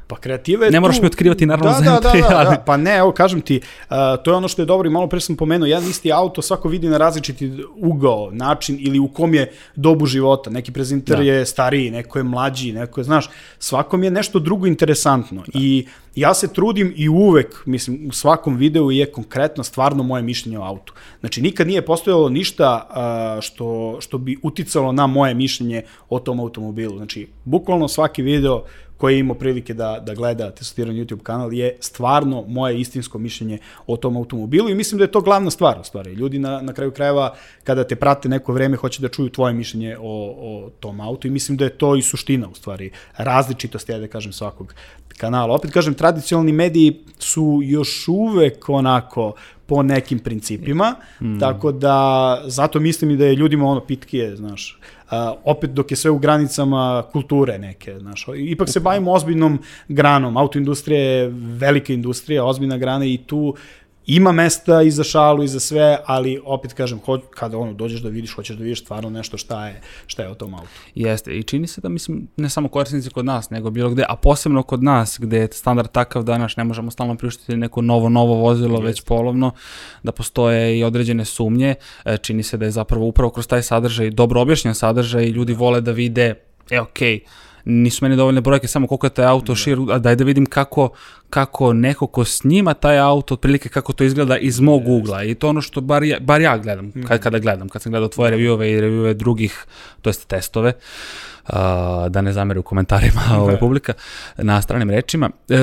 Pa 0.09 0.17
kreativa 0.17 0.65
je 0.65 0.71
Ne 0.71 0.79
tu... 0.79 0.81
moraš 0.81 1.01
mi 1.01 1.07
otkrivati, 1.07 1.47
naravno, 1.47 1.71
da, 1.71 1.79
za 1.79 1.85
da, 1.85 2.01
da, 2.01 2.09
MP, 2.09 2.29
da, 2.31 2.37
ali- 2.39 2.57
da, 2.57 2.63
pa 2.67 2.77
ne, 2.77 2.97
evo 2.97 3.13
kažem 3.13 3.41
ti, 3.41 3.61
uh, 3.91 3.97
to 4.25 4.31
je 4.31 4.35
ono 4.37 4.49
što 4.49 4.63
je 4.63 4.67
dobro 4.67 4.89
i 4.89 4.93
malo 4.93 5.07
pre 5.07 5.21
sam 5.21 5.37
pomenuo, 5.37 5.67
jedan 5.67 5.91
isti 5.91 6.13
auto 6.13 6.43
svako 6.43 6.69
vidi 6.69 6.89
na 6.89 6.99
različiti 6.99 7.65
ugao, 7.77 8.31
način 8.33 8.79
ili 8.81 8.99
u 8.99 9.09
kom 9.09 9.35
je 9.35 9.53
dobu 9.77 10.07
života. 10.07 10.51
Neki 10.51 10.73
prezenter 10.73 11.17
Da. 11.17 11.23
je 11.23 11.47
stariji, 11.47 11.91
neko 11.91 12.19
je 12.19 12.23
mlađi, 12.23 12.73
neko 12.73 13.01
je, 13.01 13.05
znaš, 13.05 13.31
svakom 13.59 14.03
je 14.05 14.11
nešto 14.11 14.39
drugo 14.39 14.67
interesantno. 14.67 15.43
Da. 15.47 15.61
I 15.61 15.87
ja 16.15 16.35
se 16.35 16.53
trudim 16.53 16.93
i 16.97 17.09
uvek, 17.09 17.63
mislim, 17.67 18.09
u 18.09 18.13
svakom 18.13 18.57
videu 18.57 18.91
je 18.91 19.07
konkretno 19.13 19.65
stvarno 19.65 20.03
moje 20.03 20.23
mišljenje 20.23 20.59
o 20.59 20.63
autu. 20.63 20.93
Znači, 21.21 21.43
nikad 21.43 21.67
nije 21.67 21.85
postojalo 21.85 22.29
ništa 22.29 22.89
uh, 22.91 23.43
što, 23.43 23.97
što 24.01 24.19
bi 24.19 24.37
uticalo 24.43 24.93
na 24.93 25.07
moje 25.07 25.35
mišljenje 25.35 25.83
o 26.09 26.19
tom 26.19 26.41
automobilu. 26.41 26.97
Znači, 26.97 27.29
bukvalno 27.45 27.89
svaki 27.89 28.23
video 28.23 28.65
koji 28.99 29.15
je 29.15 29.19
imao 29.19 29.35
prilike 29.35 29.75
da, 29.75 30.03
da 30.07 30.15
gleda 30.15 30.51
testiran 30.51 30.95
YouTube 30.95 31.23
kanal 31.23 31.53
je 31.53 31.77
stvarno 31.81 32.45
moje 32.49 32.81
istinsko 32.81 33.19
mišljenje 33.19 33.59
o 33.87 33.97
tom 33.97 34.17
automobilu 34.17 34.71
i 34.71 34.75
mislim 34.75 34.99
da 34.99 35.05
je 35.05 35.13
to 35.13 35.21
glavna 35.21 35.51
stvar 35.51 35.81
u 35.81 35.85
stvari. 35.85 36.13
Ljudi 36.13 36.39
na, 36.39 36.61
na 36.63 36.73
kraju 36.73 36.91
krajeva 36.91 37.35
kada 37.65 37.85
te 37.85 37.97
prate 37.97 38.29
neko 38.29 38.53
vreme 38.53 38.77
hoće 38.77 39.03
da 39.03 39.09
čuju 39.09 39.31
tvoje 39.31 39.55
mišljenje 39.55 39.97
o, 40.01 40.35
o 40.39 40.71
tom 40.81 41.01
autu 41.01 41.27
i 41.27 41.31
mislim 41.31 41.57
da 41.57 41.65
je 41.65 41.79
to 41.79 41.97
i 41.97 42.03
suština 42.03 42.49
u 42.49 42.55
stvari 42.55 42.91
različitost, 43.17 43.89
ja 43.89 43.99
da 43.99 44.09
kažem, 44.09 44.33
svakog 44.33 44.75
kanala. 45.19 45.55
Opet 45.55 45.73
kažem, 45.73 45.95
tradicionalni 45.95 46.53
mediji 46.53 47.01
su 47.19 47.61
još 47.63 48.09
uvek 48.09 48.69
onako 48.69 49.33
po 49.69 49.83
nekim 49.83 50.19
principima, 50.19 50.95
mm. 51.21 51.39
tako 51.41 51.73
da 51.73 52.41
zato 52.47 52.81
mislim 52.81 53.11
i 53.11 53.17
da 53.17 53.27
je 53.27 53.35
ljudima 53.35 53.67
ono 53.67 53.81
pitkije, 53.81 54.37
znaš, 54.37 54.79
Uh, 55.11 55.15
opet 55.45 55.71
dok 55.71 55.91
je 55.91 55.97
sve 55.97 56.11
u 56.11 56.19
granicama 56.19 57.05
kulture 57.13 57.59
neke, 57.59 57.99
znaš, 57.99 58.27
ipak 58.37 58.69
se 58.69 58.81
bavimo 58.81 59.13
ozbiljnom 59.13 59.59
granom, 59.89 60.37
autoindustrija 60.37 61.01
je 61.01 61.29
velika 61.33 61.93
industrija, 61.93 62.45
ozbiljna 62.45 62.77
grana 62.79 63.05
i 63.05 63.17
tu 63.27 63.55
ima 64.09 64.33
mesta 64.33 64.83
i 64.83 64.91
za 64.91 65.05
šalu 65.05 65.43
i 65.45 65.49
za 65.49 65.61
sve, 65.61 65.99
ali 66.07 66.41
opet 66.45 66.73
kažem, 66.73 67.01
ho, 67.05 67.19
kada 67.31 67.59
ono 67.59 67.73
dođeš 67.73 68.01
da 68.01 68.09
vidiš, 68.09 68.35
hoćeš 68.35 68.57
da 68.57 68.63
vidiš 68.63 68.83
stvarno 68.83 69.11
nešto 69.11 69.37
šta 69.37 69.67
je, 69.67 69.81
šta 70.07 70.23
je 70.23 70.29
o 70.29 70.35
tom 70.35 70.55
autu. 70.55 70.69
Jeste, 70.95 71.39
i 71.39 71.43
čini 71.43 71.67
se 71.67 71.81
da 71.81 71.89
mislim, 71.89 72.29
ne 72.37 72.51
samo 72.51 72.69
korisnici 72.69 73.11
kod 73.11 73.25
nas, 73.25 73.51
nego 73.51 73.71
bilo 73.71 73.91
gde, 73.91 74.05
a 74.09 74.17
posebno 74.17 74.63
kod 74.63 74.83
nas, 74.83 75.19
gde 75.21 75.39
je 75.39 75.49
standard 75.53 75.91
takav 75.91 76.23
danas, 76.23 76.57
ne 76.57 76.65
možemo 76.65 76.91
stalno 76.91 77.15
priuštiti 77.15 77.57
neko 77.57 77.83
novo, 77.83 78.09
novo 78.09 78.35
vozilo, 78.35 78.75
Jeste. 78.75 78.87
već 78.87 79.01
polovno, 79.01 79.51
da 80.03 80.13
postoje 80.13 80.79
i 80.79 80.85
određene 80.85 81.25
sumnje, 81.25 81.75
e, 82.05 82.17
čini 82.17 82.43
se 82.43 82.57
da 82.57 82.65
je 82.65 82.71
zapravo 82.71 83.07
upravo 83.07 83.31
kroz 83.31 83.47
taj 83.47 83.63
sadržaj, 83.63 84.11
dobro 84.11 84.41
objašnjen 84.41 84.75
sadržaj 84.75 85.25
ljudi 85.25 85.53
vole 85.53 85.81
da 85.81 85.93
vide, 85.93 86.35
e, 86.71 86.81
okej, 86.81 87.19
okay, 87.19 87.48
nisu 87.69 88.05
meni 88.05 88.17
dovoljne 88.17 88.41
brojke 88.41 88.69
samo 88.69 88.87
koliko 88.87 89.07
je 89.07 89.11
taj 89.11 89.27
auto 89.27 89.53
da. 89.53 89.57
šir, 89.57 89.79
a 89.91 89.99
daj 89.99 90.17
da 90.17 90.25
vidim 90.25 90.47
kako, 90.47 90.89
kako 91.31 91.73
neko 91.73 92.07
ko 92.07 92.25
snima 92.25 92.75
taj 92.75 92.99
auto, 92.99 93.35
otprilike 93.35 93.69
kako 93.69 93.93
to 93.93 94.05
izgleda 94.05 94.39
iz 94.39 94.61
mog 94.61 94.83
yes. 94.83 94.99
ugla. 94.99 95.25
I 95.25 95.35
to 95.35 95.49
ono 95.49 95.61
što 95.61 95.81
bar 95.81 96.03
ja, 96.03 96.21
bar 96.21 96.41
ja 96.41 96.59
gledam, 96.59 96.85
mm. 96.87 97.03
kad, 97.03 97.21
kada 97.21 97.39
gledam, 97.39 97.69
kad 97.69 97.83
sam 97.83 97.93
gledao 97.93 98.09
tvoje 98.09 98.33
reviewove 98.33 98.65
i 98.65 98.81
reviewove 98.81 99.15
drugih, 99.15 99.67
to 100.03 100.11
jest 100.11 100.29
testove, 100.29 100.73
uh, 101.49 101.55
da 102.09 102.21
ne 102.23 102.33
zamere 102.33 102.61
u 102.61 102.63
komentarima 102.63 103.21
okay. 103.31 103.41
ove 103.41 103.59
publika, 103.59 103.93
na 104.37 104.63
stranim 104.63 104.91
rečima. 104.91 105.31
Uh, 105.49 105.57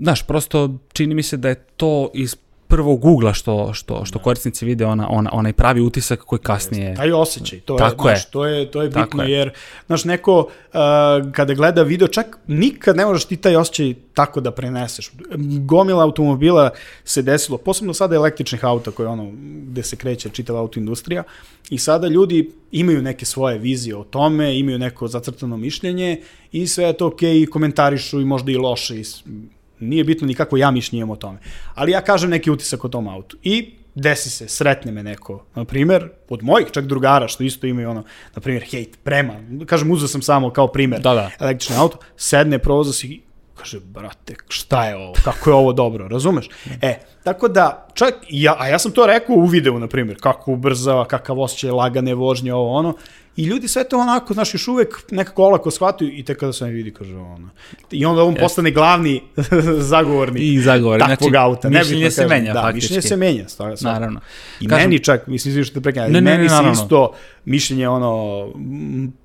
znaš, 0.00 0.22
prosto 0.22 0.78
čini 0.92 1.14
mi 1.14 1.22
se 1.22 1.36
da 1.36 1.48
je 1.48 1.54
to 1.54 2.10
iz 2.14 2.36
prvog 2.74 3.04
ugla 3.04 3.32
što, 3.32 3.72
što, 3.72 4.04
što 4.04 4.18
da. 4.18 4.22
korisnici 4.22 4.64
vide, 4.64 4.86
ona, 4.86 5.08
ona, 5.10 5.30
onaj 5.32 5.52
pravi 5.52 5.80
utisak 5.80 6.20
koji 6.20 6.38
kasnije... 6.38 6.94
Taj 6.94 7.12
osjećaj, 7.12 7.60
to 7.60 7.76
Tako 7.76 8.08
je, 8.08 8.16
znaš, 8.16 8.30
to 8.30 8.46
je, 8.46 8.70
to 8.70 8.82
je 8.82 8.88
bitno, 8.88 9.22
je. 9.22 9.30
jer, 9.30 9.50
znaš, 9.86 10.04
neko 10.04 10.38
uh, 10.38 11.32
kada 11.32 11.54
gleda 11.54 11.82
video, 11.82 12.08
čak 12.08 12.38
nikad 12.46 12.96
ne 12.96 13.06
možeš 13.06 13.24
ti 13.24 13.36
taj 13.36 13.56
osjećaj 13.56 13.94
tako 14.14 14.40
da 14.40 14.50
preneseš. 14.50 15.10
Gomila 15.64 16.04
automobila 16.04 16.70
se 17.04 17.22
desilo, 17.22 17.58
posebno 17.58 17.94
sada 17.94 18.16
električnih 18.16 18.64
auta 18.64 18.90
koje 18.90 19.08
ono, 19.08 19.30
gde 19.70 19.82
se 19.82 19.96
kreće 19.96 20.28
čitava 20.28 20.60
autoindustrija, 20.60 21.22
i 21.70 21.78
sada 21.78 22.08
ljudi 22.08 22.50
imaju 22.72 23.02
neke 23.02 23.24
svoje 23.24 23.58
vizije 23.58 23.96
o 23.96 24.04
tome, 24.04 24.58
imaju 24.58 24.78
neko 24.78 25.08
zacrtano 25.08 25.56
mišljenje 25.56 26.20
i 26.52 26.66
sve 26.66 26.84
je 26.84 26.92
to 26.92 27.06
okej 27.06 27.34
okay, 27.34 27.42
i 27.42 27.46
komentarišu 27.46 28.20
i 28.20 28.24
možda 28.24 28.52
i 28.52 28.56
loše 28.56 29.00
i 29.00 29.04
Nije 29.84 30.04
bitno 30.04 30.26
ni 30.26 30.34
kako 30.34 30.56
ja 30.56 30.70
mišljenjem 30.70 31.10
o 31.10 31.16
tome. 31.16 31.38
Ali 31.74 31.92
ja 31.92 32.00
kažem 32.00 32.30
neki 32.30 32.50
utisak 32.50 32.84
o 32.84 32.88
tom 32.88 33.08
autu. 33.08 33.36
I 33.42 33.74
desi 33.94 34.30
se, 34.30 34.48
sretne 34.48 34.92
me 34.92 35.02
neko, 35.02 35.44
na 35.54 35.64
primer, 35.64 36.08
od 36.28 36.42
mojih 36.42 36.68
čak 36.72 36.86
drugara, 36.86 37.28
što 37.28 37.44
isto 37.44 37.66
imaju 37.66 37.90
ono, 37.90 38.04
na 38.34 38.40
primjer, 38.40 38.64
hejt, 38.70 38.98
prema, 39.04 39.34
kažem, 39.66 39.90
uzeo 39.90 40.08
sam 40.08 40.22
samo 40.22 40.50
kao 40.50 40.66
primer 40.66 41.00
da, 41.00 41.14
da. 41.14 41.30
električni 41.40 41.76
auto, 41.76 41.98
sedne, 42.16 42.58
provoza 42.58 42.92
si, 42.92 43.22
kaže, 43.54 43.80
brate, 43.80 44.34
šta 44.48 44.84
je 44.84 44.96
ovo, 44.96 45.14
kako 45.24 45.50
je 45.50 45.54
ovo 45.54 45.72
dobro, 45.72 46.08
razumeš? 46.08 46.48
E, 46.82 46.98
tako 47.24 47.48
da, 47.48 47.88
čak, 47.94 48.14
ja, 48.30 48.56
a 48.58 48.68
ja 48.68 48.78
sam 48.78 48.92
to 48.92 49.06
rekao 49.06 49.36
u 49.36 49.46
videu, 49.46 49.78
na 49.78 49.88
primjer, 49.88 50.16
kako 50.20 50.52
ubrzava, 50.52 51.04
kakav 51.04 51.40
osjećaj 51.40 51.70
lagane 51.70 52.14
vožnje, 52.14 52.54
ovo, 52.54 52.72
ono, 52.72 52.94
I 53.36 53.44
ljudi 53.44 53.68
sve 53.68 53.84
to 53.84 53.98
onako, 53.98 54.34
znaš, 54.34 54.54
još 54.54 54.68
uvek 54.68 55.04
nekako 55.10 55.42
olako 55.42 55.70
shvataju 55.70 56.10
i 56.18 56.22
tek 56.24 56.38
kada 56.38 56.52
se 56.52 56.64
ne 56.64 56.70
vidi, 56.70 56.90
kaže 56.90 57.16
ono. 57.16 57.48
I 57.90 58.04
onda 58.06 58.22
on 58.22 58.34
postane 58.34 58.70
glavni 58.70 59.22
zagovornik 59.92 60.42
I 60.42 60.60
zagovornik. 60.60 61.08
takvog 61.08 61.30
znači, 61.30 61.42
auta. 61.42 61.68
Ne 61.68 61.78
mišljenje 61.78 62.10
se 62.10 62.26
menja, 62.26 62.52
da, 62.52 62.62
faktički. 62.62 62.84
mišljenje 62.84 63.02
se 63.02 63.16
menja. 63.16 63.48
Stvarno, 63.48 63.76
naravno. 63.80 64.20
I 64.60 64.68
Kažem, 64.68 64.90
meni 64.90 65.04
čak, 65.04 65.26
mislim, 65.26 65.54
svi 65.54 65.64
što 65.64 65.74
te 65.74 65.80
prekanja, 65.80 66.08
ne, 66.08 66.20
meni 66.20 66.48
ne, 66.48 66.62
ne, 66.62 66.74
se 66.74 66.82
isto 66.82 67.12
mišljenje 67.44 67.88
ono 67.88 68.46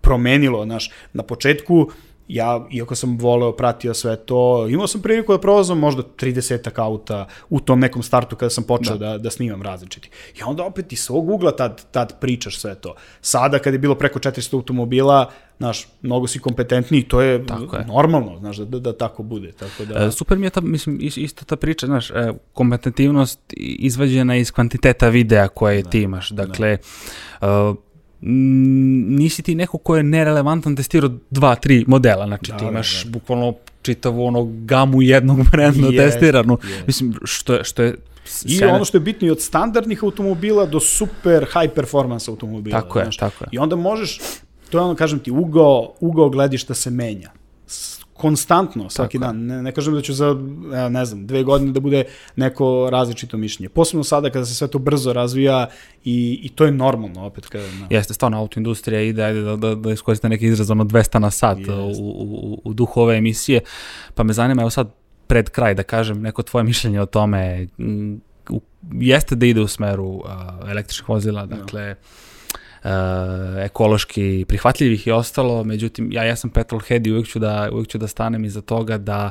promenilo, 0.02 0.66
znaš, 0.66 0.92
na 1.14 1.24
početku 1.24 1.92
ja, 2.30 2.68
iako 2.72 2.96
sam 2.96 3.18
voleo, 3.18 3.52
pratio 3.52 3.94
sve 3.94 4.16
to, 4.16 4.68
imao 4.70 4.88
sam 4.88 5.02
priliku 5.02 5.32
da 5.32 5.40
provozam 5.40 5.80
možda 5.80 6.04
30 6.04 6.82
auta 6.82 7.28
u 7.50 7.60
tom 7.60 7.80
nekom 7.80 8.04
startu 8.04 8.36
kada 8.36 8.50
sam 8.50 8.64
počeo 8.64 8.98
da, 8.98 9.10
da, 9.10 9.18
da 9.18 9.30
snimam 9.30 9.62
različiti. 9.62 10.10
I 10.40 10.44
onda 10.44 10.64
opet 10.64 10.94
iz 10.94 11.00
svog 11.00 11.30
ugla 11.30 11.52
tad, 11.52 11.86
tad 11.92 12.20
pričaš 12.20 12.60
sve 12.60 12.76
to. 12.76 12.96
Sada 13.22 13.60
kad 13.60 13.74
je 13.74 13.80
bilo 13.80 13.96
preko 13.96 14.20
400 14.20 14.56
automobila, 14.56 15.32
znaš, 15.58 15.88
mnogo 16.02 16.28
si 16.28 16.40
kompetentniji, 16.40 17.04
to 17.04 17.22
je, 17.22 17.46
tako 17.46 17.76
je. 17.76 17.86
normalno, 17.86 18.40
znaš, 18.40 18.58
da, 18.58 18.66
da, 18.66 18.80
da 18.80 18.98
tako 18.98 19.24
bude. 19.24 19.52
Tako 19.52 19.86
da... 19.86 20.06
E, 20.06 20.12
super 20.12 20.38
mi 20.38 20.46
je 20.46 20.50
ta, 20.50 20.62
mislim, 20.62 20.98
isto 21.02 21.46
ta 21.46 21.56
priča, 21.56 21.86
znaš, 21.86 22.12
e, 22.12 22.34
kompetitivnost 22.54 23.40
izvađena 23.80 24.36
iz 24.36 24.52
kvantiteta 24.52 25.10
videa 25.10 25.48
koje 25.48 25.82
da, 25.82 25.90
ti 25.90 26.02
imaš. 26.02 26.30
Da. 26.30 26.46
Dakle, 26.46 26.78
da. 27.42 27.70
Uh, 27.70 27.89
nisi 28.22 29.42
ti 29.42 29.56
neko 29.56 29.78
ko 29.78 29.96
je 29.96 30.04
nerelevantan 30.04 30.76
testirao 30.76 31.12
dva, 31.30 31.56
tri 31.56 31.86
modela, 31.88 32.28
znači 32.28 32.52
da, 32.52 32.58
ti 32.58 32.64
da, 32.64 32.72
imaš 32.72 33.04
da, 33.04 33.10
da. 33.10 33.12
bukvalno 33.12 33.54
čitavu 33.82 34.26
ono 34.26 34.48
gamu 34.66 35.02
jednog 35.02 35.50
brenda 35.52 35.88
yes, 35.88 35.98
testiranu, 35.98 36.58
yes. 36.58 36.88
mislim, 36.88 37.16
što 37.24 37.54
je, 37.54 37.64
što 37.64 37.84
je 37.84 37.96
I 38.46 38.58
sjene. 38.58 38.74
ono 38.74 38.86
što 38.86 38.98
je 38.98 39.02
bitno 39.02 39.28
i 39.28 39.32
od 39.32 39.42
standardnih 39.42 40.04
automobila 40.04 40.66
do 40.66 40.80
super 40.80 41.46
high 41.46 41.74
performance 41.76 42.32
automobila. 42.32 42.82
Tako 42.82 43.00
je, 43.00 43.06
znaš. 43.06 43.18
tako 43.18 43.44
je. 43.44 43.50
I 43.52 43.58
onda 43.58 43.76
možeš, 43.76 44.20
to 44.70 44.78
je 44.78 44.84
ono, 44.84 44.96
kažem 44.96 45.20
ti, 45.20 45.32
ugao, 45.32 45.94
ugao 46.00 46.30
gledišta 46.30 46.74
se 46.74 46.90
menja 46.90 47.32
konstantno, 48.20 48.90
svaki 48.90 49.18
Tako 49.20 49.32
dan. 49.32 49.46
Ne, 49.46 49.62
ne 49.64 49.72
kažem 49.72 49.94
da 49.94 50.02
ću 50.02 50.14
za, 50.14 50.36
ne 50.90 51.06
znam, 51.06 51.28
dve 51.28 51.44
godine 51.44 51.72
da 51.72 51.80
bude 51.80 52.04
neko 52.36 52.90
različito 52.92 53.38
mišljenje. 53.38 53.70
Posebno 53.70 54.04
sada 54.04 54.30
kada 54.30 54.46
se 54.46 54.56
sve 54.56 54.68
to 54.68 54.80
brzo 54.80 55.14
razvija 55.14 55.68
i, 56.06 56.40
i 56.44 56.50
to 56.50 56.66
je 56.66 56.72
normalno 56.72 57.26
opet. 57.26 57.48
Kada, 57.48 57.64
no. 57.64 57.88
Jeste, 57.90 58.14
stvarno, 58.14 58.40
autoindustrija 58.40 59.02
ide, 59.02 59.24
ajde 59.24 59.42
da, 59.42 59.56
da, 59.56 59.76
da 59.76 59.92
iskoriste 59.92 60.30
neki 60.30 60.46
izraz, 60.46 60.72
ono 60.72 60.84
200 60.84 61.20
na 61.20 61.32
sat 61.32 61.58
u, 61.58 61.92
u, 62.00 62.62
u 62.64 62.74
duhu 62.74 63.02
ove 63.02 63.18
emisije, 63.18 63.62
pa 64.16 64.24
me 64.24 64.34
zanima, 64.34 64.62
evo 64.62 64.70
sad 64.70 64.92
pred 65.28 65.50
kraj 65.50 65.74
da 65.74 65.84
kažem 65.84 66.22
neko 66.22 66.44
tvoje 66.44 66.64
mišljenje 66.64 67.02
o 67.02 67.06
tome, 67.06 67.68
jeste 68.92 69.36
da 69.36 69.46
ide 69.46 69.62
u 69.62 69.68
smeru 69.68 70.06
uh, 70.06 70.24
električnih 70.70 71.10
vozila, 71.10 71.46
da. 71.46 71.56
dakle, 71.56 71.88
no 71.90 72.29
uh, 72.84 72.90
ekološki 73.64 74.46
prihvatljivih 74.48 75.08
i 75.08 75.12
ostalo, 75.12 75.64
međutim 75.64 76.12
ja, 76.12 76.24
ja 76.24 76.36
sam 76.36 76.50
petrolhead 76.50 77.08
i 77.08 77.12
uvijek 77.12 77.28
ću, 77.28 77.40
da, 77.40 77.70
uvijek 77.72 77.88
ću 77.88 77.98
da 77.98 78.08
stanem 78.08 78.46
iza 78.46 78.62
toga 78.62 78.98
da 78.98 79.30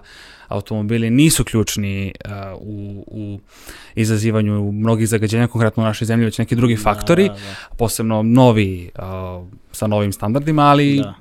automobili 0.48 1.10
nisu 1.10 1.44
ključni 1.44 2.12
uh, 2.24 2.32
u, 2.60 3.04
u 3.06 3.40
izazivanju 3.94 4.72
mnogih 4.72 5.08
zagađenja, 5.08 5.46
konkretno 5.46 5.82
u 5.82 5.86
našoj 5.86 6.06
zemlji, 6.06 6.24
već 6.24 6.38
neki 6.38 6.56
drugi 6.56 6.74
da, 6.74 6.82
faktori, 6.82 7.28
da, 7.28 7.34
da. 7.34 7.76
posebno 7.76 8.22
novi, 8.22 8.90
uh, 8.98 9.46
sa 9.72 9.86
novim 9.86 10.12
standardima, 10.12 10.62
ali 10.62 10.96
da. 10.96 11.14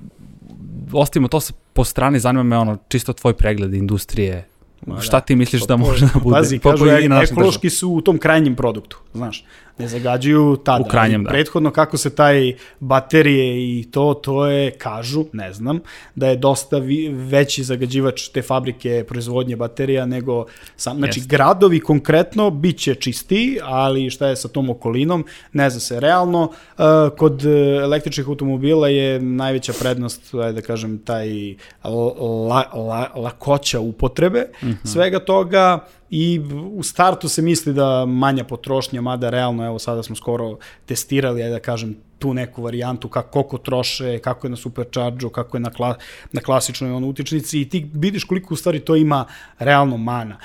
ostavimo 0.92 1.28
to 1.28 1.40
po 1.74 1.84
strani, 1.84 2.20
zanima 2.20 2.44
me 2.44 2.58
ono, 2.58 2.78
čisto 2.88 3.14
tvoj 3.14 3.34
pregled 3.34 3.74
industrije 3.74 4.48
Ma, 4.86 5.02
Šta 5.02 5.20
ti 5.20 5.36
misliš 5.36 5.68
da 5.68 5.78
može 5.78 6.06
da 6.06 6.20
bude? 6.20 6.36
Pazi, 6.36 6.60
kažu, 6.60 6.86
ekološki 7.24 7.70
su 7.70 7.90
u 7.90 8.02
tom 8.02 8.18
krajnjem 8.18 8.56
produktu, 8.56 8.98
znaš 9.14 9.46
ne 9.78 9.88
zagađuju 9.88 10.58
tada. 10.64 10.84
U 10.86 10.88
krajnjem, 10.88 11.24
da. 11.24 11.30
Prethodno 11.30 11.72
kako 11.72 11.98
se 11.98 12.10
taj 12.16 12.54
baterije 12.80 13.80
i 13.80 13.84
to, 13.92 14.14
to 14.14 14.46
je, 14.46 14.72
kažu, 14.72 15.26
ne 15.34 15.54
znam, 15.54 15.80
da 16.16 16.28
je 16.28 16.36
dosta 16.36 16.78
vi, 16.78 17.10
veći 17.10 17.64
zagađivač 17.64 18.28
te 18.28 18.42
fabrike 18.42 19.06
proizvodnje 19.08 19.56
baterija 19.56 20.06
nego 20.06 20.46
sam, 20.76 20.98
znači 20.98 21.20
Jest. 21.20 21.30
gradovi 21.30 21.80
konkretno 21.80 22.50
bit 22.50 22.78
će 22.78 22.96
čistiji, 22.96 23.58
ali 23.64 24.10
šta 24.10 24.28
je 24.28 24.36
sa 24.36 24.48
tom 24.48 24.70
okolinom, 24.70 25.26
ne 25.54 25.70
zna 25.70 25.80
se. 25.80 26.00
Realno, 26.00 26.42
uh, 26.42 26.86
kod 27.18 27.46
električnih 27.84 28.28
automobila 28.28 28.88
je 28.88 29.20
najveća 29.20 29.74
prednost, 29.80 30.34
da 30.34 30.62
kažem, 30.62 30.98
taj 30.98 31.56
la, 31.84 32.64
la, 32.74 33.12
lakoća 33.16 33.80
upotrebe 33.80 34.46
mm 34.64 34.68
-hmm. 34.68 34.76
svega 34.84 35.20
toga, 35.20 35.88
i 36.10 36.42
u 36.74 36.84
startu 36.84 37.30
se 37.30 37.42
misli 37.42 37.74
da 37.74 38.06
manja 38.06 38.44
potrošnja, 38.44 39.02
mada 39.02 39.30
realno, 39.30 39.66
evo 39.66 39.80
sada 39.80 40.04
smo 40.04 40.16
skoro 40.16 40.58
testirali, 40.86 41.44
ajde 41.44 41.54
da 41.54 41.60
kažem, 41.60 41.96
tu 42.20 42.34
neku 42.34 42.64
varijantu 42.64 43.10
kako 43.10 43.32
koliko 43.32 43.58
troše, 43.58 44.20
kako 44.20 44.48
je 44.48 44.52
na 44.52 44.58
supercharge 44.58 45.30
kako 45.34 45.58
je 45.58 45.62
na, 45.62 45.70
kla, 45.70 45.96
na 46.32 46.42
klasičnoj 46.42 46.92
ono, 46.92 47.08
utičnici 47.08 47.62
i 47.62 47.70
ti 47.70 47.90
vidiš 47.94 48.24
koliko 48.24 48.54
u 48.54 48.58
stvari 48.58 48.80
to 48.80 48.96
ima 48.96 49.26
realno 49.60 49.98
mana 49.98 50.38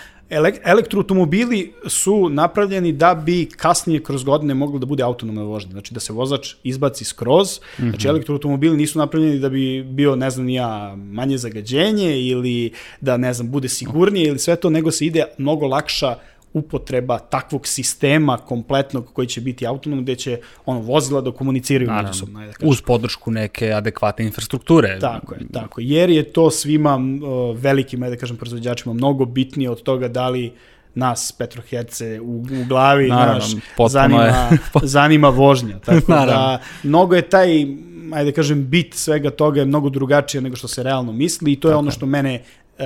elektroautomobili 0.64 1.72
su 1.86 2.28
napravljeni 2.28 2.92
da 2.92 3.14
bi 3.14 3.48
kasnije 3.56 4.02
kroz 4.02 4.24
godine 4.24 4.54
moglo 4.54 4.78
da 4.78 4.86
bude 4.86 5.02
autonomna 5.02 5.42
vožnja, 5.42 5.70
znači 5.70 5.94
da 5.94 6.00
se 6.00 6.12
vozač 6.12 6.54
izbaci 6.62 7.04
skroz, 7.04 7.60
mm 7.78 7.82
-hmm. 7.82 7.90
znači 7.90 8.08
elektroautomobili 8.08 8.76
nisu 8.76 8.98
napravljeni 8.98 9.38
da 9.38 9.48
bi 9.48 9.82
bio, 9.82 10.16
ne 10.16 10.30
znam, 10.30 10.48
ja, 10.48 10.96
manje 10.96 11.38
zagađenje 11.38 12.20
ili 12.20 12.72
da, 13.00 13.16
ne 13.16 13.32
znam, 13.32 13.50
bude 13.50 13.68
sigurnije 13.68 14.28
ili 14.28 14.38
sve 14.38 14.56
to, 14.56 14.70
nego 14.70 14.90
se 14.90 15.06
ide 15.06 15.24
mnogo 15.38 15.66
lakša 15.66 16.16
upotreba 16.54 17.18
takvog 17.18 17.66
sistema 17.66 18.36
kompletnog 18.36 19.12
koji 19.12 19.26
će 19.26 19.40
biti 19.40 19.66
autonomno, 19.66 20.02
gde 20.02 20.16
će 20.16 20.40
ono, 20.66 20.80
vozila 20.80 21.20
da 21.20 21.32
komuniciraju 21.32 21.88
Naravno, 21.88 22.08
međusobno. 22.08 22.40
Da 22.40 22.52
uz 22.62 22.80
podršku 22.80 23.30
neke 23.30 23.72
adekvatne 23.72 24.24
infrastrukture. 24.24 24.98
Tako 25.00 25.34
je, 25.34 25.40
tako. 25.52 25.80
Jer 25.80 26.10
je 26.10 26.32
to 26.32 26.50
svima 26.50 26.94
uh, 26.96 27.58
velikim, 27.58 28.00
da 28.00 28.16
kažem, 28.16 28.36
proizvođačima 28.36 28.94
mnogo 28.94 29.24
bitnije 29.24 29.70
od 29.70 29.82
toga 29.82 30.08
da 30.08 30.28
li 30.28 30.52
nas 30.94 31.32
Petroherce 31.32 32.20
u, 32.20 32.36
u 32.36 32.64
glavi 32.68 33.08
Naravno, 33.08 33.44
naš, 33.78 33.90
zanima, 33.90 34.22
je. 34.24 34.58
zanima 34.82 35.28
vožnja. 35.28 35.78
Tako 35.78 36.12
Naravno. 36.12 36.32
da 36.32 36.60
mnogo 36.82 37.14
je 37.14 37.22
taj 37.22 37.66
ajde 38.12 38.30
da 38.30 38.34
kažem, 38.34 38.68
bit 38.68 38.94
svega 38.94 39.30
toga 39.30 39.60
je 39.60 39.66
mnogo 39.66 39.90
drugačije 39.90 40.40
nego 40.40 40.56
što 40.56 40.68
se 40.68 40.82
realno 40.82 41.12
misli 41.12 41.52
i 41.52 41.60
to 41.60 41.68
je 41.68 41.72
Tako 41.72 41.78
ono 41.78 41.90
što 41.90 42.06
mene 42.06 42.42
uh, 42.78 42.84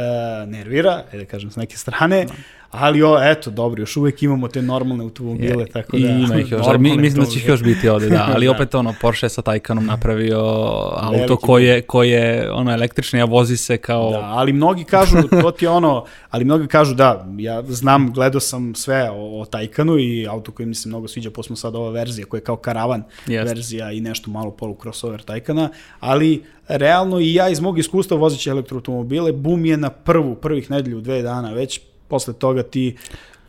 nervira, 0.49 1.03
ajde 1.13 1.19
da 1.19 1.25
kažem, 1.25 1.51
s 1.51 1.57
neke 1.57 1.77
strane, 1.77 2.25
no 2.25 2.35
ali 2.71 3.03
o, 3.03 3.19
eto, 3.23 3.51
dobro, 3.51 3.83
još 3.83 3.97
uvek 3.97 4.23
imamo 4.23 4.49
te 4.49 4.63
normalne 4.63 5.05
automobile, 5.05 5.63
je, 5.63 5.67
tako 5.67 5.97
da... 5.97 6.09
I 6.09 6.23
ima 6.23 6.41
ih 6.41 6.53
još, 6.53 6.67
mi, 6.79 6.97
mislim 6.97 7.25
da 7.25 7.31
će 7.31 7.39
ih 7.39 7.49
još 7.49 7.63
biti 7.63 7.89
ovde, 7.89 8.09
da, 8.09 8.29
ali 8.35 8.47
da. 8.47 8.53
opet 8.53 8.75
ono, 8.75 8.95
Porsche 9.01 9.29
sa 9.29 9.43
Taycanom 9.43 9.87
napravio 9.87 10.39
auto 10.97 11.17
Veliki 11.17 11.37
koje, 11.43 11.83
koje 11.83 12.53
ono, 12.53 12.73
električni, 12.73 13.21
a 13.21 13.25
vozi 13.25 13.57
se 13.57 13.77
kao... 13.77 14.11
Da, 14.11 14.21
ali 14.21 14.53
mnogi 14.53 14.85
kažu, 14.85 15.17
to 15.43 15.51
ti 15.51 15.65
je 15.65 15.69
ono, 15.69 16.05
ali 16.31 16.45
mnogi 16.45 16.67
kažu 16.67 16.95
da, 16.95 17.27
ja 17.39 17.63
znam, 17.63 18.13
gledao 18.13 18.41
sam 18.41 18.75
sve 18.75 19.11
o, 19.11 19.41
o 19.41 19.45
Taycanu 19.45 19.99
i 20.01 20.27
auto 20.29 20.53
koji 20.53 20.67
mi 20.67 20.75
se 20.75 20.89
mnogo 20.89 21.09
sviđa, 21.09 21.31
posmo 21.31 21.57
sad 21.57 21.75
ova 21.75 21.91
verzija 21.91 22.27
koja 22.27 22.39
je 22.39 22.45
kao 22.45 22.57
karavan 22.57 23.03
Jest. 23.27 23.49
verzija 23.49 23.93
i 23.93 24.01
nešto 24.01 24.31
malo 24.31 24.51
polu 24.51 24.77
crossover 24.83 25.23
Taycana, 25.25 25.69
ali 26.01 26.43
realno 26.69 27.21
i 27.21 27.35
ja 27.35 27.49
iz 27.49 27.61
mog 27.61 27.79
iskustva 27.79 28.17
vozeći 28.17 28.51
elektroautomobile, 28.51 29.33
bum 29.33 29.67
je 29.67 29.77
na 29.77 29.91
prvu, 29.91 30.35
prvih 30.35 30.71
nedelju, 30.71 31.01
dve 31.01 31.23
dana 31.23 31.53
već 31.53 31.81
posle 32.09 32.35
toga 32.35 32.63
ti 32.63 32.97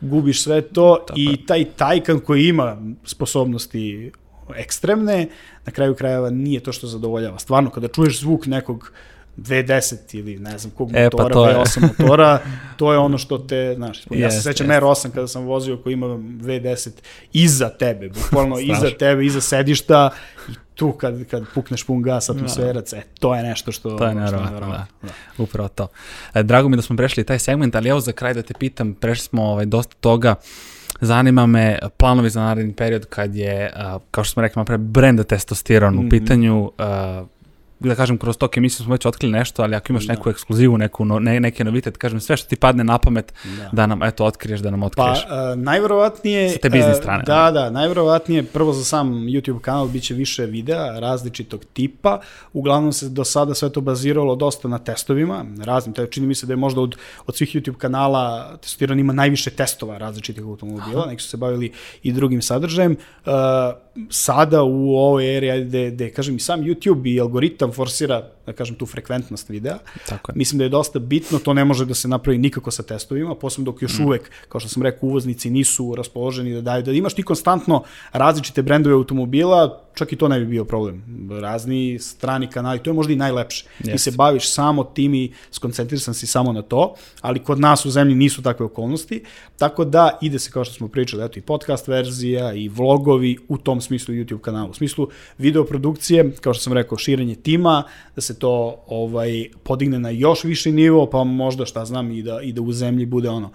gubiš 0.00 0.42
sve 0.42 0.60
to 0.60 1.04
Tako 1.06 1.20
i 1.20 1.46
taj 1.46 1.64
tajkan 1.64 2.20
koji 2.20 2.48
ima 2.48 2.76
sposobnosti 3.04 4.12
ekstremne, 4.56 5.28
na 5.66 5.72
kraju 5.72 5.94
krajeva 5.94 6.30
nije 6.30 6.60
to 6.60 6.72
što 6.72 6.86
zadovoljava. 6.86 7.38
Stvarno, 7.38 7.70
kada 7.70 7.88
čuješ 7.88 8.20
zvuk 8.20 8.46
nekog 8.46 8.92
V10 9.38 10.16
ili 10.18 10.38
ne 10.38 10.58
znam 10.58 10.70
kog 10.70 10.90
e, 10.94 11.04
motora, 11.04 11.34
pa 11.34 11.40
V8 11.40 11.88
motora, 11.98 12.40
to 12.78 12.92
je 12.92 12.98
ono 12.98 13.18
što 13.18 13.38
te, 13.38 13.74
znaš, 13.76 14.04
yes, 14.04 14.18
ja 14.18 14.30
se 14.30 14.42
sećam 14.42 14.66
yes. 14.66 14.80
R8 14.80 15.10
kada 15.10 15.28
sam 15.28 15.44
vozio 15.44 15.76
koji 15.76 15.92
ima 15.92 16.06
V10 16.06 16.90
iza 17.32 17.68
tebe, 17.68 18.08
bukvalno 18.08 18.58
iza 18.74 18.90
tebe, 18.98 19.26
iza 19.26 19.40
sedišta 19.40 20.10
i 20.48 20.52
tu 20.74 20.92
kad, 20.92 21.24
kad 21.24 21.44
pukneš 21.54 21.84
pun 21.84 22.02
gas 22.02 22.30
atmosferac, 22.30 22.92
e, 22.92 23.02
to 23.20 23.34
je 23.34 23.42
nešto 23.42 23.72
što... 23.72 23.90
To 23.90 24.06
je 24.06 24.14
naravno, 24.14 24.60
da, 24.60 24.86
da. 25.02 25.08
Upravo 25.38 25.68
to. 25.68 25.88
E, 26.34 26.42
drago 26.42 26.68
mi 26.68 26.76
da 26.76 26.82
smo 26.82 26.96
prešli 26.96 27.24
taj 27.24 27.38
segment, 27.38 27.74
ali 27.74 27.88
evo 27.88 28.00
za 28.00 28.12
kraj 28.12 28.34
da 28.34 28.42
te 28.42 28.54
pitam, 28.54 28.94
prešli 28.94 29.24
smo 29.24 29.42
ovaj, 29.42 29.66
dosta 29.66 29.94
toga, 30.00 30.34
zanima 31.00 31.46
me 31.46 31.78
planovi 31.96 32.30
za 32.30 32.40
naredni 32.40 32.72
period 32.72 33.06
kad 33.06 33.34
je, 33.34 33.72
kao 34.10 34.24
što 34.24 34.32
smo 34.32 34.42
rekli, 34.42 34.64
pre 34.64 34.78
brenda 34.78 35.24
testosteron 35.24 35.94
mm 35.94 35.96
-hmm. 35.96 36.00
u 36.00 36.02
mhm. 36.02 36.10
pitanju, 36.10 36.72
da 37.80 37.94
kažem, 37.94 38.18
kroz 38.18 38.36
tok 38.36 38.56
emisije 38.56 38.84
smo 38.84 38.94
već 38.94 39.06
otkrili 39.06 39.32
nešto, 39.32 39.62
ali 39.62 39.74
ako 39.74 39.92
imaš 39.92 40.06
da. 40.06 40.12
neku 40.12 40.30
ekskluzivu, 40.30 40.78
neku, 40.78 41.04
no, 41.04 41.18
ne, 41.18 41.40
neke 41.40 41.64
novitet, 41.64 41.96
kažem, 41.96 42.20
sve 42.20 42.36
što 42.36 42.48
ti 42.48 42.56
padne 42.56 42.84
na 42.84 42.98
pamet, 42.98 43.32
da, 43.44 43.68
da 43.72 43.86
nam, 43.86 44.02
eto, 44.02 44.24
otkriješ, 44.24 44.60
da 44.60 44.70
nam 44.70 44.82
otkriješ. 44.82 45.18
Pa, 45.28 45.52
uh, 45.52 45.58
najverovatnije... 45.58 46.50
Sa 46.50 46.58
te 46.58 46.70
biznis 46.70 46.96
e, 46.96 47.00
strane. 47.00 47.18
Uh, 47.18 47.26
da, 47.26 47.50
da, 47.50 47.70
najverovatnije, 47.70 48.42
prvo 48.42 48.72
za 48.72 48.84
sam 48.84 49.12
YouTube 49.12 49.60
kanal 49.60 49.88
biće 49.88 50.14
više 50.14 50.46
videa 50.46 50.98
različitog 50.98 51.64
tipa, 51.72 52.20
uglavnom 52.52 52.92
se 52.92 53.08
do 53.08 53.24
sada 53.24 53.54
sve 53.54 53.72
to 53.72 53.80
baziralo 53.80 54.36
dosta 54.36 54.68
na 54.68 54.78
testovima, 54.78 55.44
raznim, 55.64 55.94
te, 55.94 56.06
čini 56.10 56.26
mi 56.26 56.34
se 56.34 56.46
da 56.46 56.52
je 56.52 56.56
možda 56.56 56.80
od, 56.80 56.96
od 57.26 57.36
svih 57.36 57.56
YouTube 57.56 57.76
kanala 57.76 58.56
testirano 58.62 59.00
ima 59.00 59.12
najviše 59.12 59.50
testova 59.50 59.98
različitih 59.98 60.44
automobila, 60.44 61.06
neki 61.06 61.22
su 61.22 61.28
se 61.28 61.36
bavili 61.36 61.72
i 62.02 62.12
drugim 62.12 62.42
sadržajem. 62.42 62.96
Uh, 63.26 63.32
sada 64.10 64.62
u 64.62 64.96
ovoj 64.96 65.36
eri, 65.36 65.64
gde, 65.64 65.90
gde, 65.90 66.10
kažem, 66.10 66.36
i 66.36 66.40
sam 66.40 66.60
YouTube 66.60 67.14
i 67.14 67.20
algoritam 67.20 67.72
forsira, 67.72 68.30
da 68.46 68.52
kažem, 68.52 68.76
tu 68.76 68.86
frekventnost 68.86 69.48
videa. 69.48 69.78
Tako 70.08 70.32
je. 70.32 70.36
Mislim 70.36 70.58
da 70.58 70.64
je 70.64 70.68
dosta 70.70 70.98
bitno, 70.98 71.38
to 71.38 71.54
ne 71.54 71.64
može 71.64 71.86
da 71.86 71.94
se 71.94 72.08
napravi 72.08 72.38
nikako 72.38 72.70
sa 72.70 72.82
testovima, 72.82 73.34
posebno 73.34 73.72
dok 73.72 73.82
još 73.82 73.98
mm. 73.98 74.04
uvek, 74.04 74.30
kao 74.48 74.60
što 74.60 74.68
sam 74.68 74.82
rekao, 74.82 75.08
uvoznici 75.08 75.50
nisu 75.50 75.94
raspoloženi 75.94 76.54
da 76.54 76.60
daju, 76.60 76.82
da 76.82 76.92
imaš 76.92 77.14
ti 77.14 77.22
konstantno 77.22 77.82
različite 78.12 78.62
brendove 78.62 78.94
automobila, 78.94 79.82
čak 79.98 80.12
i 80.12 80.16
to 80.16 80.28
ne 80.28 80.40
bi 80.40 80.46
bio 80.46 80.64
problem. 80.64 81.02
Razni 81.40 81.98
strani 81.98 82.46
kanali, 82.46 82.78
to 82.78 82.90
je 82.90 82.94
možda 82.94 83.12
i 83.12 83.16
najlepše. 83.16 83.64
Yes. 83.80 83.92
Ti 83.92 83.98
se 83.98 84.10
baviš 84.10 84.50
samo 84.50 84.84
tim 84.84 85.14
i 85.14 85.32
skoncentrisan 85.50 86.14
si 86.14 86.26
samo 86.26 86.52
na 86.52 86.62
to, 86.62 86.94
ali 87.20 87.38
kod 87.38 87.60
nas 87.60 87.86
u 87.86 87.90
zemlji 87.90 88.14
nisu 88.14 88.42
takve 88.42 88.66
okolnosti, 88.66 89.22
tako 89.58 89.84
da 89.84 90.18
ide 90.22 90.38
se, 90.38 90.50
kao 90.50 90.64
što 90.64 90.74
smo 90.74 90.88
pričali, 90.88 91.24
eto 91.24 91.38
i 91.38 91.42
podcast 91.42 91.88
verzija 91.88 92.52
i 92.52 92.68
vlogovi 92.68 93.38
u 93.48 93.58
tom 93.58 93.80
smislu 93.80 94.14
YouTube 94.14 94.40
kanalu. 94.40 94.70
U 94.70 94.74
smislu 94.74 95.08
videoprodukcije, 95.38 96.32
kao 96.40 96.54
što 96.54 96.62
sam 96.62 96.72
rekao, 96.72 96.98
širenje 96.98 97.34
tima, 97.34 97.82
da 98.14 98.20
se 98.20 98.38
to 98.38 98.84
ovaj 98.86 99.48
podigne 99.62 99.98
na 99.98 100.10
još 100.10 100.44
viši 100.44 100.72
nivo, 100.72 101.06
pa 101.06 101.24
možda 101.24 101.66
šta 101.66 101.84
znam 101.84 102.10
i 102.10 102.22
da, 102.22 102.40
i 102.42 102.52
da 102.52 102.62
u 102.62 102.72
zemlji 102.72 103.06
bude 103.06 103.28
ono 103.28 103.50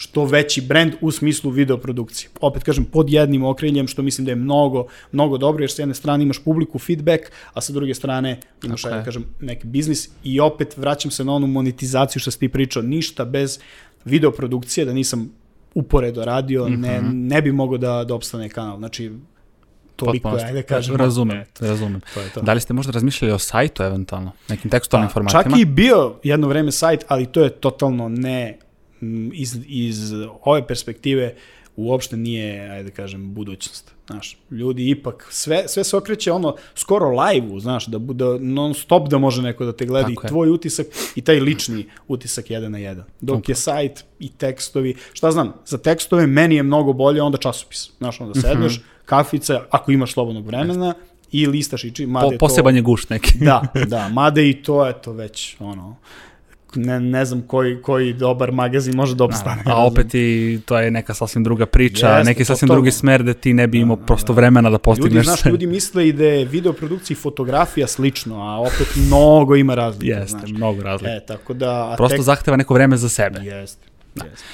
što 0.00 0.24
veći 0.24 0.60
brend 0.60 0.94
u 1.00 1.10
smislu 1.10 1.50
videoprodukcije. 1.50 2.30
Opet 2.40 2.62
kažem, 2.62 2.84
pod 2.84 3.10
jednim 3.10 3.44
okriljem, 3.44 3.88
što 3.88 4.02
mislim 4.02 4.24
da 4.24 4.30
je 4.30 4.36
mnogo, 4.36 4.86
mnogo 5.12 5.38
dobro, 5.38 5.62
jer 5.62 5.70
s 5.70 5.78
jedne 5.78 5.94
strane 5.94 6.24
imaš 6.24 6.38
publiku 6.44 6.78
feedback, 6.78 7.22
a 7.52 7.60
sa 7.60 7.72
druge 7.72 7.94
strane 7.94 8.40
imaš, 8.64 8.82
okay. 8.82 8.90
da 8.90 9.04
kažem, 9.04 9.24
neki 9.40 9.66
biznis 9.66 10.08
i 10.24 10.40
opet 10.40 10.76
vraćam 10.76 11.10
se 11.10 11.24
na 11.24 11.32
onu 11.32 11.46
monetizaciju 11.46 12.20
što 12.20 12.30
si 12.30 12.38
ti 12.38 12.48
pričao, 12.48 12.82
ništa 12.82 13.24
bez 13.24 13.58
videoprodukcije, 14.04 14.84
da 14.84 14.92
nisam 14.92 15.30
uporedo 15.74 16.24
radio, 16.24 16.68
mm 16.68 16.72
-hmm. 16.72 16.80
ne, 16.80 17.00
mhm. 17.00 17.26
ne 17.26 17.42
bi 17.42 17.52
mogao 17.52 17.78
da, 17.78 18.04
da 18.04 18.14
opstane 18.14 18.48
kanal. 18.48 18.78
Znači, 18.78 19.12
toliko, 19.96 20.30
Potpuno, 20.30 20.48
ajde 20.48 20.62
kažem. 20.62 20.96
Razumem, 20.96 21.44
razumem. 21.60 22.00
To 22.14 22.20
je 22.20 22.30
to. 22.30 22.40
Da 22.40 22.52
li 22.52 22.60
ste 22.60 22.74
možda 22.74 22.92
razmišljali 22.92 23.32
o 23.32 23.38
sajtu 23.38 23.82
eventualno, 23.82 24.32
nekim 24.48 24.70
tekstualnim 24.70 25.08
pa, 25.08 25.12
formatima? 25.12 25.42
Čak 25.42 25.60
i 25.60 25.64
bio 25.64 26.14
jedno 26.22 26.48
vreme 26.48 26.72
sajt, 26.72 27.04
ali 27.08 27.26
to 27.26 27.42
je 27.42 27.50
totalno 27.50 28.08
ne 28.08 28.58
iz, 29.32 29.58
iz 29.66 30.12
ove 30.42 30.66
perspektive 30.66 31.34
uopšte 31.76 32.16
nije, 32.16 32.70
ajde 32.70 32.90
da 32.90 32.90
kažem, 32.90 33.34
budućnost. 33.34 33.94
Znaš, 34.06 34.38
ljudi 34.50 34.90
ipak, 34.90 35.28
sve, 35.30 35.68
sve 35.68 35.84
se 35.84 35.96
okreće 35.96 36.32
ono, 36.32 36.56
skoro 36.74 37.20
live-u, 37.20 37.60
znaš, 37.60 37.86
da 37.86 37.98
bude 37.98 38.24
non 38.40 38.74
stop 38.74 39.08
da 39.08 39.18
može 39.18 39.42
neko 39.42 39.64
da 39.64 39.72
te 39.72 39.86
gleda 39.86 40.08
Tako 40.08 40.26
i 40.26 40.28
tvoj 40.28 40.48
je. 40.48 40.52
utisak 40.52 40.86
i 41.16 41.20
taj 41.20 41.40
lični 41.40 41.86
utisak 42.08 42.50
jedan 42.50 42.72
na 42.72 42.78
jedan. 42.78 43.04
Dok 43.20 43.48
je 43.48 43.54
sajt 43.54 44.04
i 44.18 44.28
tekstovi, 44.28 44.94
šta 45.12 45.30
znam, 45.30 45.52
za 45.66 45.78
tekstove 45.78 46.26
meni 46.26 46.54
je 46.54 46.62
mnogo 46.62 46.92
bolje 46.92 47.22
onda 47.22 47.38
časopis. 47.38 47.90
Znaš, 47.98 48.20
onda 48.20 48.38
mhm. 48.38 48.40
sedneš, 48.40 48.78
mm 48.78 48.80
-hmm. 48.80 49.04
kafica, 49.04 49.64
ako 49.70 49.92
imaš 49.92 50.12
slobodnog 50.12 50.46
vremena, 50.46 50.94
i 51.32 51.46
listaš 51.46 51.84
i 51.84 51.90
či, 51.90 52.06
made 52.06 52.36
po, 52.38 52.46
poseban 52.46 52.76
je 52.76 52.82
gušt 52.82 53.10
neki. 53.10 53.38
da, 53.38 53.62
da, 53.86 54.08
made 54.08 54.48
i 54.48 54.62
to, 54.62 54.88
eto, 54.88 55.12
već, 55.12 55.56
ono, 55.58 55.96
ne, 56.74 57.00
ne 57.00 57.24
znam 57.24 57.42
koji, 57.42 57.82
koji 57.82 58.12
dobar 58.12 58.52
magazin 58.52 58.96
može 58.96 59.14
da 59.14 59.24
obstane. 59.24 59.62
A, 59.66 59.72
a 59.72 59.86
opet 59.86 60.14
i 60.14 60.60
to 60.64 60.78
je 60.78 60.90
neka 60.90 61.14
sasvim 61.14 61.44
druga 61.44 61.66
priča, 61.66 62.08
Jeste, 62.08 62.24
neki 62.24 62.44
sasvim 62.44 62.68
to, 62.68 62.74
drugi 62.74 62.90
smer 62.90 63.22
da 63.22 63.34
ti 63.34 63.54
ne 63.54 63.66
bi 63.66 63.78
imao 63.78 63.96
da, 63.96 64.04
prosto 64.04 64.32
da. 64.32 64.36
vremena 64.36 64.70
da 64.70 64.78
postigneš 64.78 65.14
ljudi, 65.14 65.24
znaš, 65.24 65.44
ljudi 65.44 65.66
misle 65.66 66.08
i 66.08 66.12
da 66.12 66.24
je 66.24 66.44
videoprodukcija 66.44 67.14
i 67.14 67.20
fotografija 67.20 67.86
slično, 67.86 68.42
a 68.42 68.60
opet 68.60 68.96
mnogo 69.06 69.56
ima 69.56 69.74
razlika. 69.74 70.18
Jeste, 70.18 70.38
znaš. 70.38 70.50
mnogo 70.50 70.82
razlika. 70.82 71.12
E, 71.12 71.20
tako 71.26 71.54
da... 71.54 71.94
Prosto 71.96 72.16
tek... 72.16 72.24
zahteva 72.24 72.56
neko 72.56 72.74
vreme 72.74 72.96
za 72.96 73.08
sebe. 73.08 73.40
Jeste, 73.40 73.86
da. 74.14 74.24
jeste. 74.24 74.44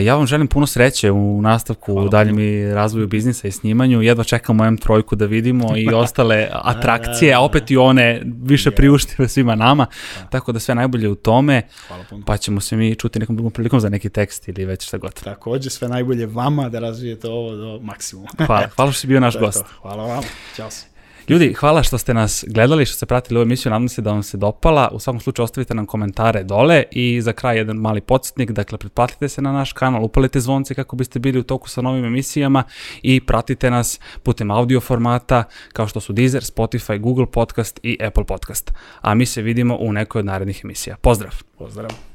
Ja 0.00 0.14
vam 0.14 0.26
želim 0.26 0.46
puno 0.46 0.66
sreće 0.66 1.10
u 1.10 1.42
nastavku, 1.42 1.92
Hvala 1.92 2.06
u 2.06 2.08
daljem 2.08 2.38
i 2.38 2.74
razvoju 2.74 3.06
biznisa 3.06 3.48
i 3.48 3.52
snimanju. 3.52 4.02
Jedva 4.02 4.24
čekamo 4.24 4.64
M3 4.64 5.14
da 5.14 5.26
vidimo 5.26 5.76
i 5.76 5.88
ostale 6.04 6.48
atrakcije, 6.52 7.34
a 7.34 7.40
opet 7.40 7.70
i 7.70 7.76
one 7.76 8.22
više 8.42 8.70
priuštive 8.70 9.28
svima 9.28 9.54
nama. 9.54 9.86
Da. 10.20 10.26
Tako 10.26 10.52
da 10.52 10.60
sve 10.60 10.74
najbolje 10.74 11.08
u 11.08 11.14
tome. 11.14 11.62
Hvala 11.88 12.04
puno. 12.10 12.24
Pa 12.26 12.36
ćemo 12.36 12.60
se 12.60 12.76
mi 12.76 12.94
čuti 12.94 13.18
nekom 13.18 13.36
drugom 13.36 13.52
prilikom 13.52 13.80
za 13.80 13.88
neki 13.88 14.08
tekst 14.08 14.48
ili 14.48 14.64
već 14.64 14.86
šta 14.86 14.98
god. 14.98 15.14
Takođe 15.22 15.70
sve 15.70 15.88
najbolje 15.88 16.26
vama 16.26 16.68
da 16.68 16.78
razvijete 16.78 17.28
ovo 17.28 17.56
do 17.56 17.80
maksimuma. 17.82 18.28
Hvala, 18.46 18.68
hvala 18.76 18.92
što 18.92 19.00
si 19.00 19.06
bio 19.06 19.20
naš 19.20 19.38
gost. 19.44 19.64
Hvala 19.82 20.06
vam. 20.06 20.22
Ćao 20.56 20.70
se. 20.70 20.91
Ljudi, 21.28 21.52
hvala 21.52 21.82
što 21.82 21.98
ste 21.98 22.14
nas 22.14 22.44
gledali, 22.48 22.86
što 22.86 22.96
ste 22.96 23.06
pratili 23.06 23.38
ovu 23.38 23.42
emisiju, 23.42 23.70
nadam 23.70 23.88
se 23.88 24.02
da 24.02 24.12
vam 24.12 24.22
se 24.22 24.36
dopala. 24.36 24.88
U 24.92 24.98
svakom 24.98 25.20
slučaju 25.20 25.44
ostavite 25.44 25.74
nam 25.74 25.86
komentare 25.86 26.44
dole 26.44 26.82
i 26.90 27.20
za 27.20 27.32
kraj 27.32 27.56
jedan 27.56 27.76
mali 27.76 28.00
podsjetnik, 28.00 28.50
dakle 28.50 28.78
pretplatite 28.78 29.28
se 29.28 29.42
na 29.42 29.52
naš 29.52 29.72
kanal, 29.72 30.04
upalite 30.04 30.40
zvonce 30.40 30.74
kako 30.74 30.96
biste 30.96 31.18
bili 31.18 31.38
u 31.38 31.42
toku 31.42 31.68
sa 31.68 31.82
novim 31.82 32.04
emisijama 32.04 32.64
i 33.02 33.20
pratite 33.20 33.70
nas 33.70 34.00
putem 34.22 34.50
audio 34.50 34.80
formata 34.80 35.44
kao 35.72 35.88
što 35.88 36.00
su 36.00 36.12
Deezer, 36.12 36.42
Spotify, 36.42 37.00
Google 37.00 37.26
Podcast 37.26 37.80
i 37.82 37.98
Apple 38.06 38.24
Podcast. 38.24 38.72
A 39.00 39.14
mi 39.14 39.26
se 39.26 39.42
vidimo 39.42 39.76
u 39.80 39.92
nekoj 39.92 40.18
od 40.18 40.26
narednih 40.26 40.60
emisija. 40.64 40.96
Pozdrav! 40.96 41.32
Pozdrav! 41.58 42.11